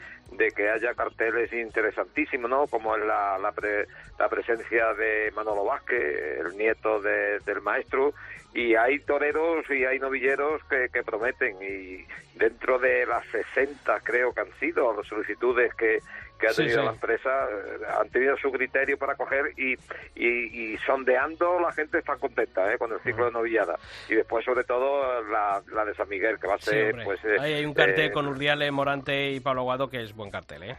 que 0.55 0.69
haya 0.69 0.93
carteles 0.93 1.51
interesantísimos, 1.53 2.49
¿no? 2.49 2.67
Como 2.67 2.95
en 2.95 3.07
la, 3.07 3.37
la, 3.39 4.29
presencia 4.29 4.93
de 4.93 5.31
Manolo 5.35 5.65
Vázquez, 5.65 6.39
el 6.39 6.57
nieto 6.57 7.01
del 7.01 7.61
maestro, 7.61 8.13
y 8.53 8.75
hay 8.75 8.99
toreros 8.99 9.65
y 9.69 9.83
hay 9.85 9.99
novilleros 9.99 10.63
que, 10.65 10.89
que 10.93 11.03
prometen, 11.03 11.57
y 11.61 12.05
dentro 12.37 12.77
de 12.77 13.05
las 13.05 13.25
60 13.27 13.99
creo 14.01 14.33
que 14.33 14.41
han 14.41 14.59
sido 14.59 14.95
las 14.95 15.07
solicitudes 15.07 15.73
que, 15.75 15.99
que 16.43 16.49
ha 16.49 16.53
tenido 16.53 16.83
la 16.83 16.91
empresa, 16.91 17.29
eh, 17.29 17.85
han 17.99 18.09
tenido 18.09 18.35
su 18.37 18.51
criterio 18.51 18.97
para 18.97 19.15
coger 19.15 19.53
y, 19.57 19.75
y, 20.15 20.77
sondeando 20.85 21.59
la 21.59 21.71
gente 21.71 21.99
está 21.99 22.17
contenta 22.17 22.73
¿eh? 22.73 22.77
con 22.77 22.91
el 22.91 22.99
ciclo 22.99 23.25
de 23.25 23.31
novillada. 23.31 23.79
Y 24.09 24.15
después, 24.15 24.43
sobre 24.43 24.65
todo, 24.65 25.23
la, 25.23 25.61
la 25.71 25.85
de 25.85 25.95
San 25.95 26.09
Miguel, 26.09 26.39
que 26.39 26.47
va 26.47 26.55
a 26.55 26.59
ser... 26.59 26.95
pues 27.05 27.23
eh, 27.23 27.37
hay 27.39 27.65
un 27.65 27.73
cartel 27.73 28.11
con 28.11 28.27
Urdiales, 28.27 28.71
Morante 28.71 29.31
y 29.31 29.39
Pablo 29.39 29.63
Guado 29.63 29.89
que 29.89 30.01
es 30.01 30.13
buen 30.13 30.31
cartel, 30.31 30.63
¿eh? 30.63 30.77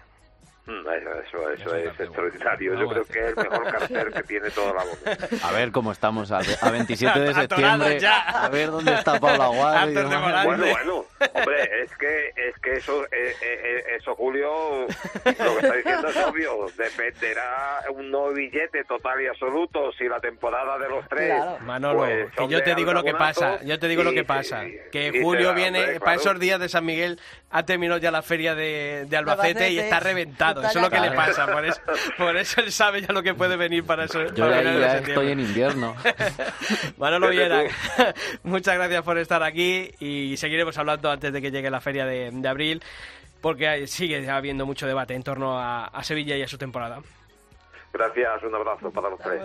Mm, 0.66 0.88
eso, 1.26 1.50
eso, 1.50 1.76
es, 1.76 2.00
extraordinario. 2.00 2.74
Yo 2.74 2.88
creo 2.88 3.04
que 3.04 3.18
es 3.18 3.26
el 3.28 3.36
mejor 3.36 3.64
cartel 3.70 4.12
que 4.14 4.22
tiene 4.22 4.50
toda 4.50 4.72
la 4.72 4.84
boca. 4.84 5.28
A 5.42 5.52
ver 5.52 5.70
cómo 5.72 5.92
estamos 5.92 6.32
a, 6.32 6.38
27 6.38 7.20
de 7.20 7.34
septiembre. 7.34 7.98
A 8.06 8.48
ver 8.48 8.70
dónde 8.70 8.94
está 8.94 9.20
Pablo 9.20 9.42
Aguado. 9.42 9.92
Bueno, 10.44 10.64
bueno. 10.64 11.04
Hombre, 11.34 11.82
es 11.82 11.94
que, 11.98 12.28
es 12.28 12.58
que 12.62 12.72
eso, 12.76 13.04
eh, 13.04 13.08
eh, 13.12 13.34
eh, 13.42 13.84
eso, 13.98 14.14
Julio, 14.14 14.86
lo 14.86 15.24
que 15.24 15.30
está 15.30 15.74
diciendo 15.74 16.08
es 16.08 16.16
obvio. 16.16 16.66
Dependerá 16.78 17.80
un 17.90 18.10
nuevo 18.10 18.32
billete 18.32 18.84
total 18.84 19.20
y 19.20 19.26
absoluto 19.26 19.92
si 19.92 20.08
la 20.08 20.20
temporada 20.20 20.78
de 20.78 20.88
los 20.88 21.06
tres. 21.08 21.34
Manolo, 21.60 21.98
pues, 21.98 22.32
que 22.32 22.48
yo 22.48 22.62
te 22.62 22.74
digo 22.74 22.94
lo 22.94 23.02
que 23.02 23.12
pasa. 23.12 23.62
Yo 23.62 23.78
te 23.78 23.86
digo 23.86 24.02
lo 24.02 24.12
que 24.12 24.24
pasa. 24.24 24.64
que 24.90 25.20
Julio 25.22 25.52
viene, 25.52 26.00
para 26.00 26.16
esos 26.16 26.38
días 26.40 26.58
de 26.58 26.70
San 26.70 26.86
Miguel, 26.86 27.20
ha 27.50 27.64
terminado 27.64 28.00
ya 28.00 28.10
la 28.10 28.22
feria 28.22 28.54
de, 28.54 29.04
de 29.06 29.16
Albacete 29.18 29.70
y 29.70 29.78
está 29.78 30.00
reventado 30.00 30.53
eso 30.60 30.78
es 30.78 30.82
lo 30.82 30.90
que 30.90 31.00
le 31.00 31.10
pasa. 31.12 31.46
Por 31.46 31.64
eso, 31.64 31.80
por 32.16 32.36
eso 32.36 32.60
él 32.60 32.72
sabe 32.72 33.02
ya 33.02 33.12
lo 33.12 33.22
que 33.22 33.34
puede 33.34 33.56
venir 33.56 33.84
para 33.84 34.04
eso. 34.04 34.24
Yo 34.34 34.48
ya 34.48 34.98
estoy 34.98 35.30
en 35.30 35.40
invierno. 35.40 35.94
Manolo 36.98 37.28
Viera, 37.28 37.64
muchas 38.42 38.74
gracias 38.76 39.02
por 39.02 39.18
estar 39.18 39.42
aquí 39.42 39.90
y 40.00 40.36
seguiremos 40.36 40.76
hablando 40.78 41.10
antes 41.10 41.32
de 41.32 41.42
que 41.42 41.50
llegue 41.50 41.70
la 41.70 41.80
feria 41.80 42.06
de, 42.06 42.48
abril, 42.48 42.82
porque 43.40 43.86
sigue 43.86 44.28
habiendo 44.28 44.66
mucho 44.66 44.86
debate 44.86 45.14
en 45.14 45.22
torno 45.22 45.58
a, 45.58 45.86
a 45.86 46.02
Sevilla 46.04 46.36
y 46.36 46.42
a 46.42 46.48
su 46.48 46.58
temporada. 46.58 47.00
Gracias, 47.92 48.42
un 48.42 48.54
abrazo 48.54 48.90
para 48.90 49.10
los 49.10 49.20
tres. 49.20 49.40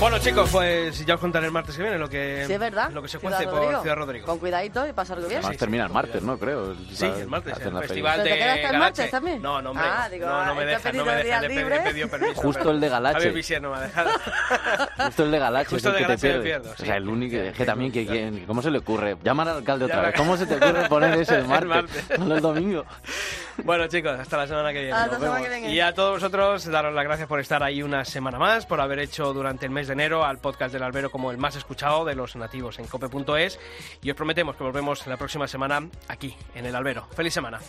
Bueno, 0.00 0.18
chicos, 0.18 0.50
pues 0.50 1.06
ya 1.06 1.14
os 1.14 1.20
contaré 1.20 1.46
el 1.46 1.52
martes 1.52 1.76
que 1.76 1.82
viene 1.82 1.98
lo 1.98 2.08
que, 2.08 2.44
sí, 2.46 2.52
es 2.52 2.58
verdad. 2.58 2.90
Lo 2.90 3.00
que 3.00 3.08
se 3.08 3.18
cuece 3.18 3.46
por 3.46 3.80
Ciudad 3.80 3.96
Rodrigo. 3.96 4.26
Con 4.26 4.38
cuidadito 4.38 4.86
y 4.86 4.92
pasar 4.92 5.18
bien. 5.18 5.38
Además 5.38 5.56
termina 5.56 5.84
el 5.84 5.92
martes, 5.92 6.22
¿no? 6.22 6.36
Creo. 6.36 6.74
Sí, 6.92 7.06
el 7.06 7.28
martes, 7.28 7.54
el 7.60 7.78
festival 7.78 8.24
de 8.24 8.30
¿Te 8.30 8.36
quedas 8.36 8.58
el 8.72 8.78
martes 8.78 9.10
también? 9.10 9.40
No, 9.40 9.62
no, 9.62 9.70
hombre. 9.70 9.86
Ah, 9.88 10.08
digo, 10.10 10.26
no, 10.26 10.44
no 10.46 10.54
me 10.56 10.64
dejan, 10.66 10.96
no 10.96 11.04
me 11.04 11.14
dejan. 11.14 11.42
Le 11.42 11.80
pedí 11.80 12.04
permiso. 12.06 12.34
Justo 12.34 12.70
el 12.70 12.80
de 12.80 12.88
Galache. 12.88 13.56
A 13.56 13.60
no 13.60 13.70
me 13.70 13.76
ha 13.76 13.80
dejado. 13.80 14.10
Justo 15.06 15.24
el 15.24 15.30
de 15.30 15.38
Galache 15.38 15.70
Justo 15.70 15.88
es 15.90 15.94
el 15.94 16.06
que 16.06 16.12
te 16.12 16.18
pierdes. 16.18 16.42
Pierdo, 16.42 16.70
o 16.72 16.84
sea, 16.84 16.96
el 16.96 17.08
único 17.08 17.36
que 17.56 17.64
también 17.64 17.92
que 17.92 18.44
¿cómo 18.46 18.62
se 18.62 18.70
le 18.70 18.78
ocurre? 18.78 19.16
Llamar 19.22 19.48
al 19.48 19.58
alcalde 19.58 19.84
otra 19.84 20.02
vez. 20.02 20.14
¿Cómo 20.16 20.36
se 20.36 20.46
te 20.46 20.56
ocurre 20.56 20.88
poner 20.88 21.14
ese 21.20 21.34
el 21.38 21.46
martes? 21.46 22.04
No 22.18 22.34
el 22.34 22.40
domingo. 22.40 22.84
Bueno, 23.62 23.86
chicos, 23.86 24.18
hasta 24.18 24.36
la 24.36 24.46
semana 24.46 24.72
que 24.72 24.80
viene. 24.80 24.96
Y 25.72 25.80
a 25.80 25.94
todos 25.94 26.14
vosotros, 26.14 26.64
daros 26.66 26.94
las 26.94 27.04
gracias 27.04 27.28
por 27.28 27.40
estar 27.40 27.62
ahí 27.62 27.82
una 27.82 28.04
semana 28.04 28.38
más, 28.38 28.66
por 28.66 28.80
haber 28.80 28.98
hecho 28.98 29.32
durante 29.32 29.66
el 29.66 29.72
mes 29.72 29.86
de 29.86 29.92
enero 29.92 30.24
al 30.24 30.38
podcast 30.38 30.72
del 30.72 30.82
albero 30.82 31.10
como 31.10 31.30
el 31.30 31.38
más 31.38 31.56
escuchado 31.56 32.04
de 32.04 32.14
los 32.14 32.36
nativos 32.36 32.78
en 32.78 32.86
cope.es. 32.86 33.58
Y 34.02 34.10
os 34.10 34.16
prometemos 34.16 34.56
que 34.56 34.64
volvemos 34.64 35.06
la 35.06 35.16
próxima 35.16 35.46
semana 35.46 35.88
aquí, 36.08 36.36
en 36.54 36.66
el 36.66 36.74
albero. 36.74 37.06
¡Feliz 37.14 37.34
semana! 37.34 37.60